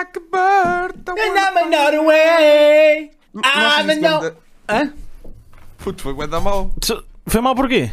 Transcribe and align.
like 0.00 0.16
a 0.16 0.20
bird. 0.20 1.08
And 1.08 1.38
I'm 1.38 1.70
not 1.70 1.94
away. 1.94 3.10
Não 3.32 3.42
I'm 3.44 3.86
mesmo 3.86 4.32
Hã? 4.68 4.92
Puto, 5.78 6.02
foi 6.02 6.12
bué 6.14 6.26
da 6.26 6.40
mal. 6.40 6.70
Foi 7.26 7.40
mal 7.40 7.54
porquê? 7.54 7.90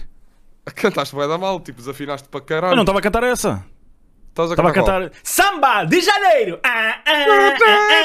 Cantaste 0.75 1.15
bué 1.15 1.27
da 1.27 1.37
mal, 1.37 1.59
tipo, 1.59 1.77
desafinaste 1.79 2.27
para 2.29 2.41
caralho. 2.41 2.71
Eu 2.73 2.75
não 2.75 2.83
estava 2.83 2.99
a 2.99 3.01
cantar 3.01 3.23
essa. 3.23 3.63
Estás 4.29 4.51
a 4.51 4.53
Estava 4.53 4.69
a 4.69 4.73
cantar. 4.73 5.11
Samba 5.23 5.85
de 5.85 5.99
Janeiro. 6.01 6.59
Ah, 6.63 6.99
ah, 7.05 7.55
ah. 7.65 7.97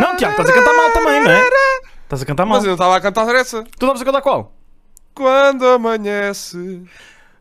Não, 0.00 0.16
Tiago, 0.16 0.32
estás 0.32 0.48
a 0.48 0.52
cantar 0.52 0.72
mal 0.72 0.90
também, 0.92 1.20
não 1.22 1.30
é? 1.30 1.42
Estás 2.02 2.22
a 2.22 2.26
cantar 2.26 2.46
mal. 2.46 2.56
Mas 2.56 2.64
eu 2.64 2.68
não 2.68 2.74
estava 2.74 2.96
a 2.96 3.00
cantar 3.00 3.32
essa. 3.34 3.62
Tu 3.62 3.70
estavas 3.74 4.02
a 4.02 4.04
cantar 4.04 4.22
qual? 4.22 4.52
Quando 5.14 5.64
amanhece. 5.66 6.82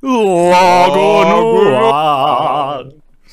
Logo 0.04 1.26
no 1.26 1.94
ar. 1.94 2.86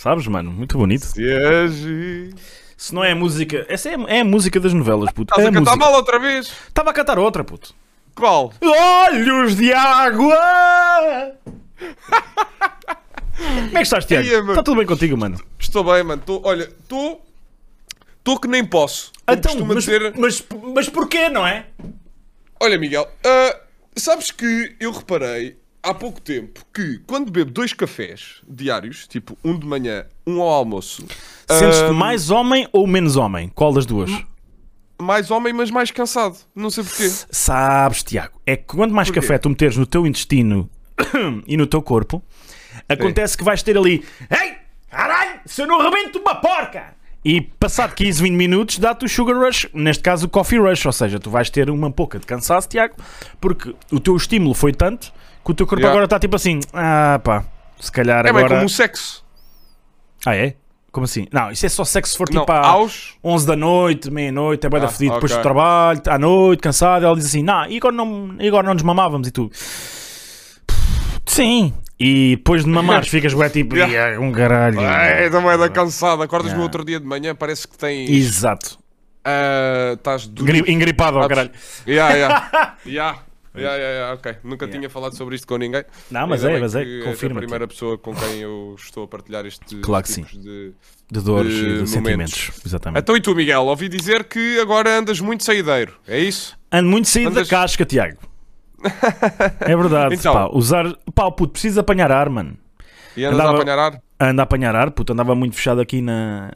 Sabes, 0.02 0.26
mano? 0.26 0.50
Muito 0.50 0.76
bonito. 0.76 1.06
Se 1.06 1.22
agi. 1.32 2.34
Se 2.76 2.92
não 2.92 3.04
é 3.04 3.12
a 3.12 3.14
música. 3.14 3.64
Essa 3.68 3.90
é, 3.90 3.94
é 4.08 4.20
a 4.22 4.24
música 4.24 4.58
das 4.58 4.74
novelas, 4.74 5.12
puto. 5.12 5.32
Estás 5.32 5.46
É 5.46 5.48
a 5.48 5.52
cantar 5.52 5.76
música. 5.76 5.76
mal 5.90 5.94
outra 5.94 6.18
vez? 6.18 6.52
Estava 6.66 6.90
a 6.90 6.92
cantar 6.92 7.20
outra, 7.20 7.44
puto. 7.44 7.72
Qual? 8.12 8.52
Olhos 8.60 9.54
de 9.54 9.72
água! 9.72 10.36
Como 13.36 13.68
é 13.68 13.70
que 13.74 13.82
estás, 13.82 14.04
Tiago? 14.04 14.26
Ia, 14.26 14.38
mano. 14.40 14.50
Está 14.50 14.62
tudo 14.64 14.76
bem 14.78 14.86
contigo, 14.86 15.16
mano? 15.16 15.40
Estou 15.56 15.84
bem, 15.84 16.02
mano. 16.02 16.20
Tô, 16.26 16.42
olha, 16.44 16.64
estou. 16.64 17.24
Estou 18.18 18.40
que 18.40 18.48
nem 18.48 18.64
posso. 18.64 19.12
Como 19.24 19.38
Então, 19.38 19.64
mas, 19.66 19.84
dizer. 19.84 20.14
mas, 20.18 20.44
mas 20.74 20.88
porquê, 20.88 21.28
não 21.28 21.46
é? 21.46 21.66
Olha, 22.58 22.76
Miguel, 22.76 23.08
ah, 23.24 23.56
sabes 23.94 24.32
que 24.32 24.74
eu 24.80 24.90
reparei 24.90 25.56
há 25.82 25.92
pouco 25.92 26.20
tempo 26.20 26.64
que 26.72 26.98
quando 27.06 27.30
bebo 27.30 27.50
dois 27.50 27.72
cafés 27.72 28.36
diários, 28.48 29.06
tipo 29.06 29.36
um 29.44 29.58
de 29.58 29.66
manhã, 29.66 30.06
um 30.26 30.40
ao 30.40 30.48
almoço, 30.48 31.04
Sentes-te 31.48 31.84
ah, 31.84 31.92
mais 31.92 32.30
homem 32.30 32.68
ou 32.72 32.86
menos 32.86 33.16
homem? 33.16 33.50
Qual 33.54 33.72
das 33.72 33.84
duas? 33.84 34.10
mais 35.00 35.32
homem, 35.32 35.52
mas 35.52 35.68
mais 35.68 35.90
cansado. 35.90 36.36
Não 36.54 36.70
sei 36.70 36.84
porquê. 36.84 37.10
Sabes, 37.30 38.04
Tiago, 38.04 38.40
é 38.46 38.56
que 38.56 38.64
quanto 38.64 38.94
mais 38.94 39.08
Porquê? 39.08 39.20
café 39.20 39.36
tu 39.36 39.50
meteres 39.50 39.76
no 39.76 39.84
teu 39.84 40.06
intestino 40.06 40.70
e 41.44 41.56
no 41.56 41.66
teu 41.66 41.82
corpo, 41.82 42.22
acontece 42.88 43.36
que 43.36 43.42
vais 43.42 43.62
ter 43.64 43.76
ali 43.76 44.04
Ei, 44.30 44.54
caralho, 44.88 45.40
se 45.44 45.60
eu 45.60 45.66
não 45.66 45.82
rebento 45.82 46.20
uma 46.20 46.36
porca! 46.36 46.94
E 47.24 47.40
passado 47.40 47.94
15, 47.94 48.22
20 48.22 48.32
minutos 48.32 48.78
dá-te 48.78 49.04
o 49.04 49.08
sugar 49.08 49.36
rush, 49.36 49.68
neste 49.72 50.02
caso 50.02 50.26
o 50.26 50.28
coffee 50.28 50.58
rush, 50.58 50.86
ou 50.86 50.92
seja, 50.92 51.20
tu 51.20 51.30
vais 51.30 51.50
ter 51.50 51.70
uma 51.70 51.90
pouca 51.90 52.18
de 52.18 52.26
cansaço, 52.26 52.68
Tiago, 52.68 52.96
porque 53.40 53.74
o 53.92 54.00
teu 54.00 54.16
estímulo 54.16 54.54
foi 54.54 54.72
tanto 54.72 55.12
que 55.44 55.50
o 55.50 55.54
teu 55.54 55.66
corpo 55.66 55.80
Yeah. 55.80 55.90
agora 55.92 56.04
está 56.04 56.18
tipo 56.18 56.36
assim, 56.36 56.60
ah 56.72 57.20
pá, 57.22 57.44
se 57.80 57.90
calhar 57.90 58.20
É 58.20 58.32
bem 58.32 58.38
agora... 58.40 58.54
como 58.54 58.66
o 58.66 58.68
sexo. 58.68 59.24
Ah 60.26 60.36
é? 60.36 60.54
Como 60.92 61.04
assim? 61.04 61.26
Não, 61.32 61.50
isso 61.50 61.64
é 61.64 61.68
só 61.70 61.84
sexo 61.84 62.12
se 62.12 62.18
for 62.18 62.28
Não, 62.30 62.42
tipo 62.42 62.52
à 62.52 62.58
aos. 62.66 63.14
11 63.24 63.46
da 63.46 63.56
noite, 63.56 64.10
meia-noite, 64.10 64.66
é 64.66 64.70
bem 64.70 64.78
da 64.80 64.86
Ah, 64.86 64.90
fedido, 64.90 65.14
depois 65.14 65.32
ok. 65.32 65.40
do 65.40 65.42
trabalho, 65.42 66.02
à 66.06 66.18
noite, 66.18 66.60
cansado, 66.60 67.04
ela 67.06 67.16
diz 67.16 67.24
assim, 67.26 67.42
não, 67.42 67.66
e 67.66 67.78
agora 67.78 67.94
não, 67.94 68.36
e 68.38 68.46
agora 68.46 68.66
não 68.66 68.74
nos 68.74 68.82
mamávamos 68.82 69.26
e 69.26 69.30
tu... 69.30 69.50
Sim. 71.26 71.72
E 71.98 72.36
depois 72.36 72.64
de 72.64 72.70
mamares 72.70 73.08
ficas 73.10 73.32
bué 73.32 73.48
tipo. 73.48 73.76
"Ia, 73.76 74.20
um 74.20 74.32
caralho. 74.32 74.80
É, 74.82 75.30
também 75.30 75.56
da 75.56 75.68
cansada. 75.68 76.24
Acordas 76.24 76.52
no 76.52 76.62
outro 76.62 76.84
dia 76.84 76.98
de 77.00 77.06
manhã, 77.06 77.34
parece 77.34 77.66
que 77.66 77.78
tens. 77.78 78.10
Exato. 78.10 78.78
ah, 79.24 79.92
Estás 79.94 80.26
duro. 80.26 80.46
Gri- 80.46 80.72
Engripado 80.72 81.18
ao 81.18 81.28
caralho. 81.28 81.50
Yeah, 81.86 82.14
yeah. 82.14 82.76
yeah. 82.84 83.18
Yeah, 83.54 83.76
yeah, 83.76 83.94
yeah, 83.98 84.14
ok. 84.14 84.36
Nunca 84.42 84.66
tinha 84.66 84.88
falado 84.88 85.14
sobre 85.14 85.34
isto 85.34 85.46
com 85.46 85.58
ninguém. 85.58 85.84
Não, 86.10 86.26
mas 86.26 86.42
Ainda 86.44 86.56
é, 86.56 86.60
mas 86.60 86.74
é, 86.74 86.84
confirma. 87.04 87.36
a 87.38 87.42
primeira 87.42 87.68
pessoa 87.68 87.98
com 87.98 88.14
quem 88.14 88.38
eu 88.40 88.74
estou 88.78 89.04
a 89.04 89.08
partilhar 89.08 89.44
este 89.44 89.76
Claro 89.80 90.04
que 90.04 90.12
tipos 90.12 90.32
de. 90.42 90.72
De 91.10 91.20
dores 91.20 91.52
e 91.52 91.82
de 91.82 91.86
sentimentos. 91.90 92.50
Exatamente. 92.64 93.02
Então 93.02 93.14
e 93.14 93.20
tu, 93.20 93.34
Miguel? 93.34 93.66
Ouvi 93.66 93.86
dizer 93.90 94.24
que 94.24 94.58
agora 94.58 94.98
andas 94.98 95.20
muito 95.20 95.44
saideiro. 95.44 95.92
É 96.08 96.18
isso? 96.18 96.56
Ando 96.72 96.88
muito 96.88 97.06
saído 97.08 97.28
Andas- 97.30 97.48
da 97.48 97.56
casca, 97.56 97.84
Tiago. 97.84 98.16
É 99.60 99.76
verdade, 99.76 100.14
Então. 100.14 100.32
pá. 100.32 100.48
Usar... 100.52 100.86
Pá, 101.14 101.30
puto, 101.30 101.52
precisa 101.52 101.80
apanhar 101.82 102.10
ar, 102.10 102.28
mano. 102.30 102.56
E 103.16 103.24
andas 103.24 103.38
Andava- 103.40 103.58
a 103.58 103.60
apanhar 103.60 103.78
ar? 103.78 104.02
anda 104.18 104.42
a 104.42 104.44
apanhar 104.44 104.74
ar, 104.76 104.90
puto, 104.90 105.12
andava 105.12 105.34
muito 105.34 105.54
fechado 105.56 105.80
aqui 105.80 106.00
na 106.00 106.50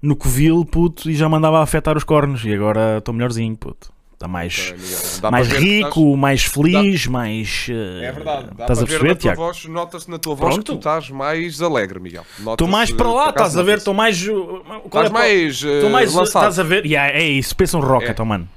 no 0.00 0.14
covil, 0.14 0.64
puto, 0.64 1.10
e 1.10 1.14
já 1.14 1.28
mandava 1.28 1.58
a 1.58 1.62
afetar 1.64 1.96
os 1.96 2.04
cornos. 2.04 2.44
E 2.44 2.54
agora 2.54 2.98
estou 2.98 3.12
melhorzinho, 3.12 3.56
puto. 3.56 3.90
Está 4.18 4.26
mais. 4.26 4.74
Dá 5.22 5.30
mais 5.30 5.46
rico, 5.46 6.16
mais 6.16 6.42
feliz, 6.42 7.06
mais. 7.06 7.48
estás- 7.68 7.68
eh, 8.02 8.04
É 8.04 8.10
verdade. 8.12 8.48
Dá 8.56 8.64
Estás 8.64 8.82
a 8.82 8.86
perceber, 8.86 9.08
na 9.10 9.14
tua 9.14 9.20
Tiago? 9.20 9.40
voz, 9.42 9.64
nota-se 9.66 10.10
na 10.10 10.18
tua 10.18 10.34
voz 10.34 10.54
Pronto. 10.54 10.66
que 10.66 10.72
tu 10.72 10.78
estás 10.78 11.08
mais 11.10 11.62
alegre, 11.62 12.00
Miguel. 12.00 12.26
Estou 12.36 12.66
mais 12.66 12.90
para 12.90 13.08
lá, 13.08 13.28
estás 13.30 13.56
a 13.56 13.62
ver? 13.62 13.78
Estou 13.78 13.94
mais. 13.94 14.20
uh, 14.26 14.62
Qual 14.90 15.04
Estás 15.04 15.06
é, 15.06 15.12
mais, 15.12 15.54
Estou 15.62 15.70
eh, 15.88 15.88
mais. 15.92 16.12
lançado. 16.14 16.42
Estás 16.50 16.58
a 16.58 16.62
ver? 16.64 16.84
Yeah, 16.84 17.16
é 17.16 17.22
isso, 17.28 17.54
pensa 17.54 17.76
um 17.78 17.80
rocket, 17.80 18.08
É. 18.08 18.10
então, 18.10 18.26
mano. 18.26 18.48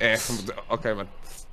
É, 0.00 0.16
ok, 0.70 0.94
mano. 0.94 1.08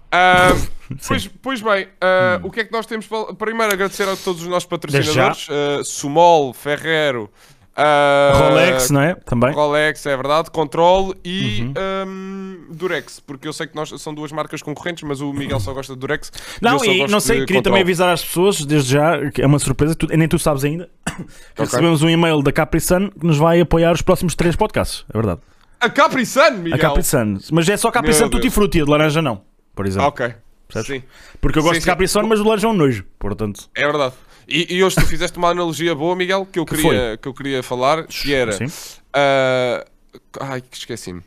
Ah, 0.10 0.56
pois, 1.06 1.28
pois 1.28 1.62
bem, 1.62 1.90
ah, 2.00 2.40
Hum. 2.42 2.48
o 2.48 2.52
que 2.52 2.62
é 2.62 2.64
que 2.64 2.72
nós 2.72 2.86
temos 2.86 3.08
para. 3.08 3.34
Primeiro, 3.34 3.74
agradecer 3.74 4.08
a 4.08 4.16
todos 4.16 4.42
os 4.42 4.48
nossos 4.48 4.70
patrocinadores: 4.70 5.48
ah, 5.52 5.84
Sumol, 5.84 6.54
Ferrero, 6.54 7.30
ah, 7.82 8.32
Rolex, 8.36 8.90
não 8.90 9.02
é? 9.02 9.16
Também. 9.16 9.54
Rolex, 9.54 10.06
é 10.06 10.16
verdade, 10.16 10.52
Control 10.52 11.14
e 11.24 11.62
Uhum. 11.62 11.74
ahm, 11.78 12.56
Durex, 12.72 13.20
porque 13.20 13.48
eu 13.48 13.54
sei 13.54 13.68
que 13.68 13.76
nós 13.76 13.90
são 14.02 14.14
duas 14.14 14.32
marcas 14.32 14.62
concorrentes, 14.62 15.04
mas 15.04 15.22
o 15.22 15.32
Miguel 15.34 15.60
só 15.60 15.74
gosta 15.74 15.94
de 15.94 16.00
Durex. 16.00 16.32
Não, 16.62 16.84
e 16.84 17.00
gosto 17.00 17.12
não 17.12 17.20
sei, 17.20 17.38
queria 17.40 17.48
Control. 17.58 17.64
também 17.64 17.82
avisar 17.82 18.10
às 18.14 18.24
pessoas, 18.24 18.64
desde 18.66 18.92
já, 18.94 19.32
que 19.32 19.42
é 19.42 19.46
uma 19.48 19.60
surpresa, 19.60 19.96
tu, 19.96 20.08
nem 20.08 20.28
tu 20.28 20.38
sabes 20.38 20.64
ainda, 20.64 20.90
que 21.56 21.62
recebemos 21.62 22.02
um 22.04 22.10
e-mail 22.10 22.42
da 22.42 22.52
Capri 22.52 22.80
Sun 22.82 23.10
que 23.10 23.26
nos 23.26 23.38
vai 23.38 23.60
apoiar 23.62 23.92
os 23.94 24.02
próximos 24.02 24.36
três 24.36 24.56
podcasts. 24.56 25.06
É 25.14 25.18
verdade. 25.18 25.40
A 25.80 25.90
Capri 25.90 26.26
Sun, 26.26 26.52
Miguel! 26.58 26.76
A 26.76 26.78
Capri 26.78 27.04
Sun. 27.04 27.38
Mas 27.52 27.70
é 27.70 27.78
só 27.78 27.90
Capri 27.92 28.14
Sun 28.14 28.30
Tutti. 28.30 28.50
Frutti, 28.50 28.84
de 28.84 28.90
laranja 28.90 29.22
não, 29.22 29.42
por 29.74 29.86
exemplo. 29.86 30.08
Ok, 30.10 30.34
Percebes? 30.68 31.02
sim, 31.02 31.08
Porque 31.40 31.58
eu 31.58 31.64
gosto 31.64 31.76
Sim, 31.76 31.80
de. 31.82 31.86
Capri 31.86 32.08
Sun, 32.08 32.24
mas 32.24 32.40
o 32.40 32.44
laranja 32.44 32.68
é 32.68 32.70
um 32.70 32.74
nojo. 32.74 33.06
Portanto, 33.18 33.70
é 33.74 33.86
verdade. 33.86 34.14
E, 34.50 34.78
e 34.78 34.84
hoje 34.84 34.96
tu 34.96 35.06
fizeste 35.06 35.38
uma 35.38 35.50
analogia 35.50 35.94
boa, 35.94 36.16
Miguel, 36.16 36.46
que 36.52 36.58
eu, 36.60 36.66
Que 36.66 36.76
queria, 36.76 37.18
que 37.22 37.28
eu 37.28 37.34
queria 37.34 37.62
falar, 37.64 38.06
que 38.08 38.34
era... 38.34 38.52
sim. 38.54 38.66
ah, 39.14 39.86
ai, 40.42 40.62
que 40.62 40.76
esqueci-me. 40.78 41.22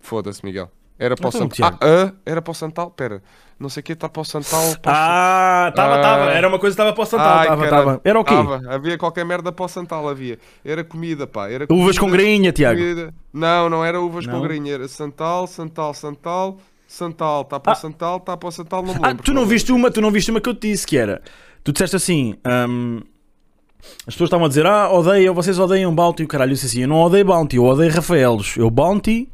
Foda-se, 0.00 0.44
Miguel. 0.44 0.70
Era 0.98 1.16
para 1.16 1.26
o 1.26 1.28
Então, 1.28 1.40
Santal. 1.50 1.78
Ah, 1.80 1.86
ah, 2.08 2.12
era 2.24 2.40
para 2.40 2.50
o 2.50 2.54
Santal? 2.54 2.90
Pera, 2.90 3.20
não 3.58 3.68
sei 3.68 3.80
o 3.80 3.84
que, 3.84 3.92
está 3.92 4.08
para 4.08 4.22
o 4.22 4.24
Santal. 4.24 4.76
para 4.80 4.92
o 4.92 4.94
Ah, 4.96 5.66
estava, 5.70 5.94
Ah. 5.94 5.96
estava. 5.96 6.30
Era 6.30 6.48
uma 6.48 6.58
coisa 6.58 6.74
que 6.76 6.80
estava 6.80 6.92
para 6.94 7.02
o 7.02 7.06
Santal. 7.06 7.38
Ai, 7.38 7.46
caralho. 7.48 7.64
estava. 7.64 8.00
Era 8.04 8.20
o 8.20 8.24
quê? 8.24 8.34
Tava. 8.34 8.62
Havia 8.68 8.96
qualquer 8.98 9.24
merda 9.24 9.50
para 9.50 9.64
o 9.64 9.68
Santal, 9.68 10.08
havia. 10.08 10.38
Era 10.64 10.84
comida, 10.84 11.26
pá. 11.26 11.48
Era 11.50 11.66
Uvas 11.68 11.98
com 11.98 12.06
comida, 12.06 12.22
grainha, 12.22 12.52
Tiago. 12.52 12.78
comida. 12.80 13.14
Não, 13.32 13.68
não 13.68 13.84
era 13.84 14.00
uvas 14.00 14.24
Não? 14.26 14.34
com 14.34 14.40
grainha. 14.42 14.72
Era 14.74 14.86
Santal, 14.86 15.46
Santal, 15.48 15.92
Santal, 15.94 16.58
Santal. 16.86 17.42
Está 17.42 17.58
para 17.58 17.70
o 17.70 17.72
Ah. 17.72 17.74
Santal, 17.76 18.16
está 18.18 18.36
para 18.36 18.48
o 18.48 18.52
Santal, 18.52 18.82
não 18.84 18.94
me 18.94 19.00
Ah, 19.02 19.08
lembro. 19.08 19.24
tu 19.24 19.32
não 19.34 19.46
viste 19.46 19.72
uma, 19.72 19.90
tu 19.90 20.00
não 20.00 20.10
viste 20.12 20.30
uma 20.30 20.40
que 20.40 20.48
eu 20.48 20.54
te 20.54 20.70
disse 20.70 20.86
que 20.86 20.96
era. 20.96 21.20
Tu 21.64 21.72
disseste 21.72 21.96
assim. 21.96 22.34
hum, 22.68 23.00
as 24.06 24.14
pessoas 24.14 24.28
estavam 24.28 24.46
a 24.46 24.48
dizer, 24.48 24.66
ah, 24.66 24.90
odeio, 24.92 25.34
vocês 25.34 25.58
odeiam 25.58 25.94
Bounty 25.94 26.22
e 26.22 26.24
o 26.24 26.28
caralho. 26.28 26.50
Eu 26.50 26.54
disse 26.54 26.66
assim, 26.66 26.82
eu 26.82 26.88
não 26.88 26.96
odeio 27.02 27.24
Bounty, 27.24 27.56
eu 27.56 27.64
odeio 27.64 27.92
Rafaelos. 27.92 28.56
Eu 28.56 28.70
Bounty 28.70 29.28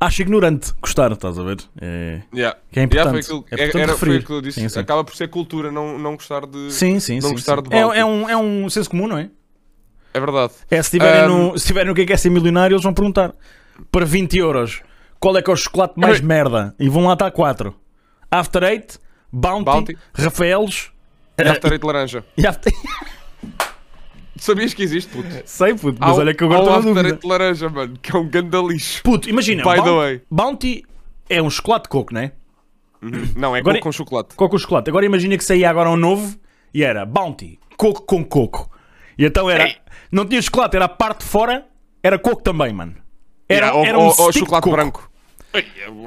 acho 0.00 0.22
ignorante. 0.22 0.72
Gostar, 0.80 1.12
estás 1.12 1.38
a 1.38 1.42
ver? 1.42 1.58
É, 1.80 2.20
Yeah. 2.34 2.58
que 2.72 2.80
é 2.80 2.82
Yeah, 2.82 2.84
importante. 2.84 3.10
foi 3.10 3.20
aquilo, 3.20 3.44
é 3.50 3.82
era- 3.82 3.96
foi 3.96 4.08
aquilo 4.10 4.24
que 4.26 4.32
eu 4.32 4.40
disse. 4.40 4.60
Sim, 4.60 4.68
sim. 4.68 4.80
Acaba 4.80 5.04
por 5.04 5.14
ser 5.16 5.28
cultura, 5.28 5.70
não, 5.70 5.98
não 5.98 6.14
gostar 6.14 6.46
de. 6.46 6.72
Sim, 6.72 6.98
sim, 7.00 7.14
não 7.20 7.28
sim, 7.28 7.34
gostar 7.34 7.60
de 7.60 7.74
É, 7.74 7.78
é 7.80 8.04
um, 8.04 8.28
é 8.28 8.36
um 8.36 8.68
senso 8.68 8.90
comum, 8.90 9.06
não 9.06 9.18
é? 9.18 9.30
É 10.12 10.20
verdade. 10.20 10.52
É, 10.70 10.80
se 10.82 10.90
tiverem, 10.92 11.28
Um, 11.30 11.50
no, 11.52 11.58
se 11.58 11.66
tiverem 11.66 11.90
o 11.90 11.94
que 11.94 12.02
é 12.02 12.06
que 12.06 12.12
é 12.12 12.16
ser 12.16 12.30
milionário, 12.30 12.74
eles 12.74 12.84
vão 12.84 12.94
perguntar 12.94 13.32
para 13.90 14.04
20 14.04 14.36
euros 14.38 14.80
qual 15.18 15.36
é 15.36 15.42
que 15.42 15.50
é 15.50 15.52
o 15.52 15.56
chocolate 15.56 15.98
mais 15.98 16.20
merda 16.20 16.74
e 16.78 16.88
vão 16.88 17.04
lá 17.06 17.14
estar 17.14 17.30
4. 17.32 17.74
After 18.30 18.62
Eight, 18.64 18.98
Bounty, 19.32 19.64
Bounty. 19.64 19.98
Rafaelos 20.12 20.92
after 21.38 21.72
eight 21.72 21.84
laranja. 21.84 22.24
e 22.36 22.46
After... 22.46 22.72
Sabias 24.36 24.74
que 24.74 24.82
existe, 24.82 25.10
puto? 25.10 25.28
Sei, 25.44 25.74
puto, 25.74 25.96
Há 26.02 26.08
mas 26.08 26.16
um- 26.16 26.20
olha 26.20 26.34
que 26.34 26.42
eu 26.42 26.52
há 26.52 26.56
agora 26.56 26.78
estou 26.78 26.94
na 26.94 27.00
after 27.00 27.02
dúvida. 27.02 27.14
eight 27.14 27.26
laranja, 27.26 27.68
mano, 27.68 27.98
que 28.02 28.14
é 28.14 28.18
um 28.18 28.28
ganda 28.28 28.58
lixo. 28.58 29.02
Puto, 29.02 29.28
imagina, 29.30 29.62
By 29.62 29.70
the 29.70 29.76
Bounty, 29.82 29.90
way. 29.96 30.22
Bounty 30.30 30.84
é 31.30 31.40
um 31.42 31.48
chocolate 31.50 31.84
de 31.84 31.88
coco, 31.90 32.12
não 32.12 32.20
é? 32.20 32.32
Não, 33.36 33.54
é 33.54 33.60
Agora- 33.60 33.76
coco 33.76 33.84
com 33.88 33.92
chocolate. 33.92 34.34
Coco 34.34 34.50
com 34.52 34.58
chocolate. 34.58 34.90
Agora 34.90 35.06
imagina 35.06 35.36
que 35.38 35.44
saía 35.44 35.70
agora 35.70 35.88
um 35.90 35.96
novo 35.96 36.36
e 36.72 36.82
era 36.82 37.06
Bounty, 37.06 37.58
coco 37.76 38.02
com 38.02 38.24
coco. 38.24 38.70
E 39.16 39.24
então 39.24 39.48
era. 39.48 39.64
Ei. 39.68 39.76
Não 40.10 40.26
tinha 40.26 40.40
chocolate, 40.42 40.74
era 40.76 40.86
a 40.86 40.88
parte 40.88 41.20
de 41.20 41.26
fora, 41.26 41.66
era 42.02 42.18
coco 42.18 42.42
também, 42.42 42.72
mano. 42.72 42.94
Era, 43.48 43.66
Yeah, 43.66 43.78
ou- 43.78 43.86
era 43.86 43.98
um 43.98 44.06
ou- 44.06 44.14
ou 44.18 44.30
de 44.32 44.38
chocolate 44.40 44.68
branco. 44.70 45.10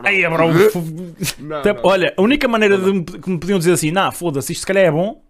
Aí, 0.03 0.23
é 0.23 0.29
bro. 0.29 0.47
Não, 1.39 1.63
não. 1.63 1.81
Olha, 1.83 2.13
a 2.17 2.21
única 2.21 2.47
maneira 2.47 2.77
de 2.77 2.91
me, 2.91 3.03
que 3.03 3.29
me 3.29 3.39
podiam 3.39 3.57
dizer 3.57 3.71
assim, 3.73 3.91
nah, 3.91 4.11
foda-se, 4.11 4.51
isto 4.51 4.61
se 4.61 4.67
calhar 4.67 4.83
é 4.85 4.91
bom. 4.91 5.21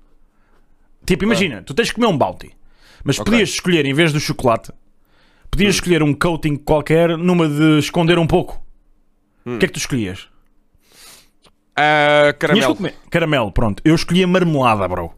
Tipo, 1.06 1.24
imagina, 1.24 1.62
tu 1.62 1.74
tens 1.74 1.90
que 1.90 1.96
comer 1.96 2.08
um 2.08 2.18
Bounty, 2.18 2.52
mas 3.04 3.19
Ok. 3.19 3.31
podias 3.31 3.50
escolher, 3.50 3.86
em 3.86 3.94
vez 3.94 4.12
do 4.12 4.19
chocolate, 4.19 4.72
podias 5.50 5.75
escolher 5.75 6.04
um 6.04 6.14
coating 6.14 6.56
qualquer 6.58 7.18
numa 7.18 7.48
de 7.48 7.80
esconder 7.80 8.19
um 8.19 8.28
pouco. 8.28 8.62
O 9.46 9.58
que 9.58 9.66
é 9.66 9.68
que 9.68 9.74
tu 9.74 9.80
escolhias? 9.80 10.28
Tinhas 11.75 12.34
caramelo. 12.40 12.78
Caramelo, 13.10 13.52
pronto. 13.52 13.81
Eu 13.86 13.96
escolhi 13.96 14.24
a 14.24 14.28
marmelada, 14.28 14.88
bro. 14.88 15.13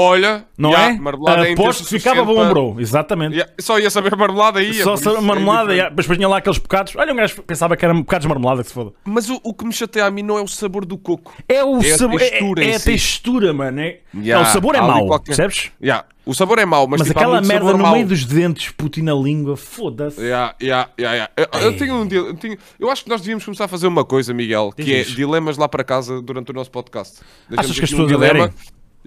Olha, 0.00 0.44
Não 0.56 0.70
yeah, 0.70 0.94
é? 0.94 0.98
Marmelada 0.98 1.48
é 1.48 1.52
Aposto 1.54 1.82
que 1.82 1.90
ficava 1.98 2.22
o 2.22 2.24
bom, 2.24 2.48
bro. 2.48 2.76
Exatamente. 2.78 3.32
Yeah, 3.34 3.52
Só 3.60 3.78
ia 3.80 3.90
saber 3.90 4.14
marmelada 4.16 4.60
aí. 4.60 4.74
Só 4.74 4.96
sabe 4.96 5.20
marmelada, 5.20 5.72
yeah. 5.72 5.92
mas 5.94 6.04
depois 6.06 6.16
tinha 6.18 6.28
lá 6.28 6.36
aqueles 6.38 6.58
bocados. 6.58 6.94
Olha, 6.94 7.12
um 7.12 7.16
gajo 7.16 7.42
pensava 7.42 7.76
que 7.76 7.84
eram 7.84 7.98
bocados 8.00 8.22
de 8.22 8.28
marmelada, 8.28 8.62
que 8.62 8.68
se 8.68 8.74
foda. 8.74 8.92
Mas 9.04 9.28
o, 9.28 9.40
o 9.42 9.52
que 9.52 9.64
me 9.66 9.72
chateia 9.72 10.06
a 10.06 10.10
mim 10.10 10.22
não 10.22 10.38
é 10.38 10.42
o 10.42 10.46
sabor 10.46 10.84
do 10.84 10.96
coco. 10.96 11.34
É 11.48 11.64
o 11.64 11.82
É 11.82 11.90
a 11.92 11.98
sabor, 11.98 12.22
é, 12.22 12.28
textura 12.30 12.64
em 12.64 12.70
é 12.70 12.74
a 12.76 12.78
si. 12.78 12.84
textura, 12.84 13.52
mano. 13.52 13.80
É, 13.80 13.98
Yeah, 14.14 14.46
é, 14.46 14.48
o 14.48 14.52
sabor 14.52 14.74
é 14.74 14.80
mau, 14.80 15.06
qualquer- 15.06 15.26
percebes? 15.36 15.70
Yeah. 15.82 16.06
O 16.24 16.34
sabor 16.34 16.58
é 16.58 16.64
mau, 16.64 16.86
mas, 16.86 17.00
Mas 17.00 17.08
tipo, 17.08 17.18
aquela 17.20 17.40
merda 17.42 17.72
no 17.72 17.78
mau. 17.78 17.92
meio 17.94 18.06
dos 18.06 18.24
dentes, 18.24 18.70
puto, 18.70 19.02
na 19.02 19.12
língua, 19.14 19.54
foda-se. 19.56 20.20
Yeah, 20.20 20.54
yeah, 20.62 20.88
yeah. 20.98 21.30
Eu, 21.36 21.46
eu 21.60 21.76
tenho 21.76 21.94
um 21.94 22.06
dia, 22.06 22.18
eu, 22.18 22.34
tenho- 22.34 22.56
eu 22.80 22.90
acho 22.90 23.04
que 23.04 23.10
nós 23.10 23.20
devíamos 23.20 23.44
começar 23.44 23.64
a 23.64 23.68
fazer 23.68 23.86
uma 23.86 24.04
coisa, 24.04 24.32
Miguel, 24.34 24.72
que 24.76 24.94
é 24.94 25.02
dilemas 25.04 25.56
lá 25.58 25.68
para 25.68 25.84
casa 25.84 26.20
durante 26.22 26.50
o 26.50 26.54
nosso 26.54 26.70
podcast. 26.70 27.20
Deixamos 27.48 27.70
Achas 27.70 27.78
que 27.78 27.84
as 27.84 27.92
um 27.92 27.96
pessoas 28.06 28.08
dilema. 28.12 28.44
aderem? 28.46 28.54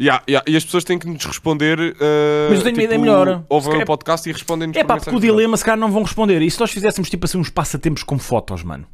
Yeah, 0.02 0.24
yeah, 0.28 0.44
e 0.50 0.58
as 0.58 0.66
pessoas 0.66 0.84
têm 0.84 0.98
que 0.98 1.08
nos 1.08 1.24
responder. 1.24 1.80
uh, 1.80 2.50
Mas 2.50 2.58
eu 2.58 2.64
tenho 2.64 2.76
uma 2.76 2.82
tipo, 2.82 2.82
ideia 2.82 3.00
melhor. 3.00 3.44
Ouvem 3.48 3.70
o 3.70 3.72
calhar- 3.74 3.86
podcast 3.86 4.28
e 4.28 4.34
respondem-nos 4.34 4.76
É 4.76 4.84
pá, 4.84 4.98
porque 4.98 5.16
o 5.16 5.20
dilema 5.20 5.56
se 5.56 5.64
calhar 5.64 5.78
não 5.78 5.92
vão 5.92 6.02
responder. 6.02 6.42
E 6.42 6.50
se 6.50 6.60
nós 6.60 6.72
fizéssemos 6.72 7.08
tipo 7.08 7.26
assim 7.26 7.38
uns 7.38 7.52
passatempos 7.52 8.02
com 8.02 8.18
fotos, 8.18 8.64
mano? 8.64 8.88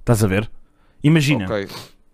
Estás 0.00 0.22
a 0.22 0.26
ver? 0.26 0.50
Imagina. 1.02 1.46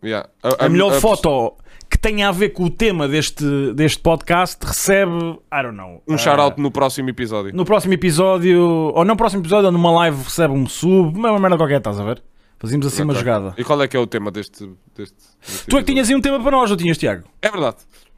Yeah. 0.04 0.28
a, 0.58 0.68
melhor 0.68 1.00
foto 1.00 1.56
que 1.90 1.98
tenha 1.98 2.28
a 2.28 2.32
ver 2.32 2.50
com 2.50 2.64
o 2.64 2.70
tema 2.70 3.08
deste, 3.08 3.72
deste 3.72 3.98
podcast 3.98 4.58
recebe, 4.64 5.40
I 5.52 5.62
don't 5.62 5.76
know. 5.76 6.02
Um 6.06 6.14
ah, 6.14 6.18
shout-out 6.18 6.60
no 6.60 6.70
próximo 6.70 7.08
episódio. 7.08 7.54
No 7.54 7.64
próximo 7.64 7.94
episódio, 7.94 8.60
ou 8.60 9.04
não 9.04 9.14
no 9.14 9.16
próximo 9.16 9.42
episódio, 9.42 9.66
ou 9.66 9.72
numa 9.72 9.90
live 9.90 10.22
recebe 10.22 10.52
um 10.52 10.66
sub, 10.66 11.18
uma 11.18 11.38
merda 11.38 11.56
qualquer, 11.56 11.78
estás 11.78 11.98
a 11.98 12.04
ver? 12.04 12.22
Fazíamos 12.64 12.86
assim 12.86 13.02
uma 13.02 13.14
jogada. 13.14 13.54
E 13.58 13.62
qual 13.62 13.82
é 13.82 13.86
que 13.86 13.94
é 13.94 14.00
o 14.00 14.06
tema 14.06 14.30
deste. 14.30 14.64
deste, 14.96 15.14
deste 15.46 15.66
Tu 15.66 15.76
é 15.76 15.80
que 15.80 15.92
tinhas 15.92 16.08
aí 16.08 16.14
um 16.14 16.20
tema 16.20 16.40
para 16.40 16.50
nós, 16.52 16.70
ou 16.70 16.76
tinhas, 16.78 16.96
Tiago? 16.96 17.24
É 17.42 17.50
verdade. 17.50 17.76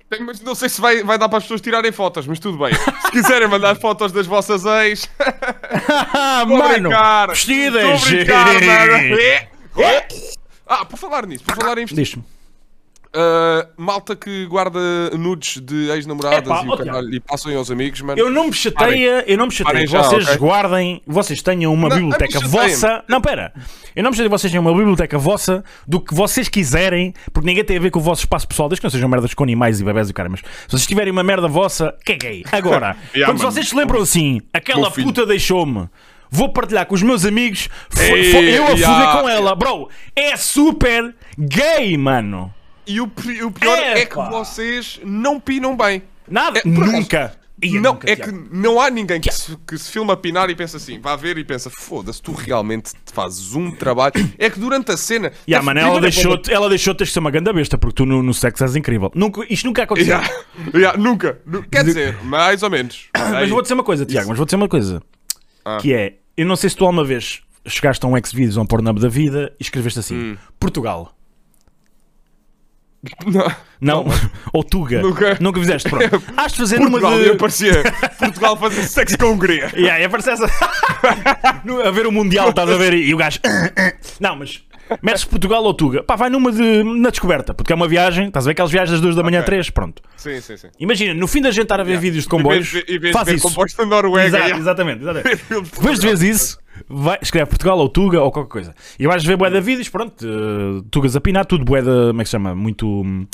Tenho, 0.09 0.25
mas 0.25 0.41
não 0.41 0.55
sei 0.55 0.69
se 0.69 0.81
vai, 0.81 1.03
vai 1.03 1.19
dar 1.19 1.29
para 1.29 1.39
as 1.39 1.45
pessoas 1.45 1.61
tirarem 1.61 1.91
fotos, 1.91 2.29
mas 2.29 2.39
tudo 2.39 2.57
bem. 2.59 2.73
Se 2.73 3.11
quiserem 3.11 3.49
mandar 3.49 3.75
fotos 3.75 4.13
das 4.13 4.25
vossas 4.25 4.65
ex, 4.65 5.09
brincar. 6.47 7.31
vestidas! 7.31 7.83
Estou 8.07 8.37
a 8.37 8.45
brincar, 8.45 8.87
mano. 8.89 9.21
É. 9.83 10.09
Ah, 10.65 10.85
por 10.85 10.97
falar 10.97 11.27
nisso, 11.27 11.43
por 11.43 11.57
falar 11.57 11.79
em 11.79 11.87
vestir. 11.87 12.23
Uh, 13.17 13.67
malta 13.79 14.15
que 14.15 14.45
guarda 14.45 14.79
nudes 15.17 15.63
de 15.63 15.89
ex-namoradas 15.89 16.47
e, 16.47 16.69
ó, 16.69 16.75
o 16.75 16.77
caralho, 16.77 17.15
e 17.15 17.19
passam 17.19 17.57
aos 17.57 17.71
amigos, 17.71 18.03
mano. 18.03 18.21
Eu 18.21 18.31
não 18.31 18.49
me 18.49 18.53
chateia, 18.53 19.25
eu 19.27 19.39
não 19.39 19.47
me 19.47 19.53
chateia. 19.53 19.87
Já, 19.87 20.03
vocês 20.03 20.27
ok? 20.27 20.37
guardem, 20.37 21.01
vocês 21.07 21.41
tenham 21.41 21.73
uma 21.73 21.89
Não, 21.89 21.97
biblioteca 21.97 22.41
não 22.41 22.49
vossa. 22.49 23.05
Não, 23.09 23.19
pera. 23.19 23.55
Eu 23.95 24.03
não 24.03 24.11
me 24.11 24.17
chateio 24.17 24.29
que 24.31 24.39
vocês 24.39 24.51
tenham 24.51 24.63
uma 24.63 24.77
biblioteca 24.77 25.17
vossa 25.17 25.65
do 25.89 25.99
que 25.99 26.13
vocês 26.15 26.47
quiserem, 26.47 27.15
porque 27.33 27.49
ninguém 27.49 27.65
tem 27.65 27.79
a 27.79 27.81
ver 27.81 27.91
com 27.91 28.01
o 28.01 28.03
vosso 28.03 28.21
espaço 28.21 28.47
pessoal, 28.47 28.69
desde 28.69 28.83
que 28.83 28.85
não 28.85 28.91
sejam 28.91 29.09
merdas 29.09 29.33
com 29.33 29.45
animais 29.45 29.81
e 29.81 29.85
bebés 29.85 30.09
e 30.09 30.11
o 30.11 30.15
cara. 30.15 30.29
Mas 30.29 30.41
se 30.41 30.47
vocês 30.69 30.87
tiverem 30.87 31.11
uma 31.11 31.23
merda 31.23 31.49
vossa, 31.49 31.95
caguei. 32.05 32.45
Agora, 32.53 32.97
Yeah, 33.17 33.33
quando 33.33 33.39
mano. 33.39 33.51
vocês 33.51 33.69
se 33.69 33.75
lembram 33.75 34.03
assim, 34.03 34.43
aquela 34.53 34.91
puta 34.91 35.25
deixou-me. 35.25 35.89
Vou 36.31 36.53
partilhar 36.53 36.85
com 36.85 36.95
os 36.95 37.03
meus 37.03 37.25
amigos. 37.25 37.69
Ei, 37.99 38.59
eu 38.59 38.67
a 38.67 38.71
yeah. 38.73 39.13
foder 39.13 39.23
com 39.23 39.29
ela, 39.29 39.55
bro. 39.55 39.89
É 40.15 40.37
super 40.37 41.15
gay, 41.39 41.97
mano. 41.97 42.53
E 42.87 43.01
o, 43.01 43.09
pi- 43.09 43.43
o 43.43 43.51
pior 43.51 43.77
é, 43.79 43.95
que 44.07 44.13
Epá. 44.15 44.29
vocês 44.31 45.01
não 45.05 45.41
pinam 45.41 45.77
bem. 45.77 46.03
Nada. 46.29 46.61
É, 46.61 46.63
nunca. 46.69 47.35
Ia, 47.63 47.81
não, 47.81 47.95
nunca, 47.95 48.11
é 48.11 48.15
Tiago. 48.17 48.33
que 48.33 48.55
não 48.55 48.79
há 48.79 48.91
ninguém 48.91 49.19
que 49.19 49.33
se, 49.33 49.57
que 49.67 49.79
se 49.79 49.91
filma 49.91 50.13
a 50.13 50.17
pinar 50.17 50.51
e 50.51 50.55
pensa 50.55 50.77
assim, 50.77 51.01
vá 51.01 51.17
ver 51.17 51.39
e 51.39 51.43
pensa, 51.45 51.71
foda-se, 51.71 52.21
tu 52.21 52.33
realmente 52.33 52.93
fazes 53.11 53.55
um 53.55 53.71
trabalho. 53.71 54.13
É 54.39 54.51
que 54.51 54.61
durante 54.61 54.93
a 54.93 54.97
cena. 54.97 55.33
Yeah, 55.49 55.63
é 55.63 55.65
mano, 55.65 55.81
ela 55.81 55.97
é 55.97 56.01
deixou-te 56.03 56.53
ela 56.53 56.69
deixou 56.69 56.95
ter 56.95 57.07
ser 57.07 57.19
uma 57.19 57.31
grande 57.31 57.51
besta, 57.55 57.79
porque 57.79 57.95
tu 57.95 58.05
no, 58.05 58.23
no 58.23 58.35
sexo 58.35 58.63
és 58.63 58.77
incrível. 58.77 59.11
Nunca, 59.15 59.41
isto 59.49 59.65
nunca 59.65 59.85
aconteceu. 59.85 60.19
Yeah, 60.19 60.35
yeah, 60.75 60.99
nunca. 60.99 61.41
Nu- 61.47 61.63
Quer 61.63 61.83
dizer, 61.83 62.23
mais 62.25 62.63
ou 62.63 62.69
menos. 62.69 63.07
Mas 63.17 63.49
vou 63.49 63.63
dizer 63.63 63.73
uma 63.73 63.85
coisa, 63.85 64.05
Tiago, 64.05 64.29
mas 64.29 64.37
vou 64.37 64.45
dizer 64.45 64.57
uma 64.57 64.69
coisa. 64.69 65.03
Ah. 65.65 65.79
Que 65.81 65.95
é, 65.95 66.17
eu 66.37 66.45
não 66.45 66.57
sei 66.57 66.69
se 66.69 66.77
tu 66.77 66.85
alguma 66.85 67.05
vez 67.05 67.41
chegaste 67.67 68.05
a 68.05 68.09
um 68.09 68.13
Xvideos 68.23 68.59
ou 68.59 68.65
um 68.65 68.67
Pornhub 68.67 69.01
da 69.01 69.09
vida 69.09 69.51
e 69.59 69.63
escreveste 69.63 69.99
assim, 69.99 70.15
Hum. 70.15 70.37
Portugal. 70.61 71.16
Não. 73.27 73.67
Não, 73.79 74.07
ou 74.53 74.65
Tuga. 74.65 75.03
Nunca. 75.03 75.37
Nunca 75.41 75.61
fizeste, 75.61 75.91
pronto. 75.91 76.23
Has 76.37 76.53
de 76.53 76.59
fazer 76.59 76.79
numa 76.81 76.99
Portugal, 76.99 77.19
de... 77.19 77.27
e 77.27 77.31
aparecia 77.31 77.83
Portugal 78.19 78.57
fazer 78.57 78.83
sexo 78.89 79.19
com 79.19 79.27
a 79.27 79.31
Hungria. 79.31 79.71
Yeah, 79.75 80.01
e 80.01 80.05
aparece 80.05 80.31
essa. 80.31 80.47
A 81.85 81.91
ver 81.91 82.07
o 82.07 82.13
Mundial, 82.13 82.51
estás 82.51 82.71
a 82.71 82.77
ver? 82.77 82.95
E 82.95 83.13
o 83.13 83.17
gajo. 83.17 83.39
Não, 84.19 84.37
mas. 84.37 84.63
Metes 85.03 85.25
Portugal 85.25 85.63
ou 85.65 85.75
Tuga? 85.75 86.03
Pá, 86.03 86.17
vai 86.17 86.31
numa 86.31 86.53
de. 86.53 86.83
na 86.85 87.11
descoberta, 87.11 87.53
porque 87.55 87.73
é 87.73 87.77
uma 87.77 87.89
viagem. 87.89 88.29
Estás 88.29 88.47
a 88.47 88.49
ver 88.49 88.53
aquelas 88.53 88.71
viagens 88.71 88.93
das 88.93 89.01
duas 89.01 89.17
da 89.17 89.23
manhã, 89.23 89.39
Ok. 89.41 89.47
três, 89.47 89.71
pronto. 89.71 90.03
Sim, 90.17 90.41
sim, 90.41 90.57
sim. 90.57 90.69
Imagina, 90.79 91.15
no 91.15 91.27
fim 91.27 91.41
da 91.41 91.51
gente 91.51 91.65
estar 91.65 91.81
a 91.81 91.85
ver 91.85 91.99
vídeos 91.99 92.25
de 92.25 92.29
comboios, 92.31 92.71
vez 92.71 92.85
vez 92.87 93.01
de 93.01 93.13
faz 93.13 93.29
isso. 93.29 93.49
comboios 93.49 93.75
da 93.75 93.85
Noruega. 93.87 94.27
Exato, 94.29 94.43
yeah. 94.45 94.59
exatamente, 94.61 95.01
exatamente. 95.03 95.43
Depois 95.77 95.99
de 96.01 96.07
vês 96.07 96.23
isso, 96.23 96.59
vai, 96.89 97.19
escreve 97.21 97.47
Portugal 97.49 97.79
ou 97.79 97.89
Tuga 97.89 98.21
ou 98.23 98.31
qualquer 98.31 98.51
coisa. 98.51 98.75
E 98.99 99.07
vais 99.07 99.25
ver 99.25 99.37
bué 99.37 99.51
de 99.51 99.61
vídeos, 99.61 99.89
pronto, 99.89 100.25
eh, 100.27 100.83
Tugas 100.91 101.17
a 101.17 101.21
pinar, 101.21 101.45
tudo 101.47 101.65
bué 101.65 101.81
de, 101.83 101.89
como 102.09 102.21
é 102.21 102.25
que 102.25 102.29
se 102.29 102.33
chama? 102.33 102.55
Muito 102.55 102.87
hum, 102.87 103.27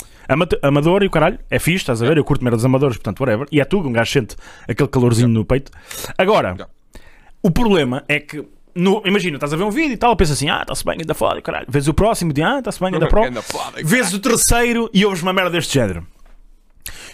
amador 0.63 1.03
e 1.03 1.07
o 1.07 1.11
caralho. 1.11 1.39
É 1.51 1.59
fixe, 1.59 1.79
estás 1.83 2.03
a 2.03 2.07
ver? 2.07 2.17
Eu 2.17 2.25
curto 2.25 2.43
merda 2.43 2.57
dos 2.57 2.65
amadores, 2.65 2.97
portanto, 2.97 3.21
whatever. 3.21 3.47
E 3.53 3.61
é 3.61 3.65
Tuga, 3.65 3.89
um 3.89 3.93
gajo 3.93 4.11
sente 4.11 4.37
aquele 4.69 4.89
calorzinho 4.89 5.29
no 5.29 5.45
peito. 5.45 5.71
Agora, 6.17 6.49
Yeah. 6.53 6.67
o 7.43 7.51
problema 7.51 8.05
é 8.09 8.21
que, 8.21 8.45
no, 8.75 9.03
imagina, 9.05 9.37
estás 9.37 9.53
a 9.53 9.57
ver 9.57 9.65
um 9.65 9.71
vídeo 9.71 9.93
e 9.93 9.97
tal, 9.97 10.17
pensas 10.17 10.37
assim, 10.37 10.49
ah, 10.49 10.61
está-se 10.63 10.85
bem, 10.85 10.97
ainda 11.01 11.15
foda, 11.15 11.41
caralho. 11.43 11.67
Vês 11.69 11.89
o 11.89 11.95
próximo, 11.95 12.33
de, 12.33 12.43
ah, 12.43 12.59
está-se 12.59 12.81
bem, 12.81 12.95
ainda 12.95 13.07
pro. 13.09 13.23
Vês 13.85 14.13
o 14.15 14.19
terceiro 14.19 14.91
e 14.93 15.05
ouves 15.05 15.23
uma 15.23 15.33
merda 15.33 15.51
deste 15.51 15.75
género. 15.75 16.07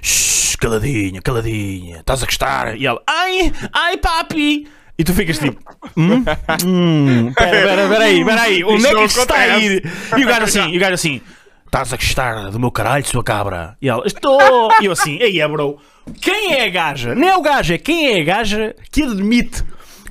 Shhh, 0.00 0.56
caladinha, 0.56 1.20
caladinha, 1.20 1.99
estás 2.00 2.22
a 2.22 2.26
gostar? 2.26 2.76
E 2.76 2.87
ela, 2.87 3.02
ai, 3.06 3.52
ai 3.72 3.96
papi. 3.96 4.69
E 4.96 5.05
tu 5.05 5.14
ficas 5.14 5.38
tipo, 5.38 5.60
hum, 5.96 6.25
hum, 6.66 7.32
pera, 7.32 7.50
pera, 7.50 7.88
pera 7.88 8.05
aí, 8.05 8.25
pera 8.25 8.43
aí, 8.43 8.64
onde 8.64 8.84
é 8.84 8.88
que 8.88 8.94
não 8.94 9.05
isto 9.05 9.20
está 9.20 9.34
a 9.37 9.44
acontece. 9.44 9.66
ir? 9.66 9.93
E 10.16 10.25
o 10.25 10.26
gajo 10.26 10.43
assim, 10.43 10.69
e 10.70 10.76
o 10.76 10.81
gajo 10.81 10.94
assim, 10.94 11.20
estás 11.64 11.93
a 11.93 11.96
gostar 11.96 12.50
do 12.50 12.58
meu 12.58 12.72
caralho, 12.72 13.06
sua 13.06 13.22
cabra? 13.22 13.76
E 13.81 13.88
ela, 13.88 14.05
estou. 14.05 14.40
E 14.81 14.87
eu 14.87 14.93
assim, 14.93 15.16
ei, 15.20 15.40
é 15.40 15.46
bro, 15.46 15.78
quem 16.20 16.55
é 16.55 16.64
a 16.66 16.70
gaja? 16.70 17.14
Nem 17.14 17.28
é 17.28 17.37
o 17.37 17.43
gajo, 17.43 17.75
é 17.75 17.78
quem 17.78 18.19
é 18.19 18.20
a 18.20 18.25
gaja 18.25 18.75
que 18.90 19.05
admite 19.05 19.62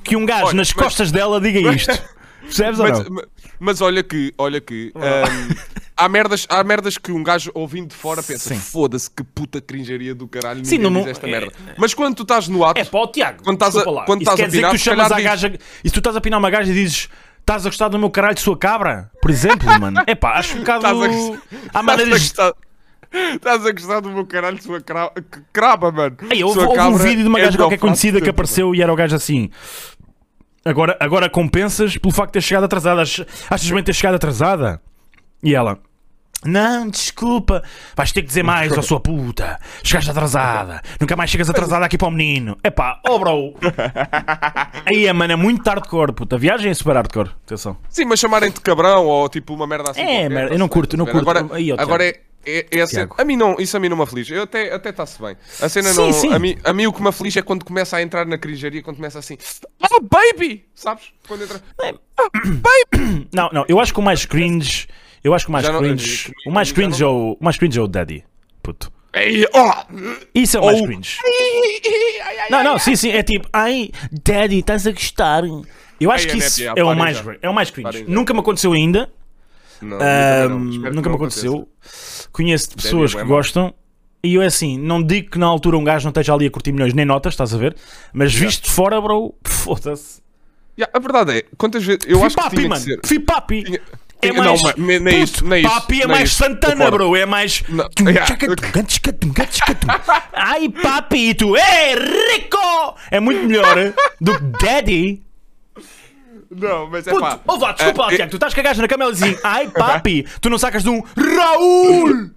que 0.08 0.16
um 0.16 0.26
gajo 0.26 0.46
Olha, 0.46 0.54
nas 0.56 0.72
mas- 0.74 0.84
costas 0.84 1.12
dela 1.12 1.40
diga 1.40 1.60
isto. 1.74 1.92
Percebes 2.42 2.80
ou 2.80 2.88
Mas, 2.88 3.04
não? 3.04 3.14
ma- 3.16 3.24
mas 3.60 3.80
olha 3.82 4.02
que, 4.02 4.32
olha 4.38 4.58
que, 4.60 4.90
hum, 4.94 5.54
há, 5.96 6.08
merdas, 6.08 6.46
há 6.48 6.64
merdas 6.64 6.96
que 6.96 7.12
um 7.12 7.22
gajo 7.22 7.50
ouvindo 7.52 7.88
de 7.88 7.94
fora 7.94 8.22
pensa, 8.22 8.54
foda-se 8.54 9.10
que 9.10 9.22
puta 9.22 9.60
cringeria 9.60 10.14
do 10.14 10.26
caralho, 10.26 10.64
Sim, 10.64 10.78
não- 10.78 10.90
diz 10.92 11.08
esta 11.08 11.26
é- 11.26 11.30
merda. 11.30 11.52
Mas 11.76 11.92
quando 11.92 12.14
tu 12.16 12.22
estás 12.22 12.48
no 12.48 12.64
ato, 12.64 12.80
É 12.80 12.84
pá, 12.84 13.06
Tiago, 13.12 13.42
Quando 13.44 13.56
estás 13.56 13.76
a- 13.76 13.90
lá. 13.90 14.04
quando 14.06 14.22
estás 14.22 14.36
quer 14.36 14.44
a 14.44 14.46
dizer 14.46 14.58
pinar, 14.58 14.70
que 14.70 14.78
tu 14.78 14.82
chamas 14.82 15.12
a 15.12 15.20
gaja. 15.20 15.52
E 15.84 15.88
se 15.88 15.92
tu 15.92 15.98
estás 15.98 16.16
a 16.16 16.20
pinar 16.22 16.38
uma 16.38 16.48
gaja 16.48 16.70
e 16.70 16.74
dizes 16.74 17.08
estás 17.40 17.66
a 17.66 17.68
gostar 17.68 17.88
do 17.88 17.98
meu 17.98 18.08
caralho 18.08 18.34
de 18.36 18.40
sua 18.40 18.56
cabra, 18.56 19.10
por 19.20 19.30
exemplo, 19.30 19.66
mano. 19.78 20.02
É 20.06 20.14
pá, 20.14 20.38
acho 20.38 20.56
um 20.56 20.60
bocado. 20.60 20.86
Estás 20.86 21.02
a 21.02 21.06
gostar- 21.08 21.42
Há 21.74 21.82
maneiras. 21.82 22.22
estás, 22.22 23.66
a 23.66 23.72
gostar, 23.72 24.00
do 24.00 24.10
meu 24.10 24.24
caralho, 24.24 24.62
sua 24.62 24.80
cra- 24.80 25.10
que 25.10 25.40
craba, 25.52 25.90
mano. 25.92 26.16
Ei, 26.30 26.42
houve, 26.44 26.60
Sua 26.60 26.68
houve 26.68 26.80
um 26.80 26.96
vídeo 26.96 27.22
de 27.22 27.28
uma 27.28 27.38
é 27.40 27.44
gaja 27.44 27.58
qualquer 27.58 27.78
conhecida 27.78 28.18
de 28.18 28.24
que 28.24 28.30
apareceu 28.30 28.74
e 28.74 28.80
era 28.82 28.92
o 28.92 28.96
gajo 28.96 29.16
assim. 29.16 29.50
Agora, 30.68 30.96
agora 31.00 31.30
compensas 31.30 31.96
pelo 31.96 32.12
facto 32.12 32.30
de 32.30 32.32
ter 32.34 32.40
chegado 32.42 32.64
atrasada. 32.64 33.02
Ach- 33.02 33.26
Achas 33.50 33.70
bem 33.70 33.82
ter 33.82 33.94
chegado 33.94 34.14
atrasada? 34.16 34.80
E 35.42 35.54
ela. 35.54 35.78
Não, 36.44 36.88
desculpa, 36.88 37.64
vais 37.96 38.12
ter 38.12 38.22
que 38.22 38.28
dizer 38.28 38.44
mais, 38.44 38.70
ó 38.76 38.80
sua 38.80 39.00
puta. 39.00 39.58
Chegaste 39.82 40.08
atrasada, 40.12 40.80
nunca 41.00 41.16
mais 41.16 41.30
chegas 41.30 41.50
atrasada 41.50 41.84
aqui 41.84 41.98
para 41.98 42.06
o 42.06 42.10
menino. 42.12 42.56
Epá, 42.62 43.00
oh 43.08 43.18
bro. 43.18 43.54
Aí, 44.86 45.12
mano, 45.12 45.32
é 45.32 45.36
muito 45.36 45.66
hardcore, 45.68 46.12
puta. 46.12 46.36
A 46.36 46.38
viagem 46.38 46.70
é 46.70 46.74
super 46.74 46.94
hardcore. 46.94 47.30
Atenção. 47.44 47.76
Sim, 47.88 48.04
mas 48.04 48.20
chamarem-te 48.20 48.60
cabrão 48.60 49.04
ou 49.06 49.28
tipo 49.28 49.52
uma 49.52 49.66
merda 49.66 49.90
assim. 49.90 50.00
É, 50.00 50.04
qualquer, 50.04 50.28
merda, 50.28 50.42
eu 50.42 50.48
tá-se 50.50 50.58
não 50.58 50.68
curto, 50.68 50.96
não 50.96 51.04
bem. 51.06 51.14
curto. 51.14 51.28
Agora, 51.28 51.54
Aí, 51.56 51.72
ó, 51.72 51.76
agora 51.76 52.04
é. 52.06 52.20
É, 52.50 52.66
é 52.78 52.80
a 52.80 52.86
cena- 52.86 53.10
a 53.18 53.24
mim 53.24 53.36
não, 53.36 53.56
isso 53.58 53.76
a 53.76 53.80
mim 53.80 53.88
não 53.90 53.96
me 53.96 54.02
aflige. 54.02 54.32
Eu 54.34 54.42
até 54.44 54.72
até 54.72 54.88
está-se 54.88 55.20
bem. 55.20 55.36
A 55.60 55.68
cena 55.68 55.90
Sim, 55.92 55.96
não, 56.00 56.12
sim. 56.12 56.32
A, 56.32 56.38
mim, 56.38 56.56
a 56.64 56.72
mim 56.72 56.86
o 56.86 56.92
que 56.92 57.02
me 57.02 57.08
aflige 57.08 57.38
é 57.38 57.42
quando 57.42 57.64
começa 57.64 57.96
a 57.96 58.02
entrar 58.02 58.24
na 58.26 58.38
cringeria, 58.38 58.82
quando 58.82 58.96
começa 58.96 59.18
assim, 59.18 59.36
oh 59.82 60.00
baby, 60.00 60.64
sabes? 60.74 61.12
Quando 61.26 61.44
entra, 61.44 61.60
Não, 63.32 63.50
não, 63.52 63.64
eu 63.68 63.78
acho 63.78 63.92
que 63.92 64.00
o 64.00 64.02
mais 64.02 64.24
cringe. 64.24 64.86
Eu 65.22 65.34
acho 65.34 65.44
que 65.44 65.50
o 65.50 65.52
mais 65.52 65.68
não- 65.68 65.78
cringe. 65.80 66.32
O 66.46 66.50
mais 66.50 66.72
cringe 66.72 67.02
é 67.02 67.06
não- 67.06 67.14
o, 67.14 67.32
o 67.32 67.44
mais 67.44 67.56
cringe 67.56 67.78
é 67.78 67.82
o 67.82 67.86
Daddy. 67.88 68.24
Puto. 68.62 68.90
ei, 69.14 69.46
oh, 69.52 69.72
Isso 70.34 70.56
é 70.56 70.60
o 70.60 70.64
mais 70.66 70.80
Ou- 70.80 70.86
cringe. 70.86 71.18
Não, 72.50 72.62
não, 72.64 72.78
sim, 72.78 72.96
sim. 72.96 73.10
É 73.10 73.22
tipo, 73.22 73.48
ai, 73.52 73.90
Daddy, 74.24 74.60
estás 74.60 74.86
a 74.86 74.92
gostar. 74.92 75.42
Eu 76.00 76.10
acho 76.10 76.26
que 76.28 76.34
é 76.34 76.36
isso 76.36 76.62
é 76.62 76.84
o 76.84 76.94
mais, 76.96 77.22
é 77.42 77.48
o 77.50 77.54
mais 77.54 77.70
cringe. 77.70 78.04
Nunca 78.08 78.32
me 78.32 78.40
aconteceu 78.40 78.72
ainda. 78.72 79.10
Não, 79.80 79.96
nunca, 79.96 80.48
não. 80.48 80.58
Nunca 80.94 81.08
me 81.08 81.14
aconteceu. 81.16 81.68
Conheço 82.32 82.74
pessoas 82.76 83.14
é 83.14 83.18
que 83.18 83.24
gostam. 83.24 83.74
E 84.22 84.34
eu, 84.34 84.42
assim, 84.42 84.76
não 84.78 85.02
digo 85.02 85.30
que 85.30 85.38
na 85.38 85.46
altura 85.46 85.76
um 85.78 85.84
gajo 85.84 86.04
não 86.04 86.10
esteja 86.10 86.34
ali 86.34 86.46
a 86.46 86.50
curtir 86.50 86.72
milhões 86.72 86.92
nem 86.92 87.04
notas, 87.04 87.34
estás 87.34 87.54
a 87.54 87.58
ver? 87.58 87.76
Mas 88.12 88.34
visto 88.34 88.64
de 88.64 88.70
fora, 88.70 89.00
bro, 89.00 89.34
foda-se. 89.46 90.20
Yeah, 90.78 90.90
a 90.96 91.00
verdade 91.00 91.38
é, 91.38 91.42
quantas 91.56 91.84
vezes. 91.84 92.00
Eu 92.06 92.18
Fui 92.18 92.26
acho 92.26 92.36
que 92.36 92.42
papi, 92.42 92.56
tinha 92.56 92.68
mano. 92.68 92.80
que 92.84 92.90
ser. 92.90 93.00
Fui 93.04 93.20
papi. 93.20 93.62
Tinha- 93.64 93.80
É 94.20 94.32
Não, 94.32 94.42
mais. 94.44 94.62
mas 94.76 95.00
nem- 95.00 95.22
isso, 95.22 95.44
nem 95.46 95.64
isso, 95.64 95.72
Papi 95.72 96.02
é 96.02 96.06
mais. 96.08 96.32
Santana, 96.32 96.90
bro. 96.90 97.14
É 97.14 97.24
mais. 97.24 97.62
Não, 97.68 97.88
yeah. 98.00 98.26
Ai, 100.32 100.68
papi, 100.68 101.28
e 101.30 101.34
tu, 101.34 101.56
é 101.56 101.94
rico! 101.94 102.58
É 103.12 103.20
muito 103.20 103.44
melhor 103.46 103.92
do 104.20 104.36
que 104.36 104.44
daddy. 104.64 105.22
Não, 106.50 106.86
mas 106.88 107.06
é 107.06 107.10
Puto, 107.10 107.20
pá. 107.22 107.40
ouve 107.46 107.62
lá, 107.62 107.72
desculpa 107.72 108.02
lá, 108.06 108.12
eh, 108.12 108.16
Tiago, 108.16 108.30
tu 108.30 108.36
estás 108.36 108.54
cagados 108.54 108.78
na 108.78 108.88
cama 108.88 109.04
e 109.04 109.08
assim, 109.10 109.36
ai, 109.44 109.68
papi, 109.68 110.26
tu 110.40 110.48
não 110.48 110.56
sacas 110.58 110.82
de 110.82 110.88
um 110.88 111.02
Raul! 111.16 112.30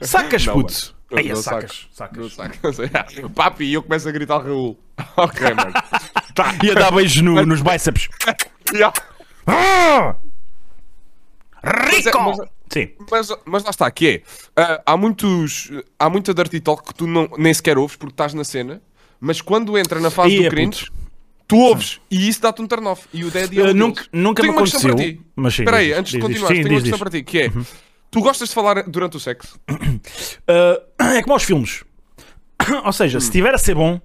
Sacas, 0.00 0.46
Não, 0.46 0.54
puto. 0.54 0.72
mano. 0.72 0.94
Aí, 1.14 1.28
Não 1.28 1.36
sacas, 1.36 1.86
Não 2.16 2.30
sacas. 2.30 2.76
saco. 2.76 3.30
Papi, 3.34 3.64
e 3.64 3.74
eu 3.74 3.82
começo 3.82 4.08
a 4.08 4.12
gritar 4.12 4.38
Raul. 4.38 4.78
Ok, 5.16 5.40
mano. 5.54 5.72
Tá. 6.34 6.54
E 6.64 6.70
a 6.70 6.74
dar 6.74 6.90
beijos 6.92 7.20
no- 7.22 7.44
nos 7.44 7.60
bíceps. 7.60 8.08
Yeah. 8.72 8.94
Ah! 9.46 10.16
Mas 11.62 11.92
é- 11.92 11.96
Rico! 12.10 12.20
mas- 12.22 12.38
Sim. 12.72 12.88
Mas, 13.10 13.28
mas 13.44 13.64
lá 13.64 13.70
está, 13.70 13.90
que 13.90 14.08
é. 14.08 14.22
ah, 14.56 14.82
há 14.86 14.96
muitos. 14.96 15.70
Há 15.98 16.08
muita 16.08 16.32
dirty 16.32 16.58
talk 16.58 16.82
que 16.86 16.94
tu 16.94 17.06
não, 17.06 17.28
nem 17.36 17.52
sequer 17.52 17.76
ouves 17.76 17.96
porque 17.96 18.14
estás 18.14 18.32
na 18.32 18.44
cena, 18.44 18.80
mas 19.20 19.42
quando 19.42 19.76
entra 19.76 20.00
na 20.00 20.10
fase 20.10 20.36
Ih, 20.36 20.38
do 20.40 20.46
é 20.46 20.48
cringe, 20.48 20.90
tu 21.52 21.58
ouves 21.58 22.00
e 22.10 22.28
isso 22.28 22.40
dá-te 22.40 22.62
um 22.62 22.66
turn 22.66 22.86
off. 22.86 23.06
E 23.12 23.24
o 23.24 23.30
Daddy 23.30 23.60
é 23.60 23.64
um 23.64 23.74
nunca- 23.74 24.04
nunca 24.12 24.40
Tenho 24.42 24.52
me 24.54 24.58
uma 24.58 24.64
questão 24.64 24.80
para 24.80 24.90
aconteceu, 24.92 25.14
ti. 25.16 25.26
mas 25.36 25.54
sim, 25.54 25.62
Espera 25.62 25.76
aí, 25.76 25.88
diz, 25.88 25.98
antes 25.98 26.12
de 26.12 26.18
diz, 26.18 26.26
continuar, 26.26 26.48
tenho 26.48 26.60
uma 26.62 26.68
questão 26.80 26.90
diz. 26.90 26.98
para 26.98 27.10
ti, 27.10 27.22
que 27.22 27.38
é. 27.40 27.52
Tu 28.10 28.20
gostas 28.20 28.48
de 28.48 28.54
falar 28.54 28.82
durante 28.88 29.16
o 29.16 29.20
sexo? 29.20 29.58
Uh, 29.70 31.02
é 31.16 31.22
como 31.22 31.34
aos 31.34 31.42
filmes. 31.44 31.84
Ou 32.84 32.92
seja, 32.92 33.20
se 33.20 33.26
estiver 33.26 33.54
a 33.54 33.58
ser 33.58 33.74
bom, 33.74 34.00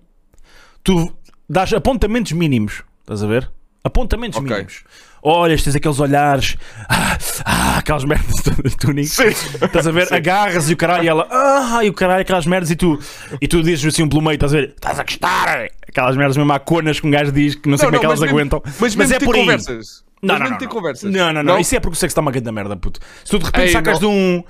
tu 0.83 1.13
dás 1.49 1.71
apontamentos 1.73 2.31
mínimos. 2.33 2.83
Estás 3.01 3.23
a 3.23 3.27
ver? 3.27 3.49
Apontamentos 3.87 4.37
Ok. 4.39 4.49
mínimos. 4.51 4.83
Olhas, 5.23 5.63
tens 5.63 5.75
aqueles 5.75 5.99
olhares, 5.99 6.55
ah, 6.87 7.17
ah, 7.43 7.77
aquelas 7.79 8.05
merdas 8.05 8.35
de. 8.77 9.05
Sim. 9.05 9.23
Estás 9.61 9.87
a 9.87 9.91
ver? 9.91 10.13
Agarras 10.13 10.69
e 10.69 10.73
o 10.73 10.77
caralho, 10.77 11.03
e 11.03 11.07
ela, 11.07 11.27
ah, 11.31 11.83
e 11.83 11.89
o 11.89 11.93
caralho, 11.93 12.21
aquelas 12.21 12.45
merdas, 12.45 12.69
e 12.69 12.75
tu, 12.75 12.99
e 13.41 13.47
tu 13.47 13.61
dizes 13.63 13.83
assim 13.93 14.07
pelo 14.07 14.21
meio, 14.21 14.35
estás 14.35 14.53
a 14.53 14.57
ver? 14.57 14.69
Estás 14.75 14.99
a 14.99 15.03
gostar! 15.03 15.67
Aquelas 15.87 16.15
merdas 16.15 16.37
mesmo 16.37 16.59
conas 16.59 16.99
que 16.99 17.07
um 17.07 17.11
gajo 17.11 17.31
diz 17.31 17.55
que 17.55 17.67
não 17.67 17.77
sei 17.77 17.87
como 17.87 17.97
é 17.97 17.99
que 17.99 18.05
elas 18.05 18.19
mesmo- 18.19 18.35
aguentam. 18.37 18.61
Mas, 18.79 18.95
mesmo 18.95 19.15
é 19.15 19.19
por 19.19 19.35
aí. 19.35 19.41
conversas. 19.41 20.03
Não, 20.21 20.33
mas 20.39 20.49
não, 20.49 20.49
não, 20.57 20.59
não. 20.59 20.67
conversas. 20.67 21.11
Não, 21.11 21.33
não, 21.33 21.43
não, 21.43 21.59
Isso 21.59 21.75
é 21.75 21.79
porque 21.79 21.93
o 21.93 21.97
sexo 21.97 22.11
está 22.13 22.21
uma 22.21 22.31
grande 22.31 22.51
merda, 22.51 22.75
puto. 22.75 22.99
Se 23.23 23.31
tu 23.31 23.39
de 23.39 23.45
repente 23.45 23.65
Ei, 23.67 23.71
sacas 23.71 23.99
não. 23.99 24.09
de 24.09 24.15
um. 24.15 24.43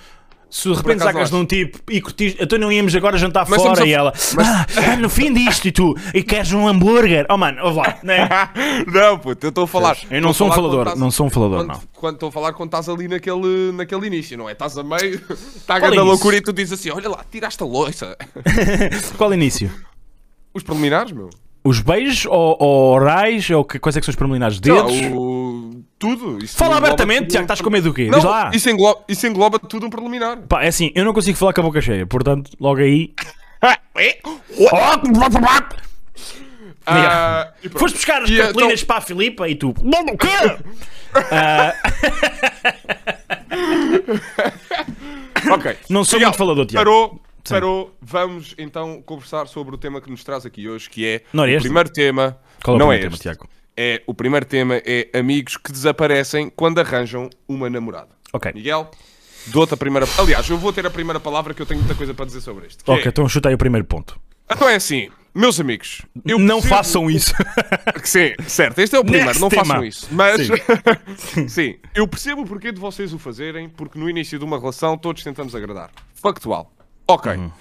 Se 0.50 0.70
de 0.70 0.75
repente 0.75 1.04
sacas 1.04 1.30
de 1.30 1.34
não 1.36 1.42
um 1.42 1.46
tipo 1.46 1.80
e 1.92 2.01
curtis, 2.01 2.36
então 2.39 2.58
não 2.58 2.72
íamos 2.72 2.96
agora 2.96 3.18
jantar 3.18 3.46
Mas 3.50 3.62
fora 3.62 3.86
e 3.86 3.92
ela, 3.92 4.13
ah, 4.38 4.66
ah, 4.94 4.96
no 4.96 5.10
fim 5.10 5.34
disto 5.34 5.68
e 5.68 5.72
tu, 5.72 5.94
e 6.13 6.24
queres 6.24 6.54
um 6.54 6.68
hambúrguer? 6.68 7.25
Oh 7.30 7.38
mano, 7.38 7.75
lá, 7.75 7.98
né? 8.01 8.30
não, 8.88 9.20
puto, 9.20 9.46
eu 9.46 9.50
estou 9.50 9.66
a 9.66 9.68
falar. 9.68 9.98
Eu 10.10 10.22
não 10.22 10.34
sou 10.34 10.48
um 10.48 10.51
falador, 10.51 10.98
não 10.98 11.12
sou 11.12 11.27
um 11.27 11.30
falador, 11.30 11.60
quando, 11.60 11.68
não. 11.68 11.82
Quando 11.94 12.13
estou 12.16 12.30
a 12.30 12.32
falar 12.32 12.54
quando 12.54 12.70
estás 12.70 12.88
ali 12.88 13.08
naquele, 13.10 13.74
naquele 13.74 14.08
início, 14.08 14.38
não 14.38 14.48
é? 14.48 14.54
Estás 14.54 14.77
a 14.77 14.84
meio, 14.84 15.22
está 15.56 15.75
a 15.75 15.80
grande 15.80 16.00
loucura 16.00 16.38
e 16.38 16.42
tu 16.42 16.54
dizes 16.54 16.80
assim: 16.80 16.92
olha 16.92 17.10
lá, 17.10 17.25
tiraste 17.30 17.62
a 17.62 17.66
loiça. 17.66 18.18
Qual 19.18 19.34
início? 19.34 19.70
Os 20.54 20.63
preliminares, 20.63 21.12
meu. 21.12 21.30
Os 21.63 21.82
beijos 21.82 22.25
ou, 22.25 22.56
ou 22.58 22.94
orais? 22.94 23.50
Ou 23.50 23.66
que, 23.66 23.77
quais 23.77 23.98
é 23.98 24.00
que 24.00 24.06
são 24.06 24.12
os 24.12 24.16
preliminares? 24.16 24.62
Não, 24.62 24.88
Dedos? 24.88 25.12
o... 25.13 25.47
Tudo. 26.00 26.38
Isso 26.44 26.56
Fala 26.56 26.77
abertamente, 26.77 27.30
Tiago, 27.30 27.46
estás 27.46 27.60
com 27.62 27.70
medo 27.72 27.86
do 27.89 27.94
quê? 27.94 28.06
Não, 28.06 28.20
Diz 28.20 28.24
lá. 28.24 28.51
Isso, 28.54 28.70
engloba, 28.70 29.04
isso 29.08 29.25
engloba 29.25 29.58
tudo 29.58 29.88
um 29.88 29.89
preliminar. 29.89 30.38
Pá, 30.48 30.63
é 30.63 30.68
assim, 30.68 30.92
eu 30.94 31.04
não 31.04 31.12
consigo 31.13 31.36
falar 31.38 31.54
com 31.54 31.62
a 31.62 31.63
boca 31.63 31.82
cheia, 31.82 32.06
portanto, 32.06 32.51
logo 32.60 32.82
aí. 32.82 33.13
Ah. 36.89 37.51
Foste 37.72 37.96
buscar 37.96 38.22
as 38.24 38.30
cartolinas 38.32 38.74
então- 38.82 38.88
para 38.88 38.98
a 38.98 39.01
Filipa 39.01 39.50
e 39.50 39.56
tu. 39.56 39.74
Não, 39.84 40.01
o 40.01 40.18
quê? 40.18 40.27
Ah, 41.32 41.74
Ok. 45.51 45.77
Não 45.89 46.04
sou 46.04 46.18
Miguel, 46.20 46.30
muito 46.30 46.38
falador, 46.38 46.66
Tiago. 46.66 46.86
Parou, 46.86 47.22
parou. 47.50 47.98
Vamos 48.01 48.54
então 48.58 49.01
conversar 49.01 49.48
sobre 49.48 49.75
o 49.75 49.77
tema 49.77 50.00
que 50.01 50.10
nos 50.10 50.24
traz 50.24 50.46
aqui 50.46 50.68
hoje, 50.70 50.89
que 50.89 51.06
é 51.06 51.22
Não 51.34 51.44
era 51.44 51.58
o 51.58 51.62
primeiro 51.62 51.89
tema. 51.89 52.38
Qual 52.63 52.75
é 52.75 52.77
o 52.77 52.80
não 52.80 52.92
é 52.94 52.98
tema, 53.00 53.12
este. 53.13 53.22
Tiago? 53.24 53.48
É, 53.80 54.02
o 54.08 54.14
primeiro 54.14 54.46
tema 54.46 54.82
é 54.84 55.08
amigos 55.14 55.56
que 55.56 55.72
desaparecem 55.72 56.50
quando 56.50 56.80
arranjam 56.80 57.30
uma 57.48 57.70
namorada. 57.70 58.10
Ok. 58.34 58.52
Miguel, 58.56 58.90
dou-te 59.48 59.74
a 59.76 59.78
primeira... 59.78 60.08
Aliás, 60.18 60.50
eu 60.50 60.58
vou 60.58 60.74
ter 60.74 60.84
a 60.86 60.90
primeira 60.90 61.20
palavra 61.20 61.54
que 61.54 61.62
eu 61.62 61.66
tenho 61.66 61.80
muita 61.80 61.94
coisa 61.94 62.12
para 62.14 62.26
dizer 62.26 62.42
sobre 62.42 62.66
isto. 62.68 62.82
Ok, 62.90 63.06
é- 63.06 63.08
então 63.08 63.30
chuta 63.30 63.50
aí 63.50 63.56
o 63.56 63.58
primeiro 63.58 63.86
ponto. 63.86 64.20
Então 64.50 64.68
é 64.68 64.76
assim, 64.76 65.10
meus 65.36 65.60
amigos, 65.60 66.02
eu 66.26 66.40
não 66.40 66.56
percebo- 66.56 66.76
façam 66.76 67.12
isso. 67.12 67.34
Sim, 68.04 68.34
certo, 68.48 68.80
este 68.80 68.96
é 68.96 69.00
o 69.00 69.04
primeiro, 69.04 69.28
Next 69.28 69.42
não 69.42 69.50
tema. 69.50 69.66
façam 69.66 69.84
isso. 69.86 70.08
Mas, 70.12 70.48
sim. 71.52 71.78
eu 71.94 72.08
percebo 72.08 72.42
o 72.42 72.46
porquê 72.48 72.72
de 72.72 72.80
vocês 72.80 73.14
o 73.14 73.20
fazerem, 73.20 73.70
porque 73.70 74.00
no 74.00 74.10
início 74.10 74.40
de 74.40 74.46
uma 74.46 74.58
relação 74.60 74.98
todos 74.98 75.24
tentamos 75.24 75.54
agradar. 75.54 75.92
Factual. 76.16 76.72
Ok. 77.08 77.32
Uhum. 77.34 77.52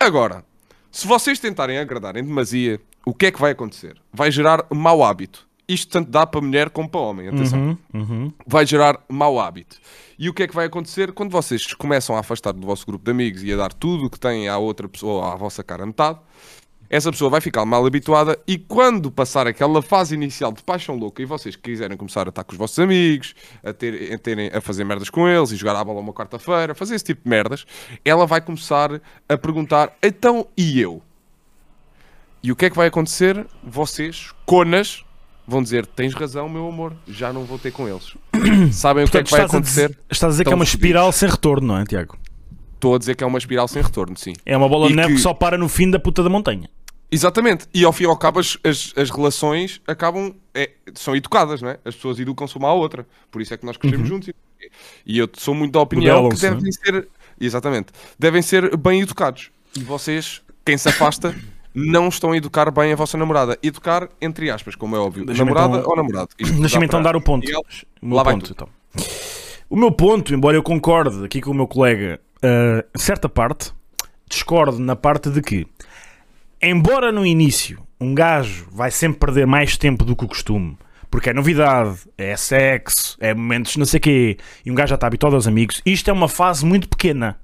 Agora, 0.00 0.44
se 0.90 1.06
vocês 1.06 1.38
tentarem 1.38 1.78
agradar 1.78 2.16
em 2.16 2.24
demasia, 2.24 2.80
o 3.06 3.14
que 3.14 3.26
é 3.26 3.30
que 3.30 3.40
vai 3.40 3.52
acontecer? 3.52 3.94
Vai 4.12 4.30
gerar 4.32 4.64
mau 4.70 5.04
hábito. 5.04 5.46
Isto 5.72 5.92
tanto 5.92 6.10
dá 6.10 6.26
para 6.26 6.40
mulher 6.40 6.70
como 6.70 6.88
para 6.88 7.00
homem, 7.00 7.28
atenção. 7.28 7.78
Uhum, 7.94 8.32
Vai 8.46 8.66
gerar 8.66 8.98
mau 9.08 9.38
hábito. 9.38 9.76
E 10.18 10.28
o 10.28 10.34
que 10.34 10.42
é 10.42 10.48
que 10.48 10.54
vai 10.54 10.66
acontecer 10.66 11.12
quando 11.12 11.30
vocês 11.30 11.72
começam 11.74 12.16
a 12.16 12.20
afastar 12.20 12.52
do 12.52 12.66
vosso 12.66 12.84
grupo 12.84 13.04
de 13.04 13.10
amigos 13.10 13.44
e 13.44 13.52
a 13.52 13.56
dar 13.56 13.72
tudo 13.72 14.06
o 14.06 14.10
que 14.10 14.18
têm 14.18 14.48
à 14.48 14.58
outra 14.58 14.88
pessoa, 14.88 15.32
à 15.32 15.36
vossa 15.36 15.62
cara 15.62 15.86
metade? 15.86 16.18
essa 16.90 17.12
pessoa 17.12 17.30
vai 17.30 17.40
ficar 17.40 17.64
mal 17.64 17.86
habituada 17.86 18.36
e 18.48 18.58
quando 18.58 19.12
passar 19.12 19.46
aquela 19.46 19.80
fase 19.80 20.16
inicial 20.16 20.50
de 20.50 20.60
paixão 20.60 20.96
louca 20.96 21.22
e 21.22 21.24
vocês 21.24 21.54
quiserem 21.54 21.96
começar 21.96 22.26
a 22.26 22.30
estar 22.30 22.42
com 22.42 22.50
os 22.50 22.58
vossos 22.58 22.80
amigos, 22.80 23.32
a, 23.62 23.72
ter, 23.72 24.12
a, 24.12 24.18
terem, 24.18 24.50
a 24.52 24.60
fazer 24.60 24.82
merdas 24.82 25.08
com 25.08 25.28
eles 25.28 25.52
e 25.52 25.56
jogar 25.56 25.76
à 25.76 25.84
bola 25.84 26.00
uma 26.00 26.12
quarta-feira, 26.12 26.74
fazer 26.74 26.96
esse 26.96 27.04
tipo 27.04 27.22
de 27.22 27.30
merdas, 27.30 27.64
ela 28.04 28.26
vai 28.26 28.40
começar 28.40 29.00
a 29.28 29.38
perguntar: 29.38 29.96
então 30.02 30.48
e 30.56 30.80
eu? 30.80 31.00
E 32.42 32.50
o 32.50 32.56
que 32.56 32.64
é 32.64 32.70
que 32.70 32.76
vai 32.76 32.88
acontecer? 32.88 33.46
Vocês, 33.62 34.32
conas, 34.44 35.04
vão 35.50 35.62
dizer: 35.62 35.84
tens 35.86 36.14
razão, 36.14 36.48
meu 36.48 36.66
amor, 36.68 36.94
já 37.08 37.32
não 37.32 37.44
vou 37.44 37.58
ter 37.58 37.70
com 37.72 37.88
eles. 37.88 38.14
Sabem 38.72 39.04
o 39.04 39.08
que 39.10 39.16
é 39.18 39.20
Portanto, 39.20 39.24
que 39.26 39.30
vai 39.32 39.40
acontecer? 39.42 39.88
dizer, 39.88 39.98
estás 40.10 40.30
a 40.30 40.32
dizer 40.34 40.44
que 40.44 40.52
é 40.52 40.54
uma 40.54 40.64
fodidos. 40.64 40.74
espiral 40.84 41.12
sem 41.12 41.28
retorno, 41.28 41.66
não 41.66 41.76
é, 41.78 41.84
Tiago? 41.84 42.16
Estou 42.74 42.94
a 42.94 42.98
dizer 42.98 43.14
que 43.14 43.22
é 43.22 43.26
uma 43.26 43.36
espiral 43.38 43.68
sem 43.68 43.82
retorno, 43.82 44.16
sim. 44.16 44.32
É 44.46 44.56
uma 44.56 44.68
bola 44.68 44.88
de 44.88 44.94
neve 44.94 45.08
que... 45.08 45.14
que- 45.16 45.20
só 45.20 45.34
para 45.34 45.58
no 45.58 45.68
fim 45.68 45.90
da 45.90 45.98
puta 45.98 46.22
da 46.22 46.30
montanha. 46.30 46.68
Exatamente. 47.12 47.66
E 47.74 47.84
ao 47.84 47.92
fim 47.92 48.04
e 48.04 48.06
ao 48.06 48.16
cabo 48.16 48.38
as, 48.40 48.56
as, 48.64 48.92
as 48.96 49.10
relações 49.10 49.80
acabam. 49.86 50.32
é, 50.54 50.70
são 50.94 51.14
educadas, 51.16 51.60
não 51.60 51.68
é? 51.70 51.78
As 51.84 51.94
pessoas 51.96 52.18
educam-se 52.20 52.56
uma 52.56 52.68
à 52.68 52.72
outra. 52.72 53.06
Por 53.30 53.42
isso 53.42 53.52
é 53.52 53.56
que 53.56 53.66
nós 53.66 53.76
crescemos 53.76 54.08
juntos. 54.08 54.28
e- 54.28 54.34
E 55.04 55.18
eu 55.18 55.28
sou 55.36 55.52
muito 55.54 55.72
da 55.72 55.80
opinião 55.80 56.28
que 56.28 56.36
devem 56.40 56.70
ser. 56.72 57.08
Exatamente. 57.40 57.88
Devem 58.18 58.40
ser 58.42 58.76
bem 58.76 59.00
educados. 59.00 59.50
E 59.76 59.80
vocês, 59.80 60.40
quem 60.64 60.78
se 60.78 60.88
afasta, 60.88 61.34
não 61.74 62.08
estão 62.08 62.32
a 62.32 62.36
educar 62.36 62.70
bem 62.70 62.92
a 62.92 62.96
vossa 62.96 63.16
namorada. 63.16 63.58
Educar, 63.62 64.08
entre 64.20 64.50
aspas, 64.50 64.74
como 64.74 64.96
é 64.96 64.98
óbvio. 64.98 65.24
Namorada 65.24 65.78
então- 65.78 65.90
ou 65.90 65.96
namorado. 65.96 66.28
Deixa-me 66.38 66.86
então 66.86 67.02
dar 67.02 67.16
o 67.16 67.20
ponto. 67.20 67.44
Miguel, 67.44 67.64
lá 68.02 68.22
vai 68.22 68.34
ponto, 68.34 68.52
então. 68.52 68.68
O 69.68 69.76
meu 69.76 69.92
ponto, 69.92 70.34
embora 70.34 70.56
eu 70.56 70.62
concorde 70.62 71.24
aqui 71.24 71.40
com 71.40 71.52
o 71.52 71.54
meu 71.54 71.68
colega, 71.68 72.20
uh, 72.38 72.98
certa 72.98 73.28
parte, 73.28 73.72
discordo 74.28 74.78
na 74.78 74.96
parte 74.96 75.30
de 75.30 75.40
que, 75.40 75.66
embora 76.60 77.12
no 77.12 77.24
início 77.24 77.80
um 78.00 78.14
gajo 78.14 78.66
vai 78.72 78.90
sempre 78.90 79.20
perder 79.20 79.46
mais 79.46 79.76
tempo 79.76 80.04
do 80.04 80.16
que 80.16 80.24
o 80.24 80.28
costume, 80.28 80.76
porque 81.10 81.30
é 81.30 81.34
novidade, 81.34 81.98
é 82.16 82.34
sexo, 82.36 83.16
é 83.20 83.34
momentos 83.34 83.76
não 83.76 83.84
sei 83.84 83.98
o 83.98 84.00
quê, 84.00 84.38
e 84.64 84.70
um 84.70 84.74
gajo 84.74 84.88
já 84.88 84.94
está 84.94 85.06
habituado 85.06 85.34
aos 85.34 85.46
amigos, 85.46 85.82
isto 85.84 86.08
é 86.08 86.12
uma 86.12 86.28
fase 86.28 86.64
muito 86.64 86.88
pequena. 86.88 87.38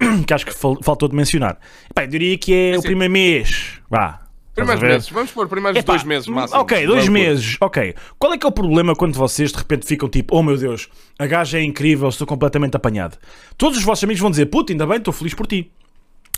Que 0.26 0.34
acho 0.34 0.46
que 0.46 0.52
fal- 0.54 0.78
faltou 0.82 1.08
de 1.08 1.14
mencionar. 1.14 1.58
Epá, 1.90 2.04
eu 2.04 2.08
diria 2.08 2.36
que 2.38 2.54
é 2.54 2.72
o 2.78 2.80
sim. 2.80 2.88
primeiro 2.88 3.12
mês. 3.12 3.80
Vá. 3.88 4.22
Primeiros 4.54 4.82
meses. 4.82 5.08
Vamos 5.10 5.30
pôr 5.30 5.48
primeiros 5.48 5.78
Epá, 5.78 5.92
dois 5.92 6.04
meses 6.04 6.28
máximo. 6.28 6.60
Ok, 6.60 6.76
dois 6.86 6.88
Vamos 6.88 7.04
pôr. 7.06 7.12
meses. 7.12 7.56
Ok. 7.60 7.94
Qual 8.18 8.32
é 8.32 8.38
que 8.38 8.44
é 8.44 8.48
o 8.48 8.52
problema 8.52 8.94
quando 8.94 9.14
vocês 9.14 9.52
de 9.52 9.58
repente 9.58 9.86
ficam 9.86 10.08
tipo, 10.08 10.36
oh 10.36 10.42
meu 10.42 10.56
Deus, 10.56 10.88
a 11.18 11.26
gaja 11.26 11.58
é 11.58 11.62
incrível, 11.62 12.08
estou 12.08 12.26
completamente 12.26 12.76
apanhado? 12.76 13.16
Todos 13.56 13.78
os 13.78 13.84
vossos 13.84 14.04
amigos 14.04 14.20
vão 14.20 14.30
dizer, 14.30 14.46
puta, 14.46 14.72
ainda 14.72 14.86
bem, 14.86 14.98
estou 14.98 15.12
feliz 15.14 15.34
por 15.34 15.46
ti. 15.46 15.70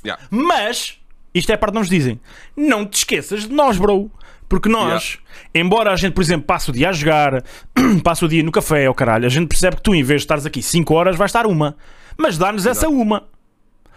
Yeah. 0.05 0.23
Mas, 0.31 0.99
isto 1.35 1.51
é 1.51 1.55
a 1.55 1.59
parte 1.59 1.71
que 1.73 1.75
não 1.75 1.81
nos 1.83 1.89
dizem, 1.91 2.21
não 2.57 2.85
te 2.87 2.99
esqueças 2.99 3.49
de 3.49 3.55
nós, 3.55 3.79
bro. 3.79 4.11
Porque 4.49 4.69
nós, 4.69 5.19
embora 5.55 5.91
a 5.93 5.97
gente, 5.97 6.13
por 6.13 6.21
exemplo, 6.23 6.47
passe 6.47 6.69
o 6.69 6.73
dia 6.75 6.91
a 6.91 6.93
jogar, 6.93 7.43
passe 8.05 8.23
o 8.25 8.29
dia 8.29 8.43
no 8.43 8.53
café, 8.53 8.87
ou 8.87 8.95
caralho, 8.95 9.25
a 9.25 9.29
gente 9.31 9.49
percebe 9.49 9.77
que 9.77 9.83
tu, 9.83 9.95
em 9.95 10.03
vez 10.03 10.21
de 10.21 10.25
estares 10.25 10.45
aqui 10.45 10.61
5 10.63 10.93
horas, 10.93 11.17
vais 11.17 11.31
estar 11.31 11.47
uma. 11.47 11.75
Mas 12.19 12.37
dá-nos 12.37 12.67
essa 12.67 12.87
uma. 12.89 13.25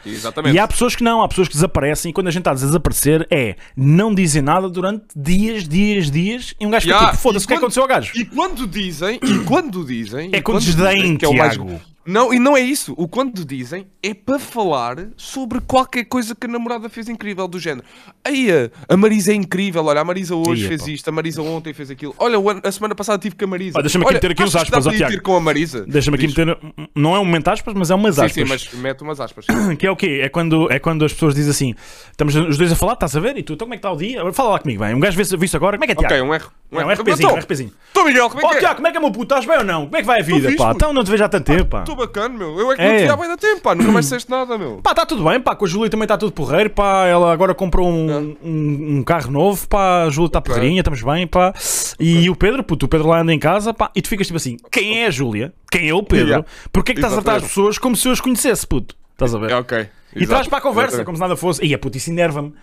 Exatamente. 0.06 0.56
E 0.56 0.60
há 0.60 0.68
pessoas 0.68 0.96
que 0.96 1.04
não, 1.04 1.22
há 1.22 1.28
pessoas 1.28 1.48
que 1.48 1.54
desaparecem 1.54 2.10
e 2.10 2.14
quando 2.14 2.28
a 2.28 2.32
gente 2.32 2.42
está 2.42 2.52
a 2.52 2.54
desaparecer 2.54 3.28
é 3.30 3.56
não 3.76 4.14
dizem 4.14 4.42
nada 4.42 4.70
durante 4.70 5.06
dias, 5.16 5.68
dias, 5.68 6.12
dias 6.12 6.54
e 6.60 6.66
um 6.66 6.70
gajo 6.70 6.86
fica 6.86 6.96
Ya, 6.96 7.06
tipo, 7.08 7.18
foda-se, 7.18 7.46
o 7.46 7.48
que 7.48 7.54
é 7.54 7.58
que 7.58 7.60
aconteceu 7.60 7.84
ao 7.84 7.90
gajo? 7.90 8.12
E 8.16 8.26
quando 8.26 8.68
dizem, 8.68 9.20
e 9.22 9.40
quando 9.46 9.84
dizem. 9.84 10.30
É 10.34 10.42
quando 10.42 10.62
desdém, 10.62 10.96
dizem, 10.96 11.18
que 11.18 11.26
é 11.26 11.28
o 11.28 11.34
mais, 11.34 11.54
Tiago. 11.54 11.82
Não, 12.06 12.34
e 12.34 12.40
não 12.40 12.56
é 12.56 12.62
isso. 12.62 12.94
O 12.98 13.08
quando 13.08 13.44
dizem 13.44 13.88
é 14.04 14.14
para 14.14 14.38
falar 14.38 14.98
sobre 15.18 15.60
qualquer 15.60 16.06
coisa 16.06 16.36
que 16.36 16.46
a 16.46 16.50
namorada 16.50 16.88
fez 16.90 17.10
incrível, 17.10 17.48
do 17.48 17.60
género. 17.60 17.86
Aí 18.24 18.48
a, 18.88 18.96
Marisa 18.96 19.32
é 19.32 19.36
incrível, 19.36 19.84
olha, 19.86 20.02
a 20.02 20.04
Marisa 20.04 20.36
hoje 20.36 20.64
Ia, 20.64 20.68
fez 20.68 20.84
pá. 20.84 20.90
isto, 20.92 21.08
a 21.08 21.12
Marisa 21.12 21.42
ontem 21.42 21.74
fez 21.74 21.90
aquilo. 21.90 22.14
Olha, 22.20 22.38
a 22.64 22.72
semana 22.72 22.94
passada 22.94 23.18
tive 23.18 23.36
com 23.36 23.46
a 23.46 23.48
Marisa. 23.48 23.80
Ah, 23.80 23.82
deixa-me 23.82 24.04
aqui 24.04 24.10
Olha, 24.10 24.16
meter 24.18 24.32
aqui 24.32 24.44
uns 24.44 24.56
aspas, 24.56 24.86
ó, 24.88 24.92
Tiago. 24.92 25.22
com 25.24 25.36
a 25.36 25.40
Marisa. 25.40 25.86
Deixa-me 25.88 26.16
aqui 26.18 26.28
Diz. 26.28 26.36
meter. 26.36 26.58
Não 26.96 27.16
é 27.16 27.20
um 27.20 27.26
momento 27.26 27.48
aspas, 27.48 27.74
mas 27.74 27.90
é 27.90 27.96
umas 27.96 28.16
Sim, 28.16 28.22
aspas. 28.26 28.34
sim, 28.34 28.46
mas 28.48 28.74
mete 28.74 29.02
umas 29.02 29.20
aspas. 29.20 29.46
Que 29.80 29.88
é 29.88 29.92
o 29.92 29.96
quê? 29.96 30.20
É 30.24 30.30
quando, 30.30 30.72
é 30.72 30.80
quando 30.80 31.04
as 31.06 31.12
pessoas 31.14 31.34
dizem 31.34 31.52
assim: 31.52 31.76
estamos 32.12 32.36
os 32.36 32.58
dois 32.58 32.72
a 32.72 32.76
falar, 32.76 32.94
estás 32.94 33.16
a 33.16 33.20
ver? 33.20 33.38
E 33.38 33.44
tu, 33.44 33.54
então 33.54 33.66
como 33.66 33.74
é 33.74 33.78
que 33.78 33.80
está 33.80 33.92
o 33.92 33.98
dia? 33.98 34.32
Fala 34.34 34.52
lá 34.52 34.60
comigo, 34.60 34.84
bem. 34.84 34.94
Um 34.94 35.00
gajo 35.00 35.18
vê 35.18 35.46
isso 35.46 35.56
agora, 35.58 35.78
como 35.78 35.84
é 35.84 35.88
que 35.88 35.94
é, 35.94 35.96
Tiago? 35.96 36.14
ok, 36.14 36.22
um 36.22 36.34
R. 36.34 36.46
Um, 36.72 36.80
É 36.82 36.86
um 36.86 36.90
RPzinho, 36.92 37.30
um 37.34 37.36
RPzinho. 37.38 37.72
Estou, 37.88 38.06
Miguel, 38.06 38.30
como 38.30 38.42
é 38.42 38.46
Ó, 38.46 38.50
que 38.50 38.56
é? 38.56 38.60
Tiago, 38.60 38.76
como 38.76 38.88
é 38.88 38.92
que 38.92 38.98
é, 38.98 39.00
meu 39.00 39.12
puto? 39.12 39.24
Estás 39.36 39.46
bem 39.46 39.58
ou 39.58 39.64
não? 39.64 39.86
Como 39.86 39.98
é 39.98 40.02
que 40.02 40.06
vai 40.08 40.20
a 40.20 40.24
vida, 40.24 40.52
pá? 40.56 40.72
Então 40.76 40.92
não 40.94 41.04
te 41.04 41.12
vejo 41.12 41.24
há 41.24 41.30
tanto 41.30 41.46
tempo, 41.46 41.66
pá. 41.66 41.84
Bacana, 41.96 42.38
meu. 42.38 42.60
Eu 42.60 42.72
é 42.72 42.76
que 42.76 42.82
É. 42.82 42.92
não 43.00 43.06
te 43.08 43.12
há 43.12 43.16
bem 43.18 43.28
da 43.30 43.38
tempo, 43.38 43.62
pá. 43.62 43.74
Nunca 43.76 43.92
mais 43.92 44.06
disseste 44.06 44.30
nada, 44.30 44.58
meu. 44.58 44.80
Pá, 44.84 44.92
está 44.92 45.06
tudo 45.06 45.24
bem, 45.24 45.40
pá. 45.40 45.56
Com 45.56 45.66
a 45.66 45.68
Júlia 45.68 45.90
também 45.90 46.06
está 46.06 46.18
tudo 46.18 46.32
porreiro, 46.32 46.70
pá. 46.70 47.06
Ela 47.06 47.32
agora 47.32 47.54
comprou 47.56 47.90
um, 47.90 48.36
um, 48.44 48.98
um 48.98 49.04
carro 49.04 49.32
novo, 49.32 49.68
pá. 49.68 50.04
A 50.04 50.10
Júlia 50.10 50.28
está 50.28 50.40
Ok. 50.40 50.54
porreirinha, 50.54 50.82
estamos 50.82 51.02
bem, 51.02 51.26
pá. 51.28 51.54
E 52.00 52.30
o 52.30 52.36
Pedro, 52.36 52.64
puto, 52.64 52.86
o 52.86 52.90
Pedro 52.90 53.08
lá 53.08 53.22
anda 53.22 53.34
em 53.34 53.40
casa, 53.40 53.74
pá. 53.74 53.90
E 53.96 54.02
tu 54.02 54.08
ficas 54.10 54.28
tipo 54.28 54.38
assim: 54.38 54.58
quem 54.72 55.02
é 55.04 55.08
a 55.08 55.10
Júlia? 55.12 55.54
Quem 55.72 55.90
é 55.90 55.94
o 55.94 56.04
Pedro? 56.04 56.28
Yeah. 56.28 56.46
Porquê 56.72 56.94
que 56.94 57.00
estás 57.00 57.14
a 57.18 57.22
tratar 57.22 57.38
as 57.38 57.44
pessoas 57.48 57.78
como 57.78 57.96
se 57.96 58.08
eu 58.08 58.12
as 58.12 58.22
conhecesse, 58.22 58.66
puto? 58.68 58.96
Estás 59.14 59.34
a 59.34 59.40
ver? 59.40 59.52
É 59.52 59.56
ok. 59.56 59.78
E 60.16 60.20
Exato. 60.20 60.28
traz 60.30 60.48
para 60.48 60.58
a 60.60 60.62
conversa, 60.62 60.88
Exatamente. 60.96 61.06
como 61.06 61.18
se 61.18 61.22
nada 61.22 61.36
fosse. 61.36 61.66
E 61.66 61.74
a 61.74 61.80
puta, 61.80 61.98
isso 61.98 62.10
enerva-me. 62.10 62.54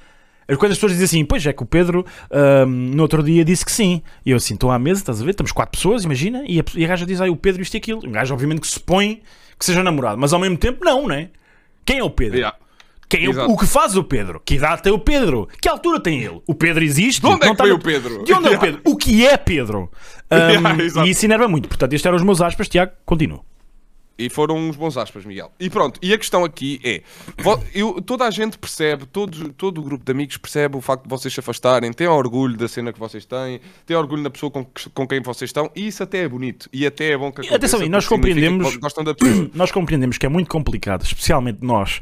É 0.48 0.56
Quando 0.56 0.72
as 0.72 0.78
pessoas 0.78 0.92
dizem 0.92 1.04
assim, 1.04 1.24
pois 1.24 1.44
é 1.46 1.52
que 1.52 1.62
o 1.62 1.66
Pedro 1.66 2.04
ahm, 2.30 2.94
no 2.94 3.02
outro 3.02 3.22
dia 3.22 3.44
disse 3.44 3.64
que 3.64 3.72
sim. 3.72 4.02
E 4.24 4.30
eu 4.30 4.36
assim, 4.36 4.54
estou 4.54 4.70
à 4.70 4.78
mesa, 4.78 5.00
estás 5.00 5.20
a 5.20 5.24
ver? 5.24 5.30
Estamos 5.30 5.52
quatro 5.52 5.78
pessoas, 5.78 6.04
imagina. 6.04 6.44
E 6.46 6.60
a, 6.60 6.64
e 6.74 6.84
a 6.84 6.88
gaja 6.88 7.06
diz, 7.06 7.20
ai, 7.20 7.30
o 7.30 7.36
Pedro 7.36 7.62
isto 7.62 7.74
e 7.74 7.78
aquilo. 7.78 8.00
E 8.04 8.08
o 8.08 8.10
gajo, 8.10 8.32
obviamente, 8.34 8.60
que 8.60 8.66
supõe 8.66 9.22
que 9.58 9.64
seja 9.64 9.82
namorado, 9.82 10.18
mas 10.18 10.32
ao 10.32 10.40
mesmo 10.40 10.56
tempo, 10.56 10.84
não, 10.84 11.06
né? 11.06 11.28
Quem 11.84 11.98
é 11.98 12.04
o 12.04 12.10
Pedro? 12.10 12.36
Yeah. 12.36 12.56
Quem 13.08 13.26
é 13.26 13.28
o, 13.28 13.50
o 13.50 13.58
que 13.58 13.66
faz 13.66 13.94
o 13.94 14.02
Pedro? 14.02 14.40
Que 14.44 14.54
idade 14.54 14.82
tem 14.82 14.92
o 14.92 14.98
Pedro? 14.98 15.46
Que 15.60 15.68
altura 15.68 16.00
tem 16.00 16.22
ele? 16.22 16.40
O 16.46 16.54
Pedro 16.54 16.82
existe? 16.82 17.20
De 17.20 17.26
onde 17.26 17.46
é 17.46 17.50
que 17.50 17.56
tá 17.56 17.64
o 17.64 17.78
Pedro? 17.78 18.24
De 18.24 18.32
onde 18.32 18.48
é 18.48 18.50
o 18.50 18.52
Yeah. 18.52 18.60
Pedro? 18.60 18.80
O 18.84 18.96
que 18.96 19.26
é 19.26 19.36
Pedro? 19.36 19.90
Ahm, 20.30 20.80
Yeah, 20.80 21.06
e 21.06 21.10
isso 21.10 21.24
enerva 21.26 21.46
muito. 21.46 21.68
Portanto, 21.68 21.92
estes 21.92 22.06
eram 22.06 22.16
os 22.16 22.22
meus 22.22 22.40
aspas. 22.40 22.68
Tiago, 22.68 22.92
continua. 23.04 23.40
E 24.24 24.30
foram 24.30 24.56
uns 24.56 24.76
bons 24.76 24.96
aspas, 24.96 25.24
Miguel. 25.24 25.50
E 25.58 25.68
pronto, 25.70 25.98
e 26.02 26.12
a 26.12 26.18
questão 26.18 26.44
aqui 26.44 26.80
é: 26.84 27.02
eu- 27.74 28.00
toda 28.02 28.24
a 28.24 28.30
gente 28.30 28.58
percebe, 28.58 29.06
todo, 29.06 29.52
todo 29.52 29.78
o 29.78 29.82
grupo 29.82 30.04
de 30.04 30.12
amigos 30.12 30.36
percebe 30.36 30.76
o 30.76 30.80
facto 30.80 31.04
de 31.04 31.08
vocês 31.08 31.32
se 31.32 31.40
afastarem, 31.40 31.92
tem 31.92 32.06
orgulho 32.06 32.56
da 32.56 32.68
cena 32.68 32.92
que 32.92 32.98
vocês 32.98 33.24
têm, 33.24 33.60
tem 33.86 33.96
orgulho 33.96 34.22
na 34.22 34.30
pessoa 34.30 34.50
com, 34.50 34.66
com 34.94 35.06
quem 35.06 35.20
vocês 35.20 35.48
estão, 35.48 35.70
e 35.74 35.86
isso 35.88 36.02
até 36.02 36.18
é 36.18 36.28
bonito 36.28 36.68
e 36.72 36.86
até 36.86 37.10
é 37.10 37.16
bom 37.16 37.30
que 37.32 37.40
aconteça. 37.40 37.56
atenção, 37.56 37.82
e 37.82 37.88
nós 37.88 38.06
compreendemos- 38.06 38.78
da 39.04 39.14
nós 39.54 39.70
compreendemos 39.72 40.18
que 40.18 40.26
é 40.26 40.28
muito 40.28 40.48
complicado, 40.48 41.02
especialmente 41.04 41.58
nós 41.62 42.00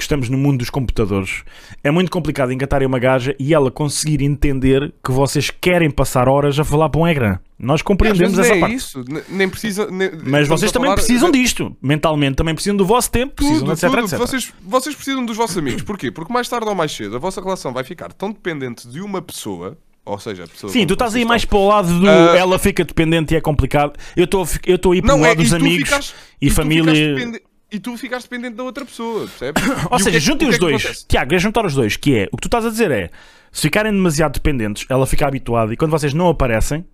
que 0.00 0.04
estamos 0.04 0.28
no 0.30 0.38
mundo 0.38 0.58
dos 0.58 0.70
computadores, 0.70 1.42
é 1.84 1.90
muito 1.90 2.10
complicado 2.10 2.50
engatarem 2.52 2.86
uma 2.88 2.98
gaja 2.98 3.36
e 3.38 3.52
ela 3.54 3.70
conseguir 3.70 4.24
entender 4.24 4.92
que 5.04 5.12
vocês 5.12 5.50
querem 5.50 5.90
passar 5.90 6.28
horas 6.28 6.58
a 6.58 6.64
falar 6.64 6.88
para 6.88 7.00
um 7.00 7.06
ecrã. 7.06 7.38
Nós 7.58 7.82
compreendemos 7.82 8.38
essa 8.38 8.54
é 8.54 8.58
parte. 8.60 8.74
isso, 8.74 9.04
ne- 9.06 9.22
nem 9.28 9.48
precisa. 9.48 9.90
nem- 9.90 10.10
Mas 10.24 10.48
vocês 10.48 10.70
a 10.70 10.72
também 10.72 10.86
falar 10.88 10.94
precisam 10.96 11.30
de- 11.30 11.38
disto. 11.42 11.76
Mentalmente 11.82 12.34
também 12.36 12.54
precisam 12.54 12.76
do 12.76 12.86
vosso 12.86 13.10
tempo, 13.10 13.34
precisam, 13.34 13.60
Tudo, 13.60 13.72
etc, 13.72 13.90
tudo. 13.90 14.00
etc. 14.04 14.18
Vocês, 14.18 14.52
vocês 14.62 14.94
precisam 14.94 15.24
dos 15.26 15.36
vossos 15.36 15.58
amigos. 15.58 15.82
Porquê? 15.82 16.10
Porque 16.10 16.32
mais 16.32 16.48
tarde 16.48 16.66
ou 16.66 16.74
mais 16.74 16.90
cedo 16.90 17.16
a 17.16 17.18
vossa 17.18 17.40
relação 17.42 17.72
vai 17.72 17.84
ficar 17.84 18.12
tão 18.14 18.30
dependente 18.32 18.88
de 18.88 19.02
uma 19.02 19.20
pessoa, 19.20 19.76
ou 20.06 20.18
seja, 20.18 20.44
a 20.44 20.46
pessoa 20.48 20.72
Sim, 20.72 20.86
tu 20.86 20.94
estás 20.94 21.14
aí 21.14 21.24
mais 21.26 21.44
para 21.44 21.58
o 21.58 21.68
lado 21.68 22.00
do 22.00 22.08
Ah. 22.08 22.34
ela 22.34 22.58
fica 22.58 22.82
dependente 22.82 23.34
e 23.34 23.36
é 23.36 23.40
complicado. 23.42 23.92
Eu 24.16 24.24
estou 24.24 24.48
eu 24.66 24.76
estou 24.76 24.92
aí 24.92 25.02
para 25.02 25.14
o 25.14 25.18
é, 25.24 25.28
lado 25.28 25.36
dos 25.42 25.52
e 25.52 25.56
amigos 25.56 26.14
e, 26.40 26.48
tu 26.48 26.54
família. 26.54 27.14
depende- 27.14 27.42
E 27.72 27.78
tu 27.78 27.96
ficares 27.96 28.24
dependente 28.24 28.56
da 28.56 28.62
outra 28.64 28.84
pessoa, 28.84 29.26
percebes? 29.28 29.62
Ou 29.90 29.96
E 29.98 30.02
seja, 30.02 30.16
é 30.16 30.20
juntem 30.20 30.48
os 30.48 30.56
é 30.56 30.58
dois. 30.58 31.04
Tiago, 31.08 31.34
é 31.34 31.38
juntar 31.38 31.64
os 31.64 31.74
dois, 31.74 31.96
que 31.96 32.16
é 32.16 32.28
o 32.32 32.36
que 32.36 32.42
tu 32.42 32.46
estás 32.48 32.66
a 32.66 32.70
dizer 32.70 32.90
é 32.90 33.10
se 33.52 33.62
ficarem 33.62 33.92
demasiado 33.92 34.32
dependentes, 34.34 34.86
ela 34.88 35.06
fica 35.06 35.26
habituada 35.26 35.72
e 35.72 35.76
quando 35.76 35.90
vocês 35.90 36.14
não 36.14 36.28
aparecem, 36.28 36.84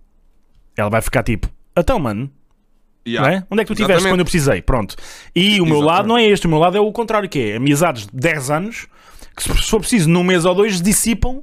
ela 0.75 0.89
vai 0.89 1.01
ficar 1.01 1.23
tipo, 1.23 1.49
então, 1.77 1.99
mano, 1.99 2.31
Yeah. 3.07 3.35
é? 3.35 3.43
Onde 3.49 3.61
é 3.61 3.63
que 3.63 3.67
tu 3.67 3.73
estiveste 3.73 4.05
quando 4.09 4.19
eu 4.19 4.25
precisei? 4.25 4.61
Pronto. 4.61 4.93
E 5.33 5.61
o 5.61 5.65
meu 5.65 5.77
Exatamente. 5.77 5.85
lado 5.85 6.07
não 6.09 6.17
é 6.17 6.25
este, 6.25 6.45
o 6.45 6.49
meu 6.49 6.59
lado 6.59 6.75
é 6.75 6.79
o 6.81 6.91
contrário, 6.91 7.29
que 7.29 7.39
é 7.39 7.55
amizades 7.55 8.05
de 8.05 8.11
10 8.13 8.51
anos 8.51 8.87
que 9.33 9.43
se 9.43 9.49
for 9.69 9.79
preciso 9.79 10.09
num 10.09 10.25
mês 10.25 10.43
ou 10.43 10.53
dois 10.53 10.81
dissipam 10.81 11.41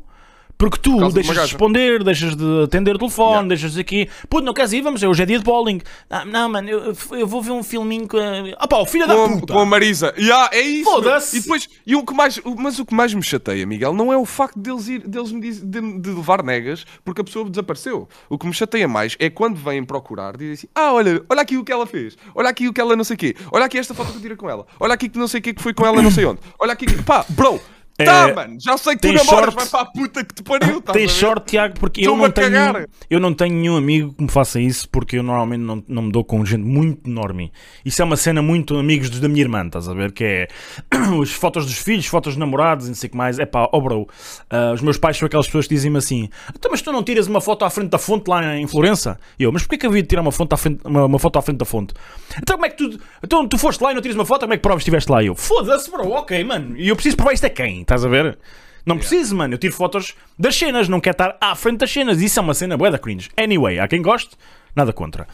porque 0.56 0.78
tu 0.78 0.96
de 1.08 1.14
deixas 1.14 1.34
de 1.34 1.40
responder, 1.40 2.02
deixas 2.04 2.36
de 2.36 2.62
atender 2.64 2.94
o 2.94 2.98
telefone, 2.98 3.24
Yeah. 3.34 3.48
deixas 3.48 3.72
de 3.74 3.80
aqui. 3.80 4.08
Puto, 4.28 4.44
não 4.44 4.54
queres 4.54 4.72
ir? 4.72 4.80
Vamos, 4.82 5.02
hoje 5.02 5.22
é 5.22 5.26
dia 5.26 5.38
de 5.38 5.44
bowling. 5.44 5.80
Ah, 6.08 6.24
não, 6.24 6.48
mano, 6.48 6.68
eu, 6.68 6.94
eu 7.12 7.26
vou 7.26 7.42
ver 7.42 7.50
um 7.50 7.62
filminho 7.62 8.06
com 8.06 8.16
a. 8.18 8.64
Opa, 8.64 8.78
o 8.78 8.86
filho 8.86 9.06
da 9.06 9.14
Com, 9.14 9.40
puta! 9.40 9.52
com 9.52 9.58
a 9.60 9.66
Marisa. 9.66 10.14
Yeah, 10.18 10.50
é 10.52 10.60
isso. 10.60 10.84
Foda-se. 10.90 11.36
E 11.36 11.40
depois, 11.40 11.68
e 11.86 11.96
o 11.96 12.04
que 12.04 12.14
mais, 12.14 12.40
mas 12.58 12.78
o 12.78 12.86
que 12.86 12.94
mais 12.94 13.12
me 13.12 13.22
chateia, 13.22 13.66
Miguel, 13.66 13.92
não 13.94 14.12
é 14.12 14.16
o 14.16 14.24
facto 14.24 14.58
deles, 14.58 14.86
ir, 14.88 15.00
deles 15.06 15.32
me 15.32 15.40
diz- 15.40 15.60
de, 15.60 15.98
de 16.00 16.10
levar 16.10 16.42
negas 16.42 16.84
porque 17.04 17.20
a 17.20 17.24
pessoa 17.24 17.48
desapareceu. 17.50 18.08
O 18.28 18.38
que 18.38 18.46
me 18.46 18.52
chateia 18.54 18.86
mais 18.88 19.16
é 19.18 19.28
quando 19.30 19.56
vêm 19.56 19.82
procurar, 19.84 20.36
dizem 20.36 20.52
assim: 20.54 20.66
Ah, 20.74 20.92
olha, 20.92 21.22
olha 21.28 21.40
aqui 21.42 21.56
o 21.56 21.64
que 21.64 21.72
ela 21.72 21.86
fez, 21.86 22.16
olha 22.34 22.48
aqui 22.48 22.68
o 22.68 22.72
que 22.72 22.80
ela 22.80 22.94
não 22.96 23.04
sei 23.04 23.14
o 23.14 23.18
quê, 23.18 23.34
olha 23.50 23.64
aqui 23.64 23.78
esta 23.78 23.92
foto 23.94 24.10
que 24.12 24.18
eu 24.18 24.22
tirei 24.22 24.36
com 24.36 24.48
ela, 24.48 24.66
olha 24.78 24.94
aqui 24.94 25.08
que 25.08 25.18
não 25.18 25.26
sei 25.28 25.40
o 25.40 25.42
quê 25.42 25.52
que 25.52 25.62
foi 25.62 25.74
com 25.74 25.84
ela 25.86 26.00
não 26.00 26.10
sei 26.10 26.24
onde, 26.24 26.40
olha 26.58 26.72
aqui 26.72 26.86
que. 26.86 27.02
Pá, 27.02 27.24
bro, 27.28 27.60
tá, 27.96 28.28
É, 28.28 28.34
mano, 28.34 28.56
já 28.60 28.76
sei 28.76 28.94
que 28.96 29.02
tu 29.02 29.08
namoras, 29.12 29.26
short- 29.26 29.54
vai 29.54 29.66
para 29.66 29.80
a 29.80 29.84
puta 29.84 30.24
que 30.24 30.34
te 30.34 30.42
pariu, 30.42 30.82
a 30.86 30.92
ver? 30.92 31.08
sorte, 31.08 31.50
Tiago, 31.50 31.74
porque 31.78 32.06
eu 32.06 32.16
não, 32.16 32.30
tenho, 32.30 32.86
eu 33.10 33.20
não 33.20 33.34
tenho 33.34 33.54
nenhum 33.54 33.76
amigo 33.76 34.12
que 34.14 34.22
me 34.24 34.30
faça 34.30 34.60
isso, 34.60 34.88
porque 34.88 35.16
eu 35.18 35.22
normalmente 35.22 35.60
não, 35.60 35.82
não 35.86 36.02
me 36.02 36.12
dou 36.12 36.24
com 36.24 36.44
gente 36.44 36.64
muito 36.64 37.08
enorme. 37.08 37.52
Isso 37.84 38.02
é 38.02 38.04
uma 38.04 38.16
cena 38.16 38.42
muito 38.42 38.76
amigos 38.76 39.10
dos- 39.10 39.20
da 39.20 39.28
minha 39.28 39.42
irmã, 39.42 39.64
estás 39.66 39.88
a 39.88 39.94
ver? 39.94 40.12
Que 40.12 40.24
é 40.24 40.48
as 41.22 41.30
fotos 41.30 41.66
dos 41.66 41.78
filhos, 41.78 42.06
fotos 42.06 42.32
dos 42.34 42.38
namorados, 42.38 42.86
e 42.86 42.88
não 42.88 42.94
sei 42.96 43.08
o 43.08 43.10
que 43.10 43.16
mais. 43.16 43.38
É 43.38 43.46
pá, 43.46 43.68
oh 43.72 43.80
bro, 43.80 44.08
ah, 44.50 44.72
os 44.74 44.80
meus 44.80 44.96
pais 44.98 45.16
são 45.16 45.26
aquelas 45.26 45.46
pessoas 45.46 45.66
que 45.66 45.74
dizem-me 45.74 45.98
assim: 45.98 46.28
então, 46.54 46.70
mas 46.70 46.82
tu 46.82 46.90
não 46.92 47.02
tiras 47.02 47.26
uma 47.26 47.40
foto 47.40 47.64
à 47.64 47.70
frente 47.70 47.90
da 47.90 47.98
fonte 47.98 48.28
lá 48.28 48.56
em 48.56 48.66
Florença? 48.66 49.18
E 49.38 49.44
eu, 49.44 49.52
mas 49.52 49.62
porquê 49.62 49.78
que 49.78 49.86
eu 49.86 49.90
havia 49.90 50.02
de 50.02 50.08
tirar 50.08 50.22
uma, 50.22 50.32
fonte 50.32 50.52
à 50.52 50.56
frente, 50.56 50.80
uma, 50.84 51.04
uma 51.06 51.18
foto 51.18 51.38
à 51.38 51.42
frente 51.42 51.58
da 51.58 51.64
fonte? 51.64 51.94
Então, 52.42 52.56
como 52.56 52.66
é 52.66 52.70
que 52.70 52.76
tu, 52.76 52.98
então, 53.22 53.46
tu 53.46 53.56
foste 53.58 53.80
lá 53.82 53.92
e 53.92 53.94
não 53.94 54.02
tiras 54.02 54.16
uma 54.16 54.24
foto? 54.26 54.40
Como 54.40 54.52
é 54.52 54.56
que 54.56 54.62
provas 54.62 54.80
que 54.82 54.84
estiveste 54.90 55.10
lá? 55.12 55.22
E 55.22 55.26
eu, 55.26 55.34
foda-se, 55.34 55.90
bro, 55.90 56.08
ok, 56.10 56.42
mano. 56.44 56.76
E 56.76 56.88
eu 56.88 56.96
preciso 56.96 57.16
provar 57.16 57.32
isto 57.32 57.44
a 57.46 57.50
quem? 57.50 57.83
Estás 57.84 58.04
a 58.04 58.08
ver? 58.08 58.38
Não 58.84 58.98
preciso, 58.98 59.34
mano. 59.36 59.54
Eu 59.54 59.58
tiro 59.58 59.72
fotos 59.72 60.14
das 60.38 60.56
cenas, 60.56 60.88
não 60.88 61.00
quero 61.00 61.14
estar 61.14 61.36
à 61.40 61.54
frente 61.54 61.78
das 61.78 61.90
cenas. 61.90 62.20
Isso 62.20 62.38
é 62.38 62.42
uma 62.42 62.54
cena 62.54 62.76
bué 62.76 62.90
da 62.90 62.98
cringe. 62.98 63.30
Anyway, 63.36 63.78
há 63.78 63.88
quem 63.88 64.02
goste, 64.02 64.36
nada 64.76 64.92
contra. 64.92 65.26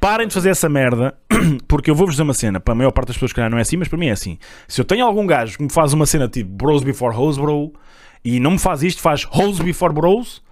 Parem 0.00 0.26
de 0.26 0.32
fazer 0.32 0.50
essa 0.50 0.68
merda, 0.68 1.14
porque 1.68 1.90
eu 1.90 1.94
vou-vos 1.94 2.14
dizer 2.14 2.22
uma 2.22 2.34
cena. 2.34 2.60
Para 2.60 2.72
a 2.72 2.74
maior 2.74 2.92
parte 2.92 3.08
das 3.08 3.16
pessoas, 3.16 3.32
que 3.32 3.48
não 3.48 3.58
é 3.58 3.60
assim, 3.60 3.76
mas 3.76 3.88
para 3.88 3.98
mim 3.98 4.06
é 4.06 4.12
assim. 4.12 4.38
Se 4.66 4.80
eu 4.80 4.84
tenho 4.84 5.04
algum 5.04 5.26
gajo 5.26 5.58
que 5.58 5.62
me 5.62 5.72
faz 5.72 5.92
uma 5.92 6.06
cena 6.06 6.28
tipo 6.28 6.50
bros 6.50 6.82
before 6.82 7.14
hoes, 7.14 7.36
bro, 7.36 7.72
e 8.24 8.40
não 8.40 8.52
me 8.52 8.58
faz 8.58 8.82
isto, 8.82 9.02
faz 9.02 9.26
hoes 9.30 9.58
before 9.58 9.92
bros, 9.92 10.42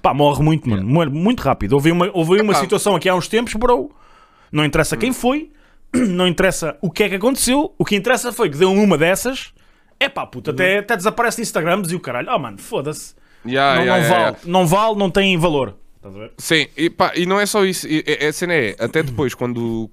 pá, 0.00 0.14
morre 0.14 0.42
muito, 0.42 0.68
mano. 0.68 0.86
Morre 0.86 1.10
muito 1.10 1.40
rápido. 1.40 1.72
Houve 1.72 1.90
uma, 1.90 2.10
houve 2.12 2.40
uma 2.40 2.54
situação 2.54 2.94
aqui 2.94 3.08
há 3.08 3.14
uns 3.14 3.26
tempos, 3.26 3.54
bro. 3.54 3.90
Não 4.52 4.64
interessa 4.64 4.96
quem 4.96 5.12
foi, 5.12 5.50
não 5.92 6.28
interessa 6.28 6.76
o 6.80 6.90
que 6.90 7.02
é 7.02 7.08
que 7.08 7.16
aconteceu, 7.16 7.74
o 7.76 7.84
que 7.84 7.96
interessa 7.96 8.32
foi 8.32 8.48
que 8.48 8.56
deu 8.56 8.72
uma 8.72 8.96
dessas. 8.96 9.52
É 10.00 10.08
pá, 10.08 10.26
puta, 10.26 10.50
até, 10.52 10.78
até 10.78 10.96
desaparece 10.96 11.38
no 11.38 11.42
Instagrams 11.42 11.90
e 11.90 11.94
o 11.96 12.00
caralho. 12.00 12.28
Oh, 12.32 12.38
mano, 12.38 12.58
foda-se. 12.58 13.14
Yeah, 13.46 13.76
não, 13.76 13.82
yeah, 13.84 14.02
não 14.02 14.08
yeah, 14.08 14.30
vale, 14.30 14.36
não 14.52 14.66
vale, 14.66 14.96
não 14.98 15.10
tem 15.10 15.36
valor. 15.36 15.74
Sim, 16.38 16.66
e, 16.76 16.88
pá, 16.88 17.12
e 17.14 17.26
não 17.26 17.38
é 17.40 17.44
só 17.46 17.64
isso. 17.64 17.86
e- 17.86 18.04
e- 18.06 18.26
A 18.26 18.32
cena 18.32 18.54
é, 18.54 18.76
até 18.78 19.02
depois, 19.02 19.34
quando, 19.34 19.90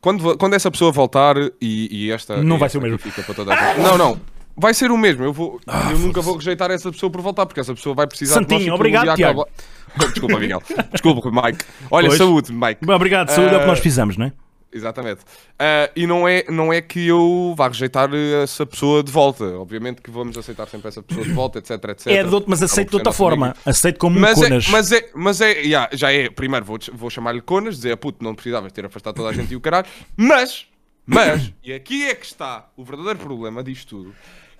quando, 0.00 0.36
quando 0.36 0.54
essa 0.54 0.70
pessoa 0.70 0.92
voltar 0.92 1.36
e, 1.60 1.88
e 1.90 2.10
esta. 2.12 2.36
Não 2.42 2.58
vai 2.58 2.66
esta 2.66 2.78
ser 2.78 2.78
o 2.78 2.82
mesmo. 2.82 2.98
Fica 2.98 3.22
para 3.22 3.34
toda 3.34 3.54
a 3.54 3.56
gente. 3.74 3.80
Não, 3.82 3.98
não. 3.98 4.20
Vai 4.56 4.72
ser 4.74 4.90
o 4.90 4.96
mesmo. 4.96 5.24
Eu, 5.24 5.32
vou, 5.32 5.60
eu 5.90 5.98
nunca 5.98 6.20
vou 6.20 6.36
rejeitar 6.36 6.70
essa 6.70 6.90
pessoa 6.92 7.10
por 7.10 7.20
voltar, 7.20 7.46
porque 7.46 7.60
essa 7.60 7.74
pessoa 7.74 7.94
vai 7.94 8.06
precisar 8.06 8.34
de 8.36 8.40
nós 8.42 8.48
Santinho, 8.48 8.60
e 8.60 8.62
aquilo 8.62 8.74
obrigado, 8.76 9.10
um 9.10 9.14
Tiago. 9.14 9.40
acaba- 9.42 10.06
Desculpa, 10.12 10.38
Miguel. 10.38 10.62
Desculpa, 10.92 11.30
Mike. 11.30 11.64
Olha, 11.90 12.06
Pois. 12.08 12.18
saúde, 12.18 12.52
Mike. 12.52 12.90
Obrigado, 12.90 13.30
saúde 13.30 13.54
é 13.54 13.56
o 13.56 13.60
que 13.60 13.66
nós 13.66 13.78
Ah, 13.78 13.82
fizemos, 13.82 14.16
não 14.16 14.26
é? 14.26 14.32
Exatamente. 14.76 15.20
Ah, 15.58 15.90
e 15.96 16.06
não 16.06 16.28
é, 16.28 16.44
não 16.50 16.72
é 16.72 16.80
que 16.80 17.06
eu 17.08 17.54
vá 17.56 17.68
rejeitar 17.68 18.10
eh, 18.12 18.42
essa 18.42 18.64
pessoa 18.66 19.02
de 19.02 19.10
volta. 19.10 19.44
Obviamente 19.58 20.02
que 20.02 20.10
vamos 20.10 20.36
aceitar 20.36 20.68
sempre 20.68 20.88
essa 20.88 21.02
pessoa 21.02 21.24
de 21.26 21.32
volta, 21.32 21.58
etc, 21.58 21.70
etc. 21.90 22.06
É 22.08 22.22
de 22.22 22.34
outro, 22.34 22.50
mas 22.50 22.62
aceito 22.62 22.90
de 22.90 22.96
outra 22.96 23.12
forma. 23.12 23.46
amigo. 23.46 23.60
Aceito 23.64 23.98
como 23.98 24.16
um 24.16 24.20
Mas 24.20 24.40
é, 24.40 24.48
conas. 24.48 24.68
mas 24.68 24.92
é, 24.92 25.10
mas 25.14 25.40
é, 25.40 25.52
yeah, 25.62 25.88
já 25.92 26.12
é, 26.12 26.28
primeiro 26.30 26.64
vou, 26.64 26.78
vou 26.92 27.10
chamar-lhe 27.10 27.40
conas, 27.40 27.76
dizer, 27.76 27.96
puto, 27.96 28.22
não 28.22 28.34
precisavas 28.34 28.70
ter 28.72 28.84
afastado 28.84 29.14
toda 29.14 29.30
a 29.30 29.32
gente 29.32 29.52
e 29.52 29.56
o 29.56 29.60
caralho, 29.60 29.86
mas, 30.16 30.66
mas, 31.06 31.52
e 31.64 31.72
aqui 31.72 32.04
é 32.04 32.14
que 32.14 32.26
está 32.26 32.68
o 32.76 32.84
verdadeiro 32.84 33.18
problema 33.18 33.62
disto 33.64 33.88
tudo, 33.96 34.14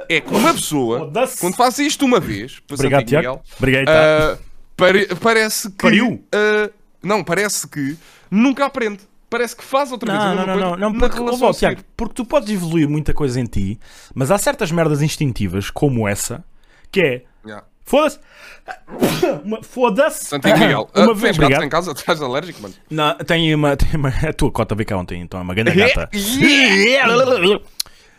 é 0.09 0.21
que 0.21 0.33
uma 0.35 0.53
pessoa, 0.55 1.11
quando 1.41 1.57
faz 1.57 1.79
isto 1.79 2.05
uma 2.05 2.21
vez, 2.21 2.61
Obrigado, 2.73 3.05
Tiago. 3.07 3.27
Miguel, 3.29 3.43
Obrigado, 3.59 3.89
ah, 3.89 4.39
pare- 4.77 5.09
parece 5.21 5.71
que, 5.71 5.77
Pariu. 5.77 6.25
ah, 6.33 6.71
não, 7.03 7.23
parece 7.25 7.67
que 7.69 7.97
nunca 8.31 8.65
aprende. 8.67 9.01
Parece 9.37 9.55
que 9.55 9.63
faz 9.63 9.93
outra 9.93 10.11
vez 10.11 10.25
Não, 10.25 10.35
mesma 10.35 10.47
não, 10.47 10.57
não, 10.57 10.71
não, 10.71 10.91
não 10.93 10.99
porque, 10.99 11.21
oh. 11.21 11.53
Tiago, 11.53 11.83
porque 11.95 12.15
tu 12.15 12.25
podes 12.25 12.49
evoluir 12.49 12.89
muita 12.89 13.13
coisa 13.13 13.39
em 13.39 13.45
ti, 13.45 13.79
mas 14.15 14.31
há 14.31 14.39
certas 14.39 14.73
merdas 14.73 15.03
instintivas, 15.03 15.69
como 15.69 16.09
essa, 16.09 16.43
que 16.91 17.01
é 17.03 17.23
Yeah. 17.47 17.67
Foda-se. 17.85 18.19
Foda-se. 19.63 20.25
Santinho 20.25 20.59
Miguel. 20.59 20.91
Uma 20.97 21.13
ah, 21.13 21.15
vez, 21.15 21.37
tens 21.37 21.63
em 21.63 21.69
casa? 21.69 21.93
Estás 21.93 22.21
alérgico, 22.23 22.63
mano? 22.63 22.75
Não, 22.91 23.15
tem 23.19 23.55
uma, 23.55 23.77
tem 23.77 23.95
uma. 23.95 24.09
A 24.09 24.33
tua 24.33 24.51
cota 24.51 24.75
veio 24.75 24.87
cá 24.87 24.97
ontem, 24.97 25.21
então 25.21 25.39
é 25.39 25.43
uma 25.43 25.55
grande 25.55 25.71
gata. 25.77 26.09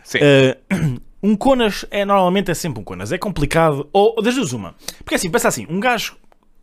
Sim. 0.04 0.18
Eh, 0.22 0.56
um 1.20 1.36
conas 1.36 1.84
é 1.90 2.04
normalmente 2.04 2.50
é 2.50 2.54
sempre 2.54 2.80
um 2.80 2.84
conas. 2.84 3.10
É 3.10 3.18
complicado. 3.18 3.88
Ou, 3.92 4.14
ou 4.16 4.22
das 4.22 4.36
duas, 4.36 4.52
uma. 4.52 4.76
Porque 4.98 5.16
assim, 5.16 5.28
pensa 5.28 5.48
assim, 5.48 5.66
um 5.68 5.80
gajo. 5.80 6.16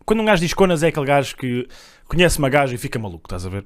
Quando 0.04 0.22
um 0.22 0.26
gajo 0.26 0.42
diz 0.42 0.54
conas 0.54 0.82
é 0.82 0.88
aquele 0.88 1.06
gajo 1.06 1.36
que 1.36 1.68
conhece 2.08 2.40
uma 2.40 2.50
gaja 2.50 2.74
e 2.74 2.78
fica 2.78 2.98
maluco, 2.98 3.26
estás 3.26 3.46
a 3.46 3.50
ver? 3.50 3.64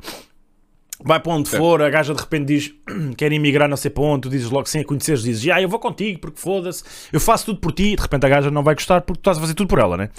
Vai 1.04 1.20
para 1.20 1.32
onde 1.32 1.50
for, 1.50 1.82
a 1.82 1.90
gaja 1.90 2.14
de 2.14 2.20
repente 2.20 2.46
diz 2.46 2.74
quer 3.16 3.32
emigrar 3.32 3.70
não 3.70 3.78
sei 3.78 3.90
para 3.90 4.04
onde, 4.04 4.24
tu 4.24 4.30
dizes 4.30 4.50
logo 4.50 4.68
sem 4.68 4.82
a 4.82 4.86
conheceres, 4.86 5.24
dizes 5.24 5.50
ah, 5.50 5.62
eu 5.62 5.70
vou 5.70 5.80
contigo 5.80 6.20
porque 6.20 6.40
foda-se, 6.40 6.84
eu 7.14 7.20
faço 7.22 7.46
tudo 7.46 7.60
por 7.60 7.72
ti, 7.72 7.96
de 7.96 8.02
repente 8.02 8.26
a 8.26 8.30
gaja 8.30 8.52
não 8.52 8.64
vai 8.64 8.76
gostar 8.76 9.02
porque 9.02 9.20
tu 9.20 9.22
estás 9.22 9.38
a 9.38 9.42
fazer 9.42 9.54
tudo 9.54 9.68
por 9.70 9.80
ela, 9.80 9.96
né? 9.96 10.10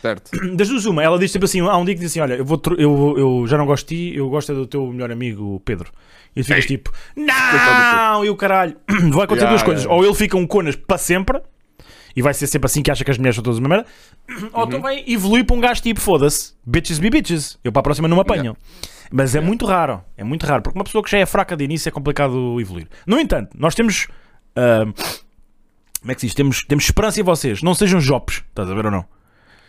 Certo. 0.00 0.30
Das 0.56 0.68
duas, 0.68 0.86
uma, 0.86 1.02
ela 1.02 1.18
diz 1.18 1.30
sempre 1.30 1.44
assim: 1.46 1.60
há 1.60 1.76
um 1.76 1.84
dia 1.84 1.94
que 1.94 2.00
diz 2.00 2.10
assim: 2.12 2.20
Olha, 2.20 2.34
eu, 2.34 2.44
vou 2.44 2.60
eu, 2.78 3.14
eu 3.18 3.46
já 3.46 3.58
não 3.58 3.66
gosto 3.66 3.88
de 3.88 4.12
ti, 4.12 4.16
eu 4.16 4.30
gosto 4.30 4.52
é 4.52 4.54
do 4.54 4.66
teu 4.66 4.86
melhor 4.86 5.10
amigo 5.10 5.60
Pedro. 5.64 5.90
E 6.34 6.42
tu 6.42 6.46
ficas 6.46 6.64
tipo: 6.64 6.90
Não! 7.16 8.24
E 8.24 8.30
o 8.30 8.36
caralho, 8.36 8.76
vai 9.12 9.24
acontecer 9.24 9.44
Ya, 9.46 9.50
duas 9.50 9.62
coisas. 9.62 9.84
ya. 9.84 9.90
Ou 9.90 10.04
ele 10.04 10.14
fica 10.14 10.36
um 10.38 10.46
conas 10.46 10.74
para 10.76 10.96
sempre, 10.96 11.40
e 12.14 12.22
vai 12.22 12.34
ser 12.34 12.46
sempre 12.46 12.66
assim 12.66 12.82
que 12.82 12.90
acha 12.90 13.04
que 13.04 13.10
as 13.10 13.18
mulheres 13.18 13.36
são 13.36 13.42
todas 13.44 13.58
uma 13.58 13.68
merda, 13.68 13.86
ou 14.52 14.60
Uhum. 14.62 14.68
então 14.68 14.80
vai 14.80 15.04
evoluir 15.06 15.44
para 15.44 15.56
um 15.56 15.60
gajo 15.60 15.82
tipo: 15.82 16.00
Foda-se, 16.00 16.54
bitches 16.64 16.98
be 16.98 17.10
bitches, 17.10 17.58
eu 17.64 17.72
para 17.72 17.80
a 17.80 17.82
próxima 17.82 18.08
não 18.08 18.16
me 18.16 18.22
apanho. 18.22 18.56
Mas 19.12 19.34
é 19.34 19.40
muito 19.40 19.66
raro, 19.66 20.02
é 20.16 20.22
muito 20.22 20.46
raro, 20.46 20.62
porque 20.62 20.78
uma 20.78 20.84
pessoa 20.84 21.02
que 21.02 21.10
já 21.10 21.18
é 21.18 21.26
fraca 21.26 21.56
de 21.56 21.64
início 21.64 21.88
é 21.88 21.92
complicado 21.92 22.60
evoluir. 22.60 22.86
No 23.06 23.18
entanto, 23.18 23.50
nós 23.58 23.74
temos. 23.74 24.06
ah, 24.54 24.84
como 26.00 26.12
é 26.12 26.14
que 26.14 26.20
se 26.20 26.26
diz? 26.28 26.34
Temos, 26.34 26.64
temos 26.64 26.84
esperança 26.84 27.20
em 27.20 27.22
vocês. 27.24 27.62
Não 27.62 27.74
sejam 27.74 28.00
jopes, 28.00 28.42
estás 28.48 28.70
a 28.70 28.74
ver 28.74 28.86
ou 28.86 28.90
não? 28.90 29.04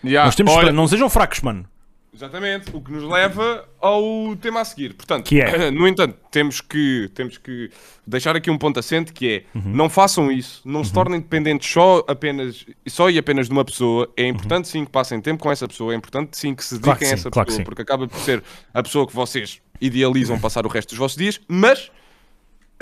Ya, 0.05 0.25
Nós 0.25 0.35
temos 0.35 0.51
olha, 0.53 0.59
esperança, 0.61 0.75
não 0.77 0.87
sejam 0.87 1.09
fracos, 1.09 1.41
mano. 1.41 1.65
Exatamente, 2.13 2.69
o 2.75 2.81
que 2.81 2.91
nos 2.91 3.03
leva 3.03 3.67
ao 3.79 4.35
tema 4.35 4.59
a 4.59 4.65
seguir. 4.65 4.93
Portanto, 4.93 5.25
Que 5.27 5.39
é? 5.41 5.71
no 5.71 5.87
entanto, 5.87 6.17
temos 6.29 6.59
que, 6.59 7.09
temos 7.13 7.37
que 7.37 7.69
deixar 8.05 8.35
aqui 8.35 8.51
um 8.51 8.57
ponto 8.57 8.79
assente 8.79 9.13
que 9.13 9.29
é 9.29 9.43
Uhum. 9.57 9.73
não 9.73 9.89
façam 9.89 10.29
isso, 10.31 10.61
não 10.65 10.83
se 10.83 10.91
tornem 10.91 11.19
dependentes 11.21 11.71
só, 11.71 12.03
apenas, 12.07 12.65
só 12.87 13.09
e 13.09 13.17
apenas 13.17 13.47
de 13.47 13.53
uma 13.53 13.63
pessoa. 13.63 14.11
É 14.17 14.27
importante 14.27 14.67
sim 14.67 14.83
que 14.83 14.91
passem 14.91 15.21
tempo 15.21 15.41
com 15.41 15.51
essa 15.51 15.67
pessoa, 15.67 15.93
é 15.93 15.95
importante 15.95 16.37
sim 16.37 16.53
que 16.53 16.63
se 16.63 16.75
dediquem 16.75 16.97
Claro 16.97 17.11
a 17.11 17.13
essa 17.13 17.31
pessoa, 17.31 17.63
porque 17.63 17.81
acaba 17.81 18.07
por 18.07 18.19
ser 18.19 18.43
a 18.73 18.83
pessoa 18.83 19.07
que 19.07 19.13
vocês 19.15 19.61
idealizam 19.79 20.39
passar 20.39 20.65
o 20.65 20.69
resto 20.69 20.89
dos 20.89 20.97
vossos 20.97 21.17
dias, 21.17 21.39
mas 21.47 21.91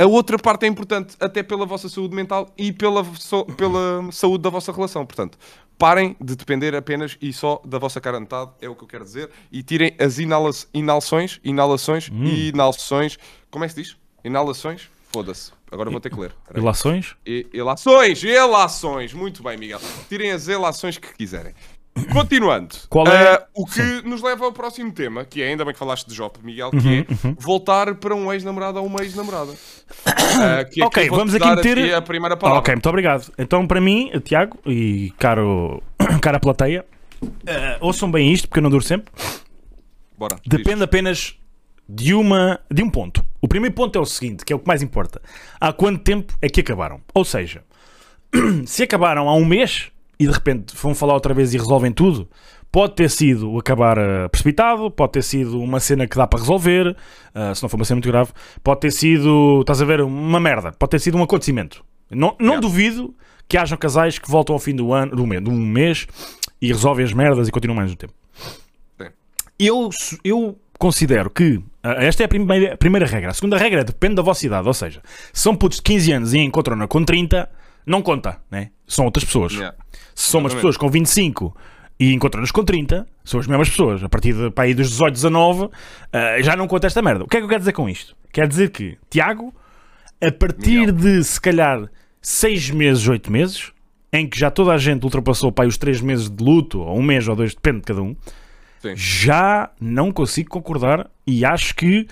a 0.01 0.05
outra 0.07 0.37
parte 0.39 0.65
é 0.65 0.67
importante, 0.67 1.15
até 1.19 1.43
pela 1.43 1.65
vossa 1.65 1.89
saúde 1.89 2.15
mental 2.15 2.51
e 2.57 2.71
pela, 2.71 3.03
so- 3.15 3.45
pela 3.45 4.09
saúde 4.11 4.43
da 4.43 4.49
vossa 4.49 4.71
relação. 4.71 5.05
Portanto, 5.05 5.37
parem 5.77 6.15
de 6.21 6.35
depender 6.35 6.75
apenas 6.75 7.17
e 7.21 7.31
só 7.33 7.61
da 7.65 7.77
vossa 7.77 7.99
cara 8.01 8.19
metade, 8.19 8.51
é 8.61 8.67
o 8.69 8.75
que 8.75 8.83
eu 8.83 8.87
quero 8.87 9.03
dizer, 9.03 9.29
e 9.51 9.61
tirem 9.61 9.93
as 9.99 10.17
inala 10.19 10.49
inalações, 10.73 11.39
inalações 11.43 12.09
Hum. 12.11 12.25
inalações. 12.25 13.17
Como 13.51 13.63
é 13.63 13.67
que 13.67 13.73
se 13.73 13.81
diz? 13.83 13.97
Inalações? 14.23 14.89
Foda-se. 15.11 15.51
Agora 15.71 15.89
vou 15.89 15.99
ter 15.99 16.09
que 16.09 16.19
ler. 16.19 16.31
Espera 16.31 16.57
aí. 16.57 16.61
Relações? 16.61 17.15
E- 17.25 17.47
Elações, 17.53 18.23
elações. 18.23 19.13
Muito 19.13 19.41
bem, 19.43 19.57
Miguel. 19.57 19.79
Tirem 20.07 20.31
as 20.31 20.47
elações 20.47 20.97
que 20.97 21.13
quiserem. 21.13 21.53
Continuando. 22.13 22.75
Qual 22.89 23.07
é- 23.07 23.33
Ah, 23.35 23.45
o 23.53 23.65
que 23.65 23.81
nos 24.07 24.21
leva 24.21 24.45
ao 24.45 24.51
próximo 24.51 24.91
tema, 24.91 25.25
que 25.25 25.41
é 25.41 25.47
ainda 25.49 25.63
bem 25.65 25.73
que 25.73 25.79
falaste 25.79 26.07
de 26.07 26.15
Job, 26.15 26.33
Miguel, 26.43 26.71
que 26.71 26.99
é 26.99 27.05
voltar 27.39 27.95
para 27.95 28.15
um 28.15 28.31
ex-namorado 28.33 28.79
ou 28.79 28.85
uma 28.85 29.01
ex-namorada. 29.01 29.51
Que 30.71 30.81
é 30.81 30.85
Ok, 30.85 31.09
vamos 31.09 31.33
aqui 31.35 31.47
meter- 31.55 31.93
a 31.95 32.01
primeira 32.01 32.35
Ah, 32.35 32.37
palavra. 32.37 32.59
ok, 32.59 32.75
muito 32.75 32.89
obrigado. 32.89 33.31
Então, 33.37 33.65
para 33.67 33.81
mim, 33.81 34.11
Tiago 34.23 34.57
e 34.65 35.11
caro, 35.17 35.81
cara 36.21 36.39
plateia, 36.39 36.85
eh, 37.45 37.77
ouçam 37.81 38.09
bem 38.11 38.31
isto, 38.31 38.47
porque 38.47 38.59
eu 38.59 38.63
não 38.63 38.69
duro 38.69 38.83
sempre. 38.83 39.11
Bora. 40.17 40.37
Depende 40.45 40.83
apenas 40.83 41.35
de, 41.87 42.13
uma, 42.13 42.59
de 42.71 42.83
um 42.83 42.89
ponto. 42.89 43.25
O 43.41 43.47
primeiro 43.47 43.73
ponto 43.75 43.97
é 43.97 44.01
o 44.01 44.05
seguinte, 44.05 44.43
que 44.45 44.53
é 44.53 44.55
o 44.55 44.59
que 44.59 44.67
mais 44.67 44.81
importa. 44.83 45.21
Há 45.59 45.71
quanto 45.73 46.03
tempo 46.03 46.33
é 46.41 46.49
que 46.49 46.59
acabaram? 46.61 47.01
Ou 47.13 47.23
seja, 47.25 47.63
se 48.65 48.83
acabaram 48.83 49.27
há 49.29 49.33
um 49.35 49.45
mês 49.45 49.91
e 50.19 50.27
de 50.27 50.33
repente 50.33 50.75
vão 50.75 50.93
falar 50.93 51.13
outra 51.13 51.33
vez 51.33 51.53
e 51.53 51.57
resolvem 51.57 51.91
tudo, 51.91 52.27
pode 52.71 52.93
ter 52.95 53.09
sido 53.09 53.51
o 53.51 53.57
acabar 53.59 53.97
eh, 53.97 54.27
precipitado, 54.27 54.91
pode 54.91 55.13
ter 55.13 55.23
sido 55.23 55.59
uma 55.61 55.79
cena 55.79 56.07
que 56.07 56.17
dá 56.17 56.27
para 56.27 56.39
resolver, 56.39 56.95
eh, 57.33 57.53
se 57.55 57.61
não 57.63 57.69
for 57.69 57.77
uma 57.77 57.85
cena 57.85 57.95
muito 57.95 58.09
grave, 58.09 58.31
pode 58.63 58.81
ter 58.81 58.91
sido, 58.91 59.61
estás 59.61 59.81
a 59.81 59.85
ver, 59.85 60.01
uma 60.01 60.39
merda, 60.39 60.71
pode 60.73 60.91
ter 60.91 60.99
sido 60.99 61.17
um 61.17 61.23
acontecimento. 61.23 61.83
Não, 62.11 62.35
não 62.39 62.55
Yeah. 62.55 62.61
duvido 62.61 63.15
que 63.47 63.57
hajam 63.57 63.77
casais 63.77 64.19
que 64.19 64.29
voltam 64.29 64.53
ao 64.53 64.59
fim 64.59 64.75
do 64.75 64.93
ano, 64.93 65.15
do 65.15 65.25
mês, 65.25 65.43
de 65.43 65.49
um 65.49 65.55
mês 65.55 66.07
e 66.61 66.67
resolvem 66.67 67.05
as 67.05 67.13
merdas 67.13 67.47
e 67.47 67.51
continuam 67.51 67.77
mais 67.77 67.91
um 67.91 67.95
tempo. 67.95 68.13
Sim. 68.99 69.07
Eu, 69.57 69.89
eu 70.23 70.57
considero 70.77 71.29
que 71.29 71.61
ah, 71.83 72.03
esta 72.03 72.23
é 72.23 72.25
a 72.25 72.27
primeira, 72.27 72.73
a 72.73 72.77
primeira 72.77 73.05
regra. 73.05 73.31
A 73.31 73.33
segunda 73.33 73.57
regra 73.57 73.83
depende 73.83 74.15
da 74.15 74.21
vossa 74.21 74.45
idade. 74.45 74.67
Ou 74.67 74.73
seja, 74.73 75.01
se 75.33 75.41
são 75.43 75.55
putos 75.55 75.77
de 75.77 75.83
15 75.83 76.11
anos 76.11 76.33
e 76.33 76.39
encontram-na 76.39 76.87
com 76.87 77.03
30, 77.03 77.49
não 77.89 78.01
conta, 78.01 78.39
né? 78.51 78.69
São 78.87 79.05
outras 79.05 79.25
pessoas. 79.25 79.53
Yeah. 79.53 79.75
Se 80.13 80.29
são 80.29 80.39
umas 80.39 80.53
pessoas 80.53 80.77
com 80.77 80.89
25 80.89 81.55
e 81.99 82.13
encontram-nos 82.13 82.51
com 82.51 82.63
30, 82.63 83.07
são 83.23 83.39
as 83.39 83.47
mesmas 83.47 83.69
pessoas. 83.69 84.03
A 84.03 84.07
partir 84.07 84.33
de, 84.33 84.51
para 84.51 84.65
aí 84.65 84.73
dos 84.73 84.89
18, 84.89 85.13
19, 85.13 85.69
ah, 86.13 86.41
já 86.41 86.55
não 86.55 86.67
conta 86.67 86.87
esta 86.87 87.01
merda. 87.01 87.23
O 87.23 87.27
que 87.27 87.37
é 87.37 87.39
que 87.39 87.45
eu 87.45 87.49
quero 87.49 87.59
dizer 87.59 87.73
com 87.73 87.89
isto? 87.89 88.15
Quer 88.31 88.47
dizer 88.47 88.69
que, 88.69 88.97
Tiago, 89.09 89.53
a 90.21 90.31
partir 90.31 90.87
Miguel. 90.87 90.93
de 90.93 91.23
se 91.23 91.41
calhar 91.41 91.89
6 92.21 92.69
meses, 92.71 93.07
8 93.07 93.31
meses, 93.31 93.71
em 94.13 94.27
que 94.27 94.39
já 94.39 94.51
toda 94.51 94.71
a 94.71 94.77
gente 94.77 95.03
ultrapassou 95.03 95.51
para 95.51 95.65
aí 95.65 95.67
os 95.67 95.77
3 95.77 96.01
meses 96.01 96.29
de 96.29 96.43
luto, 96.43 96.81
ou 96.81 96.97
um 96.97 97.03
mês 97.03 97.27
ou 97.27 97.35
dois, 97.35 97.53
depende 97.53 97.79
de 97.79 97.85
cada 97.85 98.01
um, 98.01 98.15
Sim. 98.81 98.93
já 98.95 99.71
não 99.79 100.11
consigo 100.11 100.49
concordar 100.49 101.09
e 101.25 101.43
acho 101.43 101.75
que 101.75 102.07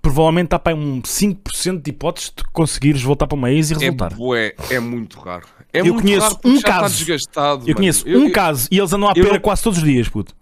provavelmente 0.00 0.46
está 0.46 0.58
para 0.58 0.74
um 0.74 1.02
5% 1.02 1.82
de 1.82 1.90
hipóteses 1.90 2.32
de 2.34 2.42
conseguires 2.52 3.02
voltar 3.02 3.26
para 3.26 3.36
uma 3.36 3.50
ex 3.50 3.70
e 3.70 3.74
É, 3.74 3.78
resultar. 3.78 4.14
bué, 4.14 4.54
é 4.70 4.80
muito 4.80 5.18
raro. 5.20 5.46
É 5.72 5.80
Eu 5.80 5.86
muito 5.86 6.02
conheço 6.02 6.22
raro 6.26 6.40
um 6.44 6.60
caso. 6.60 7.04
eu 7.08 7.56
mano. 7.58 7.74
conheço 7.74 8.08
Eu- 8.08 8.20
um 8.20 8.24
eu- 8.26 8.32
caso 8.32 8.68
e 8.70 8.78
eles 8.78 8.92
andam 8.92 9.08
à 9.08 9.14
pera 9.14 9.34
não- 9.34 9.40
quase 9.40 9.62
todos 9.62 9.78
os 9.78 9.84
dias, 9.84 10.08
puto. 10.08 10.34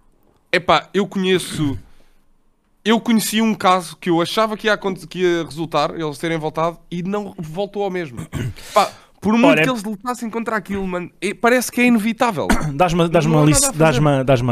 Epá, 0.53 0.89
eu 0.95 1.07
conheço. 1.07 1.79
Eu 2.85 2.99
conheci 3.01 3.43
um 3.43 3.55
caso 3.55 3.97
que 4.01 4.09
eu 4.09 4.23
achava 4.23 4.57
que 4.57 4.67
ia, 4.67 4.79
que 5.11 5.19
ia 5.19 5.45
resultar, 5.45 5.91
eles 5.99 6.17
terem 6.17 6.39
voltado, 6.39 6.79
e 6.91 7.03
não 7.03 7.35
voltou 7.37 7.83
ao 7.83 7.91
mesmo. 7.91 8.19
Pá, 8.73 8.91
por 9.21 9.33
muito 9.35 9.47
Olha, 9.49 9.63
que 9.65 9.69
eles 9.69 9.83
lutassem 9.83 10.31
contra 10.31 10.57
aquilo, 10.57 10.87
mano, 10.87 11.11
é- 11.21 11.35
parece 11.35 11.71
que 11.71 11.83
é 11.83 11.87
inevitável. 11.87 12.47
Dás-me 12.73 13.07
dás 13.09 13.27
há 13.27 13.29
uma, 13.29 13.41
nada 13.41 13.47
lic- 13.51 13.59
a 13.59 13.67
fazer. 13.67 13.79
dás-me, 13.79 14.25
dás-me, 14.25 14.49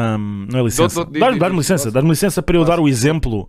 não 0.52 0.60
é 0.60 0.62
licença, 0.64 1.04
dás-me 1.06 1.56
licença, 1.56 1.90
dás-me 1.90 2.10
licença 2.10 2.42
para 2.42 2.56
eu 2.58 2.64
dar 2.64 2.78
o 2.78 2.86
exemplo, 2.88 3.48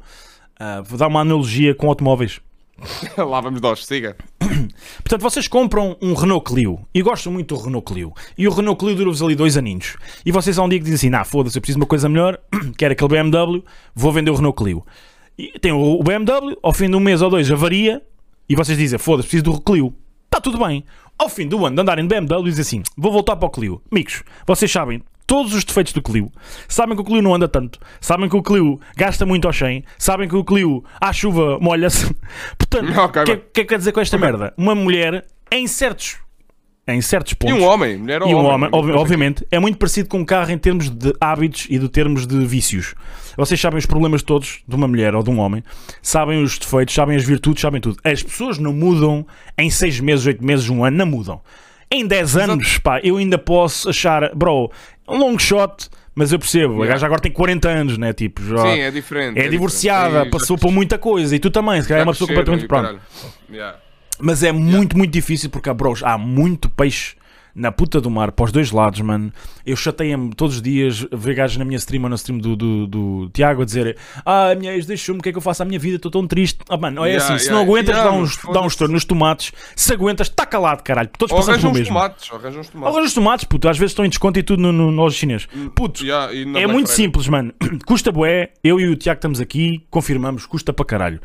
ah, 0.59 0.81
vou 0.81 0.97
dar 0.97 1.07
uma 1.07 1.21
analogia 1.21 1.75
com 1.75 1.87
automóveis. 1.87 2.39
Lá 3.17 3.41
vamos 3.41 3.61
nós, 3.61 3.85
siga. 3.85 4.15
Portanto, 4.99 5.21
vocês 5.21 5.47
compram 5.47 5.97
um 6.01 6.13
Renault 6.13 6.49
Clio 6.49 6.79
e 6.93 7.01
gostam 7.01 7.33
muito 7.33 7.55
do 7.55 7.61
Renault 7.61 7.91
Clio. 7.91 8.13
E 8.37 8.47
o 8.47 8.51
Renault 8.51 8.79
Clio 8.79 8.95
dura-vos 8.95 9.21
ali 9.21 9.35
dois 9.35 9.57
aninhos. 9.57 9.97
E 10.25 10.31
vocês 10.31 10.57
há 10.57 10.63
um 10.63 10.69
dia 10.69 10.79
que 10.79 10.85
dizem 10.85 10.95
assim: 10.95 11.09
nah, 11.09 11.23
foda-se, 11.23 11.57
eu 11.57 11.61
preciso 11.61 11.79
de 11.79 11.83
uma 11.83 11.87
coisa 11.87 12.07
melhor, 12.07 12.39
quero 12.77 12.93
aquele 12.93 13.09
BMW, 13.09 13.63
vou 13.95 14.11
vender 14.11 14.31
o 14.31 14.35
Renault 14.35 14.57
Clio. 14.61 14.85
E 15.37 15.59
tem 15.59 15.71
o 15.71 15.99
o 15.99 16.03
BMW, 16.03 16.57
ao 16.61 16.73
fim 16.73 16.89
de 16.89 16.95
um 16.95 16.99
mês 16.99 17.21
ou 17.21 17.29
dois 17.29 17.51
avaria, 17.51 18.01
e 18.47 18.55
vocês 18.55 18.77
dizem: 18.77 18.99
foda-se, 18.99 19.27
preciso 19.27 19.51
do 19.51 19.61
Clio. 19.61 19.93
Está 20.25 20.41
tudo 20.41 20.63
bem. 20.63 20.83
Ao 21.17 21.29
fim 21.29 21.47
do 21.47 21.65
ano 21.65 21.75
de 21.75 21.81
andarem 21.81 22.05
de 22.05 22.13
BMW, 22.13 22.43
dizem 22.43 22.61
assim: 22.61 22.83
vou 22.95 23.11
voltar 23.11 23.35
para 23.35 23.47
o 23.47 23.49
Clio. 23.49 23.81
Amigos, 23.91 24.23
vocês 24.45 24.71
sabem 24.71 25.01
todos 25.27 25.53
os 25.53 25.63
defeitos 25.65 25.91
do 25.93 26.01
Clio, 26.01 26.31
sabem 26.67 26.95
que 26.95 27.01
o 27.01 27.05
Clio 27.05 27.21
não 27.21 27.35
anda 27.35 27.47
tanto, 27.47 27.77
sabem 28.01 28.27
que 28.29 28.35
o 28.35 28.41
Clio 28.41 28.79
gasta 28.95 29.25
muito 29.25 29.45
ao 29.45 29.53
100, 29.53 29.83
sabem 29.97 30.27
que 30.27 30.35
o 30.35 30.43
Clio 30.43 30.83
à 30.99 31.11
chuva 31.13 31.59
molha-se. 31.59 32.11
Portanto, 32.57 32.89
o 32.97 32.99
Ok, 33.01 33.23
que, 33.23 33.35
que 33.35 33.41
é 33.61 33.63
que 33.63 33.65
quer 33.65 33.77
dizer 33.77 33.91
com 33.91 33.99
esta 33.99 34.17
merda? 34.17 34.53
Uma 34.57 34.73
mulher, 34.73 35.25
em 35.51 35.67
certos, 35.67 36.17
em 36.87 37.01
certos 37.01 37.33
E 37.33 37.35
pontos. 37.35 37.57
um 37.59 37.63
homem, 37.65 37.97
mulher 37.97 38.21
ou 38.23 38.29
E 38.29 38.33
um 38.33 38.37
homem. 38.37 38.51
homem, 38.53 38.69
obvi- 38.71 38.91
obviamente, 38.93 39.45
é 39.51 39.59
muito 39.59 39.77
parecido 39.77 40.07
com 40.07 40.19
um 40.19 40.25
carro 40.25 40.49
em 40.51 40.57
termos 40.57 40.89
de 40.89 41.13
hábitos 41.19 41.67
e 41.69 41.77
de 41.77 41.89
termos 41.89 42.25
de 42.25 42.45
vícios. 42.45 42.95
Vocês 43.35 43.59
sabem 43.59 43.77
os 43.77 43.85
problemas 43.85 44.23
todos 44.23 44.61
de 44.65 44.75
uma 44.75 44.87
mulher 44.87 45.13
ou 45.13 45.21
de 45.21 45.29
um 45.29 45.37
homem, 45.39 45.61
sabem 46.01 46.41
os 46.41 46.57
defeitos, 46.57 46.95
sabem 46.95 47.17
as 47.17 47.23
virtudes, 47.25 47.61
sabem 47.61 47.81
tudo. 47.81 47.97
As 48.03 48.23
pessoas 48.23 48.57
não 48.57 48.71
mudam 48.73 49.27
em 49.57 49.69
6 49.69 49.99
meses, 49.99 50.25
8 50.25 50.43
meses, 50.43 50.69
um 50.69 50.83
ano, 50.85 50.95
não 50.97 51.05
mudam. 51.05 51.41
Em 51.89 52.05
10 52.05 52.35
anos, 52.37 52.77
pá, 52.79 52.99
eu 53.01 53.17
ainda 53.17 53.37
posso 53.37 53.89
achar, 53.89 54.29
bro, 54.35 54.69
um 55.07 55.17
long 55.17 55.39
shot, 55.39 55.89
mas 56.13 56.31
eu 56.33 56.39
percebo, 56.39 56.73
a 56.73 56.77
Yeah. 56.77 56.93
gaja 56.93 57.05
agora 57.05 57.21
tem 57.21 57.31
40 57.31 57.69
anos, 57.69 57.97
né? 57.97 58.11
Tipo, 58.11 58.41
já 58.43 58.57
Sim, 58.63 58.79
é 58.79 58.91
diferente. 58.91 59.39
é 59.39 59.47
divorciada, 59.47 60.09
diferente. 60.09 60.31
Passou 60.31 60.57
por 60.57 60.71
muita 60.71 60.97
coisa 60.97 61.35
e 61.35 61.39
tu 61.39 61.49
também, 61.49 61.81
se 61.81 61.87
calhar 61.87 62.01
é 62.01 62.03
uma 62.03 62.11
pessoa 62.11 62.27
completamente 62.27 62.67
pronto. 62.67 62.83
caralho. 62.83 63.01
Yeah. 63.49 63.77
Mas 64.19 64.43
é 64.43 64.51
muito, 64.51 64.97
muito 64.97 65.11
difícil 65.11 65.49
porque 65.49 65.71
bros, 65.73 66.03
há 66.03 66.17
muito 66.17 66.69
peixe 66.69 67.15
na 67.57 67.71
puta 67.71 67.99
do 67.99 68.09
mar, 68.09 68.31
para 68.31 68.45
os 68.45 68.51
dois 68.51 68.71
lados, 68.71 69.01
mano. 69.01 69.33
Eu 69.65 69.75
chateia-me 69.75 70.33
todos 70.33 70.57
os 70.57 70.61
dias 70.61 71.05
ver 71.11 71.33
gajos 71.33 71.57
na 71.57 71.65
minha 71.65 71.77
stream 71.77 72.03
ou 72.03 72.09
na 72.09 72.15
stream 72.15 72.37
do, 72.37 72.55
do, 72.55 72.87
do 72.87 73.29
Tiago 73.33 73.63
a 73.63 73.65
dizer 73.65 73.97
Ah, 74.23 74.51
a 74.51 74.55
minha 74.55 74.73
ex 74.73 74.85
deixou-me, 74.85 75.19
o 75.19 75.23
que 75.23 75.29
é 75.29 75.31
que 75.31 75.37
eu 75.37 75.41
faço 75.41 75.63
à 75.63 75.65
minha 75.65 75.79
vida? 75.79 75.95
Estou 75.95 76.11
tão 76.11 76.27
triste. 76.27 76.59
Ah, 76.69 76.77
mano, 76.77 77.03
é 77.03 77.09
Yeah, 77.09 77.25
assim, 77.25 77.39
se 77.39 77.45
yeah, 77.49 77.55
não 77.65 77.69
aguentas 77.69 77.95
yeah, 77.95 78.11
mano, 78.11 78.23
uns, 78.23 78.37
um 78.37 78.41
foda-se. 78.41 78.67
estouro 78.67 78.93
nos 78.93 79.03
tomates, 79.05 79.51
se 79.75 79.91
aguentas, 79.91 80.27
está 80.27 80.45
calado, 80.45 80.83
caralho. 80.83 81.09
Todos 81.17 81.31
Ou 81.33 81.39
passamos 81.39 81.63
arranjam 81.65 81.71
pelo 81.71 81.81
uns 81.83 81.89
mesmo. 81.89 81.93
tomates, 81.95 82.31
ou 82.31 82.37
arranjam 82.37 82.61
uns 82.61 82.69
tomates. 82.69 82.89
Agora 82.89 83.05
os 83.05 83.13
tomates, 83.13 83.45
puto, 83.45 83.67
às 83.69 83.77
vezes 83.77 83.91
estão 83.91 84.05
em 84.05 84.09
desconto 84.09 84.39
e 84.39 84.43
tudo 84.43 84.61
no, 84.61 84.71
no, 84.71 84.91
no 84.91 85.09
chinês. 85.09 85.47
Puto, 85.75 86.05
e 86.05 86.45
na 86.45 86.59
é 86.59 86.67
muito 86.67 86.89
simples, 86.91 87.27
mano. 87.27 87.53
Custa 87.87 88.11
bué, 88.11 88.51
eu 88.63 88.79
e 88.79 88.87
o 88.87 88.95
Tiago 88.95 89.17
estamos 89.17 89.41
aqui, 89.41 89.83
confirmamos, 89.89 90.45
custa 90.45 90.71
para 90.71 90.85
caralho. 90.85 91.19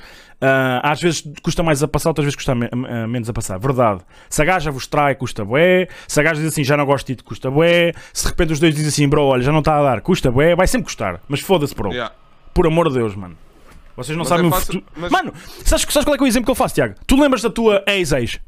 Ah, 0.44 0.80
às 0.90 1.00
vezes 1.00 1.22
custa 1.42 1.62
mais 1.62 1.82
a 1.82 1.88
passar, 1.88 2.10
outras 2.10 2.24
vezes 2.24 2.34
custa 2.34 2.52
me- 2.54 2.68
ah, 2.72 3.06
menos 3.06 3.28
a 3.28 3.32
passar. 3.32 3.58
Verdade. 3.58 4.00
Se 4.28 4.42
a 4.42 4.44
gaja 4.44 4.70
vos 4.72 4.86
trai, 4.88 5.14
custa 5.14 5.44
bué. 5.44 5.86
Se 6.08 6.18
a 6.18 6.22
gaja 6.24 6.40
diz 6.40 6.48
assim, 6.52 6.64
já 6.64 6.76
não 6.76 6.84
gosto 6.84 7.06
de 7.06 7.14
ti, 7.14 7.22
custa 7.24 7.48
bué. 7.50 7.92
Se 8.12 8.24
de 8.24 8.30
repente 8.30 8.52
os 8.52 8.58
dois 8.60 8.74
dizem 8.74 8.88
assim, 8.88 9.08
bro, 9.08 9.22
olha, 9.22 9.42
já 9.42 9.52
não 9.52 9.60
está 9.60 9.78
a 9.78 9.82
dar, 9.82 10.00
custa 10.00 10.30
bué. 10.32 10.56
Vai 10.56 10.66
sempre 10.66 10.86
custar. 10.86 11.20
Mas 11.28 11.38
foda-se, 11.40 11.74
bro. 11.74 11.90
Yeah. 11.90 12.12
Por 12.52 12.66
amor 12.66 12.88
de 12.88 12.94
Deus, 12.96 13.14
mano. 13.14 13.36
Vocês 13.96 14.16
não 14.16 14.22
Mas 14.22 14.28
sabem 14.30 14.46
é 14.46 14.48
o 14.48 14.50
fácil- 14.52 14.66
futuro. 14.80 14.84
mas- 14.96 15.12
Mano, 15.12 15.32
sabes, 15.64 15.86
sabes 15.88 16.04
qual 16.04 16.14
é, 16.14 16.18
que 16.18 16.24
é 16.24 16.26
o 16.26 16.28
exemplo 16.28 16.46
que 16.46 16.50
eu 16.50 16.54
faço, 16.56 16.74
Tiago? 16.74 16.94
Tu 17.06 17.14
lembras 17.20 17.42
da 17.42 17.50
tua 17.50 17.84
ex-ex? 17.86 18.40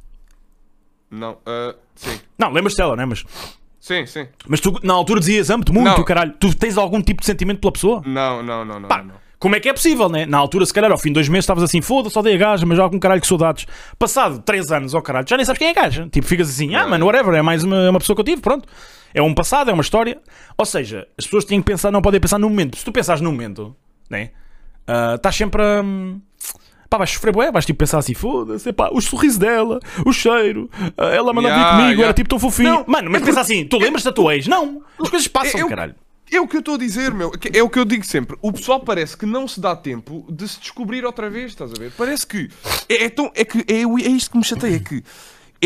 Não, 1.10 1.38
ah, 1.46 1.74
sim. 1.94 2.18
Não, 2.38 2.50
lembras-te 2.50 2.78
dela, 2.78 2.96
não 2.96 3.02
é? 3.02 3.06
Mas, 3.06 3.24
Sim, 3.78 4.06
sim. 4.06 4.26
mas 4.48 4.60
tu 4.60 4.80
na 4.82 4.94
altura 4.94 5.20
dizias 5.20 5.50
amo-te 5.50 5.70
muito, 5.70 5.86
Não. 5.98 6.04
caralho. 6.04 6.32
Tu 6.40 6.54
tens 6.56 6.76
algum 6.76 7.00
tipo 7.02 7.20
de 7.20 7.26
sentimento 7.26 7.60
pela 7.60 7.72
pessoa? 7.72 8.02
Não, 8.04 8.42
não, 8.42 8.64
não, 8.64 8.80
não. 8.80 8.88
Pá, 8.88 9.02
não. 9.02 9.14
Como 9.44 9.56
é 9.56 9.60
que 9.60 9.68
é 9.68 9.74
possível, 9.74 10.08
né? 10.08 10.24
Na 10.24 10.38
altura, 10.38 10.64
se 10.64 10.72
calhar, 10.72 10.90
ao 10.90 10.96
fim 10.96 11.10
de 11.10 11.14
dois 11.14 11.28
meses, 11.28 11.44
estavas 11.44 11.62
assim, 11.62 11.82
foda-se, 11.82 12.18
odeio 12.18 12.36
a 12.36 12.38
gaja, 12.38 12.64
mas 12.64 12.78
já 12.78 12.88
com 12.88 12.98
caralho 12.98 13.20
que 13.20 13.26
saudades. 13.26 13.66
Passado 13.98 14.40
três 14.40 14.72
anos, 14.72 14.94
ó 14.94 15.02
caralho, 15.02 15.26
já 15.28 15.36
nem 15.36 15.44
sabes 15.44 15.58
quem 15.58 15.68
é 15.68 15.70
a 15.70 15.74
gaja. 15.74 16.08
Tipo, 16.10 16.26
ficas 16.26 16.48
assim, 16.48 16.74
ah, 16.74 16.86
mano, 16.86 17.04
whatever, 17.04 17.34
é 17.34 17.42
mais 17.42 17.62
uma, 17.62 17.76
é 17.76 17.90
uma 17.90 17.98
pessoa 17.98 18.16
que 18.16 18.20
eu 18.22 18.24
tive, 18.24 18.40
pronto. 18.40 18.66
É 19.12 19.20
um 19.20 19.34
passado, 19.34 19.70
é 19.70 19.74
uma 19.74 19.82
história. 19.82 20.18
Ou 20.56 20.64
seja, 20.64 21.06
as 21.18 21.26
pessoas 21.26 21.44
têm 21.44 21.60
que 21.60 21.66
pensar, 21.66 21.90
não 21.90 22.00
podem 22.00 22.18
pensar 22.18 22.38
no 22.38 22.48
momento. 22.48 22.78
Se 22.78 22.84
tu 22.86 22.90
pensares 22.90 23.20
no 23.20 23.30
momento, 23.30 23.76
né? 24.08 24.30
ah, 24.86 25.12
Estás 25.16 25.36
sempre 25.36 25.60
a. 25.62 25.82
hum, 25.82 26.20
Pá, 26.88 26.98
vais 26.98 27.10
sofrer, 27.10 27.32
bué, 27.32 27.50
vais 27.50 27.66
tipo 27.66 27.78
pensar 27.78 27.98
assim, 27.98 28.14
foda-se, 28.14 28.72
pá, 28.72 28.88
o 28.92 29.00
sorriso 29.00 29.38
dela, 29.40 29.80
o 30.06 30.12
cheiro, 30.12 30.70
ah, 30.96 31.06
ela 31.06 31.32
mandava 31.32 31.54
Yeah, 31.54 31.70
vir 31.70 31.76
comigo, 31.82 31.92
yeah. 31.92 32.04
era 32.04 32.12
tipo 32.14 32.28
tão 32.30 32.38
fofinho. 32.38 32.70
Não, 32.70 32.84
Mano, 32.86 33.10
mas 33.10 33.22
é 33.22 33.24
pensa 33.26 33.40
assim, 33.40 33.64
tu 33.64 33.78
lembras 33.78 34.04
da 34.04 34.12
tua 34.12 34.34
ex? 34.36 34.46
Não, 34.46 34.80
as 35.02 35.08
coisas 35.10 35.26
passam, 35.28 35.60
Eu- 35.60 35.68
caralho. 35.68 35.94
É 36.30 36.40
o 36.40 36.48
que 36.48 36.56
eu 36.56 36.60
estou 36.60 36.74
a 36.74 36.78
dizer, 36.78 37.12
meu. 37.12 37.32
É 37.52 37.62
o 37.62 37.68
que 37.68 37.78
eu 37.78 37.84
digo 37.84 38.04
sempre. 38.04 38.36
O 38.40 38.52
pessoal 38.52 38.80
parece 38.80 39.16
que 39.16 39.26
não 39.26 39.46
se 39.46 39.60
dá 39.60 39.76
tempo 39.76 40.26
de 40.30 40.48
se 40.48 40.58
descobrir 40.58 41.04
outra 41.04 41.28
vez, 41.28 41.52
estás 41.52 41.70
a 41.70 41.74
ver? 41.74 41.92
Parece 41.96 42.26
que 42.26 42.50
é, 42.88 43.04
é 43.04 43.08
tão. 43.08 43.30
É, 43.34 43.44
que, 43.44 43.58
é, 43.68 43.82
é 43.82 44.08
isto 44.10 44.30
que 44.30 44.38
me 44.38 44.44
chateia. 44.44 44.76
É 44.76 44.78
que 44.80 45.02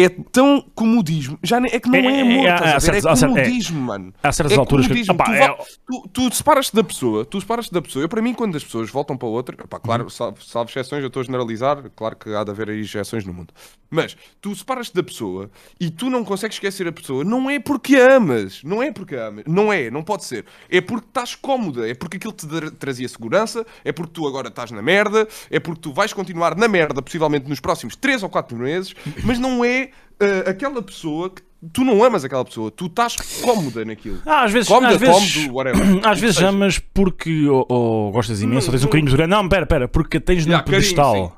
é 0.04 0.08
tão 0.08 0.60
comodismo. 0.74 1.38
Já 1.42 1.58
é 1.58 1.80
que 1.80 1.88
não 1.88 1.96
É- 1.96 2.00
é, 2.00 2.04
é- 2.18 2.20
amor, 2.22 2.46
é- 2.46 2.54
estás 2.54 2.62
há 2.62 2.76
a 2.76 2.78
ver? 2.78 2.94
É 2.94 2.98
é- 2.98 3.28
comodismo, 3.28 3.80
mano. 3.80 4.14
há 4.22 4.32
certas 4.32 4.56
é 4.56 4.60
alturas 4.60 4.86
que-. 4.86 5.10
Opá, 5.10 5.24
tu, 5.24 5.32
é- 5.32 5.56
tu, 5.86 6.08
tu 6.12 6.34
separas-te 6.34 6.74
da 6.74 6.84
pessoa, 6.84 7.24
tu 7.24 7.40
separas-te 7.40 7.72
da 7.72 7.82
pessoa. 7.82 8.04
Eu, 8.04 8.08
para 8.08 8.22
mim, 8.22 8.34
quando 8.34 8.56
as 8.56 8.64
pessoas 8.64 8.90
voltam 8.90 9.16
para 9.16 9.28
outra, 9.28 9.56
opá, 9.64 9.78
claro, 9.80 10.04
Uhum. 10.04 10.10
salvo, 10.10 10.42
salvo 10.44 10.70
exceções, 10.70 11.02
eu 11.02 11.08
estou 11.08 11.20
a 11.20 11.24
generalizar, 11.24 11.82
claro 11.96 12.16
que 12.16 12.34
há 12.34 12.44
de 12.44 12.50
haver 12.50 12.70
aí 12.70 12.80
exceções 12.80 13.24
no 13.24 13.32
mundo. 13.32 13.52
Mas 13.90 14.16
tu 14.40 14.54
separas-te 14.54 14.94
da 14.94 15.02
pessoa 15.02 15.50
e 15.80 15.90
tu 15.90 16.10
não 16.10 16.22
consegues 16.22 16.56
esquecer 16.56 16.86
a 16.86 16.92
pessoa, 16.92 17.24
não 17.24 17.48
é 17.48 17.58
porque 17.58 17.96
a 17.96 18.16
amas, 18.16 18.62
não 18.62 18.82
é 18.82 18.92
porque 18.92 19.16
a 19.16 19.28
amas, 19.28 19.44
não 19.46 19.72
é, 19.72 19.90
não 19.90 20.02
pode 20.02 20.24
ser. 20.24 20.44
É 20.68 20.80
porque 20.80 21.06
estás 21.08 21.34
cómoda, 21.34 21.88
é 21.88 21.94
porque 21.94 22.18
aquilo 22.18 22.32
te 22.34 22.46
tra- 22.46 22.70
trazia 22.70 23.08
segurança, 23.08 23.64
é 23.84 23.90
porque 23.90 24.12
tu 24.12 24.26
agora 24.28 24.48
estás 24.48 24.70
na 24.70 24.82
merda, 24.82 25.26
é 25.50 25.58
porque 25.58 25.80
tu 25.80 25.92
vais 25.92 26.12
continuar 26.12 26.54
na 26.54 26.68
merda, 26.68 27.00
possivelmente 27.00 27.48
nos 27.48 27.60
próximos 27.60 27.96
3 27.96 28.22
ou 28.22 28.28
4 28.28 28.56
meses, 28.58 28.94
mas 29.24 29.38
não 29.38 29.64
é 29.64 29.87
ah, 30.20 30.50
aquela 30.50 30.82
pessoa 30.82 31.30
que 31.30 31.42
tu 31.72 31.82
não 31.84 32.02
amas 32.04 32.24
aquela 32.24 32.44
pessoa, 32.44 32.70
tu 32.70 32.86
estás 32.86 33.16
cómoda 33.42 33.84
naquilo. 33.84 34.18
Ah, 34.24 34.44
às 34.44 34.52
vezes, 34.52 34.68
Cómoda, 34.68 34.94
às 34.94 35.00
vezes, 35.00 35.34
cómodo, 35.34 35.54
whatever. 35.54 36.00
às 36.08 36.20
vezes 36.20 36.36
seja. 36.36 36.48
amas 36.48 36.78
porque 36.78 37.48
ou, 37.48 37.66
ou 37.68 38.12
gostas 38.12 38.40
imenso, 38.42 38.68
ou 38.68 38.72
tens 38.72 38.82
um 38.82 38.84
não- 38.86 38.90
carinho 38.92 39.10
grande. 39.12 39.30
Não, 39.30 39.48
pera, 39.48 39.66
pera, 39.66 39.88
porque 39.88 40.20
tens 40.20 40.44
num 40.46 40.52
Yeah, 40.52 40.64
carinho, 40.64 40.82
pedestal. 40.82 41.14
sim. 41.14 41.32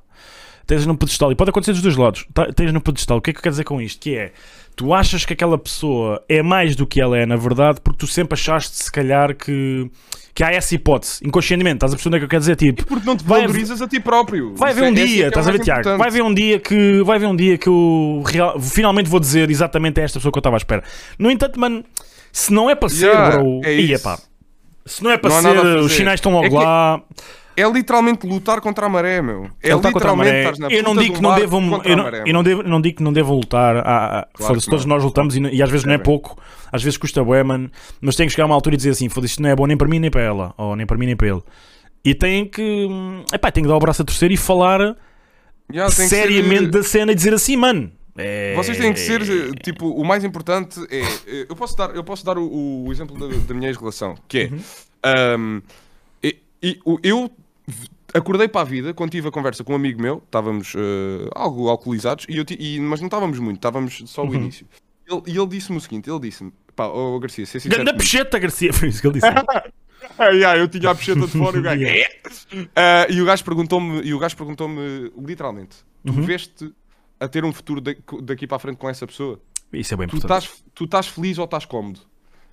Tens 0.71 0.87
num 0.87 0.95
pedestal. 0.95 1.33
E 1.33 1.35
pode 1.35 1.51
acontecer 1.51 1.73
dos 1.73 1.83
dois 1.83 1.97
lados. 1.97 2.25
Tá- 2.33 2.47
Tens 2.53 2.73
num 2.73 2.79
pedestal. 2.81 3.19
O 3.19 3.21
que 3.21 3.31
é 3.31 3.33
que 3.33 3.39
eu 3.41 3.43
quero 3.43 3.53
dizer 3.53 3.65
com 3.65 3.81
isto? 3.83 4.01
Que 4.01 4.15
é, 4.17 4.33
tu 4.77 4.95
achas 4.95 5.25
que 5.25 5.33
aquela 5.33 5.59
pessoa 5.59 6.23
é 6.29 6.43
mais 6.43 6.77
do 6.77 6.87
que 6.87 7.01
ela 7.01 7.19
é, 7.19 7.27
na 7.27 7.35
verdade, 7.37 7.81
porque 7.83 7.99
tu 7.99 8.07
sempre 8.07 8.35
achaste, 8.35 8.77
se 8.77 8.93
calhar, 8.93 9.35
que, 9.35 9.91
que 10.33 10.45
há 10.45 10.53
essa 10.53 10.73
hipótese. 10.75 11.19
Inconscientemente, 11.27 11.77
estás 11.79 11.93
a 11.93 11.97
perceber 11.97 12.09
onde 12.11 12.17
é 12.17 12.21
que 12.21 12.25
eu 12.25 12.29
quero 12.31 12.41
dizer? 12.41 12.55
Tipo, 12.55 12.87
Porque 12.87 13.05
não 13.05 13.17
te 13.17 13.25
Vai- 13.25 13.41
valorizas 13.41 13.83
a 13.83 13.89
ti 13.89 13.99
próprio. 13.99 14.55
Vai 14.55 14.71
haver 14.71 14.85
um 14.85 14.87
é 14.89 14.93
dia, 14.93 15.25
é 15.25 15.29
estás 15.29 15.49
a 15.49 15.51
ver, 15.51 15.59
Tiago? 15.59 15.99
Vai 15.99 16.09
haver 16.09 16.23
um 16.23 16.33
dia 16.33 16.61
que 16.61 17.03
vai 17.03 17.17
haver 17.17 17.27
um 17.27 17.35
dia 17.35 17.59
que 17.59 17.69
eu 17.69 18.23
real- 18.25 18.61
finalmente 18.61 19.09
vou 19.11 19.19
dizer 19.19 19.51
exatamente 19.51 19.99
a 20.01 20.05
esta 20.05 20.21
pessoa 20.21 20.31
que 20.31 20.39
eu 20.39 20.41
estava 20.41 20.55
à 20.55 20.59
espera. 20.59 20.85
No 21.19 21.31
entanto, 21.33 21.59
mano, 21.59 21.85
se 22.31 22.53
não 22.53 22.71
é 22.71 22.77
para 22.77 22.89
ser, 22.89 23.07
Yeah, 23.07 23.39
bro, 23.39 23.61
é 23.65 23.75
ia 23.75 23.99
pá. 23.99 24.21
Se 24.87 25.03
não 25.03 25.11
é 25.11 25.19
para 25.19 25.31
Não 25.31 25.43
ser, 25.43 25.77
os 25.79 25.93
sinais 25.93 26.19
estão 26.19 26.31
logo 26.33 26.47
É 26.47 26.49
que- 26.49 26.55
lá. 26.55 27.03
É 27.61 27.71
literalmente 27.71 28.27
lutar 28.27 28.61
contra 28.61 28.87
a 28.87 28.89
maré, 28.89 29.21
meu. 29.23 29.51
É 29.63 29.71
contra 29.77 30.11
a 30.11 30.17
maré. 30.17 30.41
estás 30.41 30.59
na 30.59 30.69
Eu 30.69 30.83
não 30.83 30.95
digo 30.97 31.15
que 31.15 31.23
não 31.23 31.35
devam, 31.35 31.83
eu 31.85 31.97
não, 31.97 32.05
maré, 32.05 32.23
eu 32.27 32.33
não, 32.33 32.43
devo, 32.43 32.63
não 32.63 32.81
digo 32.81 32.97
que 32.99 33.03
não 33.03 33.13
devam 33.13 33.37
lutar. 33.37 33.77
Ah, 33.79 34.21
ah, 34.21 34.29
foda-se, 34.39 34.65
que 34.67 34.71
todos 34.71 34.85
não. 34.87 34.97
nós 34.97 35.05
lutamos 35.05 35.37
e, 35.37 35.41
e 35.41 35.63
às 35.63 35.69
vezes 35.71 35.85
não 35.85 35.93
é 35.93 35.97
Devem. 35.99 36.05
pouco, 36.05 36.41
às 36.73 36.83
vezes 36.83 36.97
custa 36.97 37.23
bué, 37.25 37.43
mano. 37.43 37.71
Mas 38.01 38.17
tem 38.17 38.27
que 38.27 38.33
chegar 38.33 38.45
a 38.45 38.47
uma 38.47 38.55
altura 38.55 38.75
e 38.75 38.77
dizer 38.77 38.91
assim: 38.91 39.09
foda-se, 39.09 39.33
isto 39.33 39.43
não 39.43 39.51
é 39.51 39.57
bom 39.57 39.67
nem 39.67 39.77
para 39.77 39.89
mim 39.89 39.99
nem 39.99 40.11
para 40.11 40.23
ela, 40.23 40.55
ou 40.57 40.75
nem 40.77 40.87
para 40.87 40.97
mim 40.97 41.07
nem 41.07 41.17
para 41.17 41.29
ele. 41.29 41.43
E 42.05 42.15
tem 42.15 42.47
que, 42.47 42.63
hum, 42.91 43.25
epá, 43.33 43.51
tem 43.53 43.63
que 43.63 43.69
dar 43.69 43.77
o 43.77 43.79
braço 43.79 44.01
a 44.03 44.05
torcer 44.05 44.31
e 44.31 44.37
falar 44.37 44.97
Yeah, 45.73 45.95
tem 45.95 46.05
que 46.05 46.11
ser- 46.11 46.23
seriamente 46.23 46.67
da 46.69 46.83
cena 46.83 47.13
e 47.13 47.15
dizer 47.15 47.33
assim, 47.35 47.57
mano. 47.57 47.93
é- 48.19 48.55
Vocês 48.57 48.77
têm 48.79 48.93
que 48.93 48.99
ser, 48.99 49.23
tipo, 49.63 49.89
o 49.89 50.05
mais 50.05 50.25
importante 50.25 50.81
é. 50.91 51.01
eh, 51.27 51.47
Eu 51.49 51.55
posso 51.55 51.77
dar, 51.77 51.95
eu 51.95 52.03
posso 52.03 52.25
dar 52.25 52.37
o, 52.39 52.85
o 52.87 52.91
exemplo 52.91 53.17
da, 53.19 53.27
da 53.47 53.55
minha 53.55 53.69
ex-relação, 53.69 54.17
que 54.27 54.39
é. 54.39 54.51
Uhum. 55.37 55.63
e- 56.23 56.37
e 56.63 56.79
o- 56.85 56.99
eu 57.03 57.31
acordei 58.15 58.49
para 58.49 58.61
a 58.63 58.65
vida 58.65 58.93
quando 58.95 59.11
tive 59.11 59.29
a 59.29 59.31
conversa 59.31 59.63
com 59.65 59.73
um 59.73 59.77
amigo 59.77 60.01
meu, 60.01 60.23
estávamos 60.25 60.75
eh, 60.77 61.29
algo 61.35 61.69
alcoolizados, 61.69 62.27
e 62.29 62.37
eu 62.39 62.45
e- 62.59 62.81
mas 62.81 63.01
não 63.01 63.07
estávamos 63.07 63.39
muito, 63.39 63.57
estávamos 63.57 64.03
só 64.07 64.23
Uhum. 64.25 64.31
o 64.31 64.35
início. 64.35 64.67
Ele- 65.09 65.23
e 65.27 65.37
ele 65.39 65.47
disse-me 65.49 65.79
o 65.79 65.81
seguinte: 65.81 66.09
ele 66.11 66.21
disse-me, 66.21 66.53
pá, 66.77 66.87
ô 66.87 67.19
Garcia, 67.19 67.45
ser 67.47 67.61
sincero. 67.61 67.79
Ganda 67.79 67.93
comigo." 67.93 68.05
pecheta, 68.05 68.39
Garcia, 68.39 68.73
foi 68.75 68.89
isso 68.89 69.01
que 69.01 69.07
ele 69.07 69.15
disse. 69.21 69.27
Ah, 70.19 70.29
yeah, 70.31 70.59
eu 70.59 70.67
tinha 70.67 70.91
a 70.91 70.95
pecheta 70.95 71.21
de 71.21 71.29
fora 71.29 71.57
e 71.57 71.61
o 71.61 71.63
gajo. 71.63 71.85
Ah, 72.75 73.07
e 73.09 73.21
o 73.21 73.25
gajo 73.27 73.45
perguntou-me, 73.45 74.01
e 74.03 74.13
o 74.15 74.19
gajo 74.19 74.35
perguntou-me 74.37 75.11
literalmente: 75.19 75.77
tu 76.05 76.13
Uhum. 76.13 76.23
veste 76.23 76.73
a 77.19 77.29
ter 77.29 77.45
um 77.45 77.53
futuro 77.53 77.81
da- 77.83 77.95
daqui 78.23 78.47
para 78.47 78.57
a 78.57 78.59
frente 78.59 78.77
com 78.79 78.89
essa 78.89 79.07
pessoa? 79.07 79.39
Isso 79.73 79.93
é 79.93 79.97
bem 79.99 80.09
Tu 80.09 80.17
importante. 80.17 80.43
estás, 80.47 80.65
tu 80.75 80.85
estás 80.85 81.07
feliz 81.07 81.37
ou 81.39 81.45
estás 81.45 81.65
cómodo? 81.67 82.01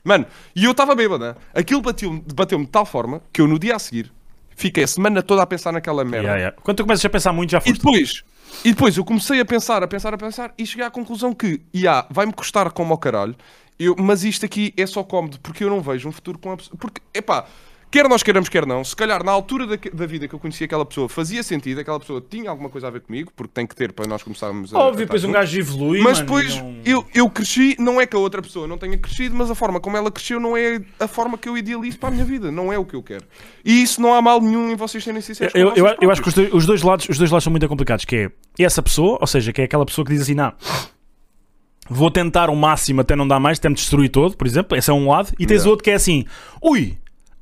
Mano, 0.03 0.25
e 0.55 0.65
eu 0.65 0.71
estava 0.71 0.93
bêbado, 0.93 1.23
né? 1.25 1.35
Aquilo 1.53 1.81
bateu-me 1.81 2.21
bateu 2.35 2.59
de 2.59 2.67
tal 2.67 2.85
forma 2.85 3.21
que 3.33 3.41
eu 3.41 3.47
no 3.47 3.57
dia 3.57 3.75
a 3.75 3.79
seguir 3.79 4.11
fiquei 4.57 4.83
a 4.83 4.87
semana 4.87 5.23
toda 5.23 5.41
a 5.43 5.45
pensar 5.45 5.71
naquela 5.71 6.03
merda. 6.03 6.27
Yeah, 6.27 6.37
yeah. 6.39 6.57
Quando 6.61 6.77
tu 6.77 6.83
começas 6.83 7.05
a 7.05 7.09
pensar 7.09 7.31
muito, 7.31 7.51
já 7.51 7.59
E 7.59 7.61
foste. 7.61 7.77
depois, 7.77 8.23
e 8.65 8.71
depois 8.73 8.97
eu 8.97 9.05
comecei 9.05 9.39
a 9.39 9.45
pensar, 9.45 9.81
a 9.83 9.87
pensar, 9.87 10.13
a 10.13 10.17
pensar 10.17 10.53
e 10.57 10.65
cheguei 10.65 10.85
à 10.85 10.89
conclusão 10.89 11.33
que, 11.33 11.61
yeah, 11.73 12.05
vai-me 12.09 12.33
custar 12.33 12.69
como 12.71 12.91
ao 12.91 12.97
caralho, 12.97 13.35
eu, 13.79 13.95
mas 13.97 14.23
isto 14.23 14.45
aqui 14.45 14.73
é 14.75 14.85
só 14.87 15.03
cómodo 15.03 15.39
porque 15.39 15.63
eu 15.63 15.69
não 15.69 15.79
vejo 15.79 16.09
um 16.09 16.11
futuro 16.11 16.39
com 16.39 16.51
a 16.51 16.57
pessoa. 16.57 16.75
Porque, 16.77 16.99
epá, 17.13 17.45
quer 17.89 18.07
nós 18.09 18.21
queiramos, 18.23 18.49
quer 18.49 18.65
não, 18.65 18.83
se 18.83 18.95
calhar 18.95 19.23
na 19.23 19.31
altura 19.31 19.65
da, 19.65 19.75
da 19.93 20.05
vida 20.05 20.27
que 20.27 20.35
eu 20.35 20.39
conhecia 20.39 20.65
aquela 20.65 20.85
pessoa 20.85 21.07
fazia 21.09 21.41
sentido, 21.43 21.79
aquela 21.79 21.99
pessoa 21.99 22.23
tinha 22.27 22.49
alguma 22.49 22.69
coisa 22.69 22.87
a 22.87 22.89
ver 22.89 23.01
comigo, 23.01 23.31
porque 23.35 23.51
tem 23.53 23.65
que 23.65 23.75
ter 23.75 23.91
para 23.93 24.07
nós 24.07 24.21
começarmos 24.23 24.73
a. 24.73 24.77
Óbvio, 24.79 25.05
depois 25.05 25.23
um 25.23 25.31
gajo 25.31 25.59
evolui. 25.59 25.99
Mas 26.01 26.19
mano, 26.19 26.25
depois 26.25 26.55
não- 26.57 26.75
eu, 26.85 27.05
eu 27.13 27.29
cresci, 27.29 27.75
não 27.79 27.99
é 27.99 28.05
que 28.05 28.15
a 28.15 28.19
outra 28.19 28.41
pessoa 28.41 28.67
não 28.67 28.77
tenha 28.77 28.97
crescido, 28.97 29.35
mas 29.35 29.49
a 29.49 29.55
forma 29.55 29.79
como 29.79 29.95
ela 29.97 30.11
cresceu 30.11 30.39
não 30.39 30.55
é 30.57 30.81
a 30.99 31.07
forma 31.07 31.37
que 31.37 31.47
eu 31.47 31.57
idealizo 31.57 31.97
para 31.99 32.09
a 32.09 32.11
minha 32.11 32.25
vida, 32.25 32.51
não 32.51 32.71
é 32.71 32.77
o 32.77 32.85
que 32.85 32.95
eu 32.95 33.03
quero. 33.03 33.25
E 33.63 33.81
isso 33.81 34.01
não 34.01 34.13
há 34.13 34.21
mal 34.21 34.41
nenhum 34.41 34.69
em 34.71 34.75
vocês 34.75 35.03
serem 35.03 35.21
sinceros. 35.21 35.53
Eu, 35.55 35.73
eu, 35.75 35.95
eu 36.01 36.11
acho 36.11 36.21
que 36.21 36.27
os 36.29 36.33
dois, 36.33 36.53
os 36.53 36.65
dois 36.65 36.81
lados, 36.81 37.07
os 37.09 37.17
dois 37.17 37.31
lados 37.31 37.43
são 37.43 37.51
muito 37.51 37.67
complicados, 37.67 38.05
que 38.05 38.15
é 38.15 38.31
essa 38.63 38.81
pessoa, 38.83 39.17
ou 39.21 39.27
seja, 39.27 39.51
que 39.53 39.61
é 39.61 39.63
aquela 39.65 39.85
pessoa 39.85 40.05
que 40.05 40.11
diz 40.11 40.21
assim, 40.21 40.33
não, 40.35 40.53
vou 41.89 42.11
tentar 42.11 42.49
o 42.49 42.55
máximo 42.55 43.01
até 43.01 43.15
não 43.15 43.27
dar 43.27 43.39
mais, 43.39 43.57
até 43.59 43.69
me 43.69 43.75
destruir 43.75 44.09
todo, 44.09 44.35
por 44.35 44.45
exemplo, 44.45 44.77
esse 44.77 44.89
é 44.89 44.93
um 44.93 45.09
lado, 45.09 45.29
e 45.39 45.45
tens 45.45 45.57
Yeah. 45.59 45.69
outro 45.69 45.83
que 45.83 45.91
é 45.91 45.93
assim, 45.95 46.25
ui, 46.61 46.97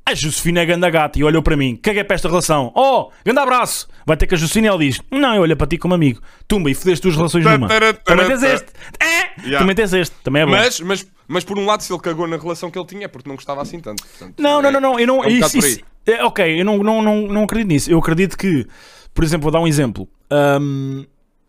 a 0.08 0.14
Josefina 0.14 0.60
é 0.60 0.66
ganda 0.66 0.88
gata, 0.88 1.18
e 1.18 1.24
olhou 1.24 1.42
para 1.42 1.56
mim, 1.56 1.76
caguei 1.82 2.04
para 2.04 2.14
esta 2.14 2.28
relação, 2.28 2.72
oh, 2.76 3.10
grande 3.24 3.40
abraço, 3.40 3.88
vai 4.06 4.16
ter 4.16 4.28
que 4.28 4.34
a 4.36 4.38
Josefina, 4.38 4.68
e 4.68 4.70
ele 4.70 4.86
diz, 4.88 5.00
não, 5.10 5.34
eu 5.34 5.42
olho 5.42 5.56
para 5.56 5.66
ti 5.66 5.76
como 5.78 5.94
amigo, 5.94 6.20
tumba, 6.46 6.70
e 6.70 6.74
fodeste 6.74 7.02
duas 7.02 7.16
relações 7.16 7.44
numa, 7.44 7.66
também 8.04 8.26
tens 8.28 8.42
este, 8.44 8.66
é, 9.00 9.26
Yeah. 9.38 9.58
também 9.58 9.76
tens 9.76 9.92
este, 9.92 10.14
também 10.24 10.42
é 10.42 10.46
bom. 10.46 10.52
Mas, 10.52 10.80
mas, 10.80 11.06
mas 11.28 11.44
por 11.44 11.58
um 11.58 11.66
lado, 11.66 11.82
se 11.82 11.92
ele 11.92 12.00
cagou 12.00 12.26
na 12.26 12.36
relação 12.38 12.70
que 12.70 12.78
ele 12.78 12.86
tinha 12.86 13.04
é 13.04 13.08
porque 13.08 13.28
não 13.28 13.36
gostava 13.36 13.60
assim 13.60 13.78
tanto. 13.80 14.02
Portanto, 14.02 14.40
Não, 14.40 14.62
não, 14.62 14.68
é- 14.70 14.72
não, 14.72 14.80
não, 14.80 14.98
eu 15.00 15.06
não. 15.06 15.22
é 15.22 15.26
um 15.26 15.30
isso, 15.30 15.58
isso- 15.58 15.80
é, 16.06 16.24
ok, 16.24 16.60
eu 16.60 16.64
não, 16.64 16.78
não, 16.78 17.02
não, 17.02 17.26
não 17.26 17.44
acredito 17.44 17.68
nisso. 17.68 17.90
Eu 17.90 17.98
acredito 17.98 18.36
que, 18.38 18.66
por 19.12 19.22
exemplo, 19.24 19.42
vou 19.42 19.52
dar 19.52 19.60
um 19.60 19.66
exemplo. 19.66 20.08
Ahm, 20.30 21.04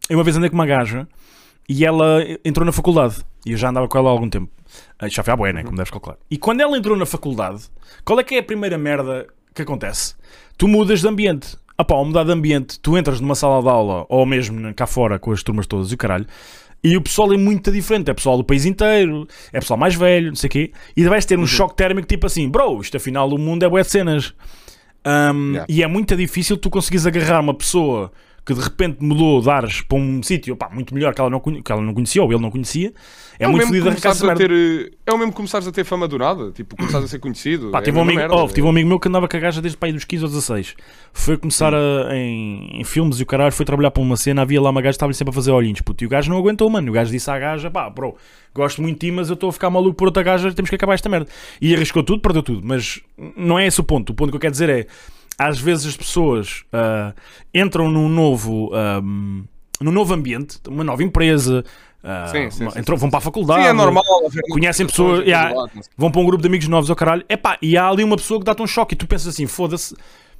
eu 0.10 0.17
uma 0.17 0.24
vez 0.24 0.36
andei 0.36 0.50
com 0.50 0.56
uma 0.56 0.65
gaja 0.65 1.08
e 1.68 1.86
ela 1.86 2.20
entrou 2.46 2.66
na 2.66 2.72
faculdade. 2.72 3.16
E 3.46 3.52
eu 3.52 3.58
já 3.58 3.70
andava 3.70 3.88
com 3.88 3.98
ela 3.98 4.10
há 4.10 4.12
algum 4.12 4.30
tempo. 4.30 4.52
Ah, 5.00 5.08
Já 5.08 5.24
foi 5.24 5.34
à 5.34 5.36
boia, 5.38 5.54
né? 5.54 5.64
Como 5.64 5.76
deves 5.78 5.92
calcular. 5.92 6.18
E 6.30 6.38
quando 6.38 6.62
ela 6.62 6.78
entrou 6.78 6.96
na 6.98 7.06
faculdade, 7.06 7.64
qual 8.04 8.20
é 8.20 8.24
que 8.24 8.36
é 8.36 8.40
a 8.40 8.44
primeira 8.44 8.78
merda 8.78 9.26
que 9.56 9.62
acontece? 9.62 10.16
Tu 10.58 10.68
mudas 10.68 11.02
de 11.02 11.08
ambiente. 11.08 11.56
Ah 11.78 11.84
pá, 11.84 11.96
ao 11.96 12.04
mudar 12.06 12.24
de 12.24 12.32
ambiente, 12.32 12.80
tu 12.80 12.98
entras 12.98 13.22
numa 13.22 13.36
sala 13.36 13.62
de 13.62 13.70
aula 13.70 14.06
ou 14.10 14.26
mesmo 14.26 14.74
cá 14.74 14.88
fora 14.88 15.20
com 15.20 15.32
as 15.32 15.44
turmas 15.44 15.68
todas 15.68 15.92
e 15.92 15.94
o 15.94 15.98
caralho. 15.98 16.26
E 16.84 16.96
o 16.98 17.02
pessoal 17.02 17.32
é 17.34 17.38
muito 17.38 17.72
diferente. 17.72 18.10
É 18.10 18.14
pessoal 18.14 18.38
do 18.38 18.44
país 18.44 18.66
inteiro, 18.66 19.28
é 19.54 19.60
pessoal 19.60 19.80
mais 19.80 19.96
velho, 19.96 20.28
não 20.30 20.36
sei 20.36 20.48
o 20.48 20.52
quê. 20.52 20.72
E 20.96 21.04
vais 21.06 21.26
ter 21.26 21.38
um 21.38 21.42
Uhum. 21.42 21.48
choque 21.48 21.76
térmico 21.76 22.08
tipo 22.08 22.26
assim, 22.28 22.50
bro, 22.50 22.82
isto 22.82 22.98
afinal 22.98 23.30
o 23.30 23.38
mundo 23.38 23.64
é 23.64 23.70
bué 23.70 23.82
de 23.84 23.90
cenas. 23.92 24.34
Um, 25.06 25.52
Yeah. 25.54 25.66
E 25.70 25.84
é 25.84 25.88
muito 25.88 26.16
difícil 26.18 26.58
tu 26.58 26.70
conseguires 26.70 27.06
agarrar 27.08 27.40
uma 27.40 27.54
pessoa 27.54 28.12
que 28.48 28.54
de 28.54 28.62
repente 28.62 29.04
mudou 29.04 29.42
de 29.42 29.50
ares 29.50 29.82
para 29.82 29.98
um 29.98 30.24
sítio 30.24 30.58
muito 30.72 30.94
melhor 30.96 31.14
que 31.14 31.20
ela, 31.20 31.30
não, 31.30 31.42
que 31.42 31.70
ela 31.70 31.82
não 31.82 31.94
conhecia 31.94 32.24
ou 32.24 32.32
ele 32.32 32.42
não 32.42 32.50
conhecia. 32.50 32.94
É, 33.38 33.46
o 33.46 33.52
muito 33.52 33.68
fodido 33.68 33.90
arrancar 33.90 34.12
a 34.32 34.36
ter, 34.36 34.94
é 35.06 35.14
o 35.14 35.18
mesmo 35.18 35.34
começares 35.34 35.68
a 35.68 35.72
ter 35.74 35.84
fama 35.84 36.08
do 36.08 36.18
nada, 36.18 36.50
tipo, 36.54 36.78
começares 36.78 37.04
a 37.06 37.08
ser 37.10 37.20
conhecido. 37.20 37.72
Pá, 37.72 37.80
é 37.80 37.82
tive, 37.82 37.98
um 37.98 38.02
amigo, 38.04 38.18
merda. 38.20 38.34
oh, 38.34 38.48
tive 38.48 38.62
um 38.66 38.70
amigo 38.70 38.88
meu 38.88 39.00
que 39.02 39.10
andava 39.10 39.28
com 39.28 39.36
a 39.36 39.40
gaja 39.42 39.62
desde 39.62 39.78
pai 39.78 39.92
dos 39.92 40.06
15 40.06 40.24
ou 40.24 40.30
16. 40.30 40.76
Foi 41.12 41.36
começar 41.38 41.74
a- 41.76 42.16
em, 42.16 42.80
em 42.80 42.84
filmes 42.86 43.20
e 43.20 43.24
o 43.24 43.26
caralho 43.26 43.52
foi 43.52 43.66
trabalhar 43.66 43.92
para 43.92 44.02
uma 44.02 44.16
cena. 44.16 44.44
Havia 44.44 44.62
lá 44.62 44.70
uma 44.70 44.82
gaja 44.82 44.94
que 44.94 44.96
estava 44.96 45.12
sempre 45.12 45.32
a 45.32 45.36
fazer 45.36 45.52
olhinhos. 45.52 45.82
Puto, 45.82 46.02
e 46.06 46.08
o 46.08 46.10
gajo 46.10 46.32
não 46.32 46.38
aguentou, 46.38 46.70
mano. 46.70 46.90
O 46.90 46.94
gajo 46.94 47.12
disse 47.12 47.30
à 47.30 47.38
gaja: 47.38 47.70
pá, 47.70 47.90
bro, 47.90 48.16
gosto 48.56 48.82
muito 48.82 48.94
de 49.02 49.08
ti, 49.08 49.12
mas 49.12 49.28
eu 49.28 49.34
estou 49.34 49.50
a 49.50 49.54
ficar 49.54 49.70
maluco 49.70 49.96
por 49.98 50.08
outra 50.08 50.24
gaja. 50.24 50.54
Temos 50.54 50.70
que 50.70 50.76
acabar 50.78 50.94
esta 50.94 51.10
merda. 51.10 51.28
E 51.62 51.76
arriscou 51.76 52.02
tudo, 52.02 52.22
perdeu 52.22 52.42
tudo. 52.42 52.62
Mas 52.64 53.02
não 53.36 53.60
é 53.60 53.68
esse 53.68 53.82
o 53.82 53.84
ponto. 53.84 54.12
O 54.12 54.16
ponto 54.16 54.30
que 54.30 54.38
eu 54.38 54.42
quero 54.42 54.52
dizer 54.54 54.70
é: 54.70 54.88
às 55.38 55.60
vezes 55.60 55.86
as 55.88 55.97
pessoas 55.97 56.63
ah, 56.73 57.13
entram 57.54 57.89
num 57.91 58.10
novo, 58.10 58.71
ahm, 58.73 59.43
num 59.80 59.91
novo 59.91 60.13
ambiente, 60.13 60.58
uma 60.67 60.84
nova 60.84 61.04
empresa. 61.04 61.63
ah, 62.04 62.28
Sim, 62.28 62.50
sim, 62.50 62.69
sim, 62.69 62.80
entram, 62.80 62.97
vão 62.97 63.10
para 63.10 63.19
a 63.19 63.21
faculdade, 63.21 63.63
Sim, 63.63 63.69
é 63.69 63.73
normal. 63.73 64.04
conhecem 64.52 64.86
pessoas, 64.88 65.21
yeah, 65.26 65.54
lado, 65.56 65.71
sei. 65.73 65.84
vão 65.97 66.10
para 66.12 66.21
um 66.21 66.26
grupo 66.26 66.41
de 66.41 66.47
amigos 66.47 66.67
novos 66.67 66.89
ao 66.89 66.95
caralho, 66.95 67.23
epá, 67.30 67.58
e 67.62 67.78
há 67.78 67.88
ali 67.88 68.04
uma 68.04 68.15
pessoa 68.15 68.39
que 68.39 68.45
dá-te 68.45 68.62
um 68.62 68.67
choque 68.67 68.93
e 68.93 68.97
tu 68.97 69.06
pensas 69.08 69.28
assim, 69.28 69.45
foda-se, 69.47 69.95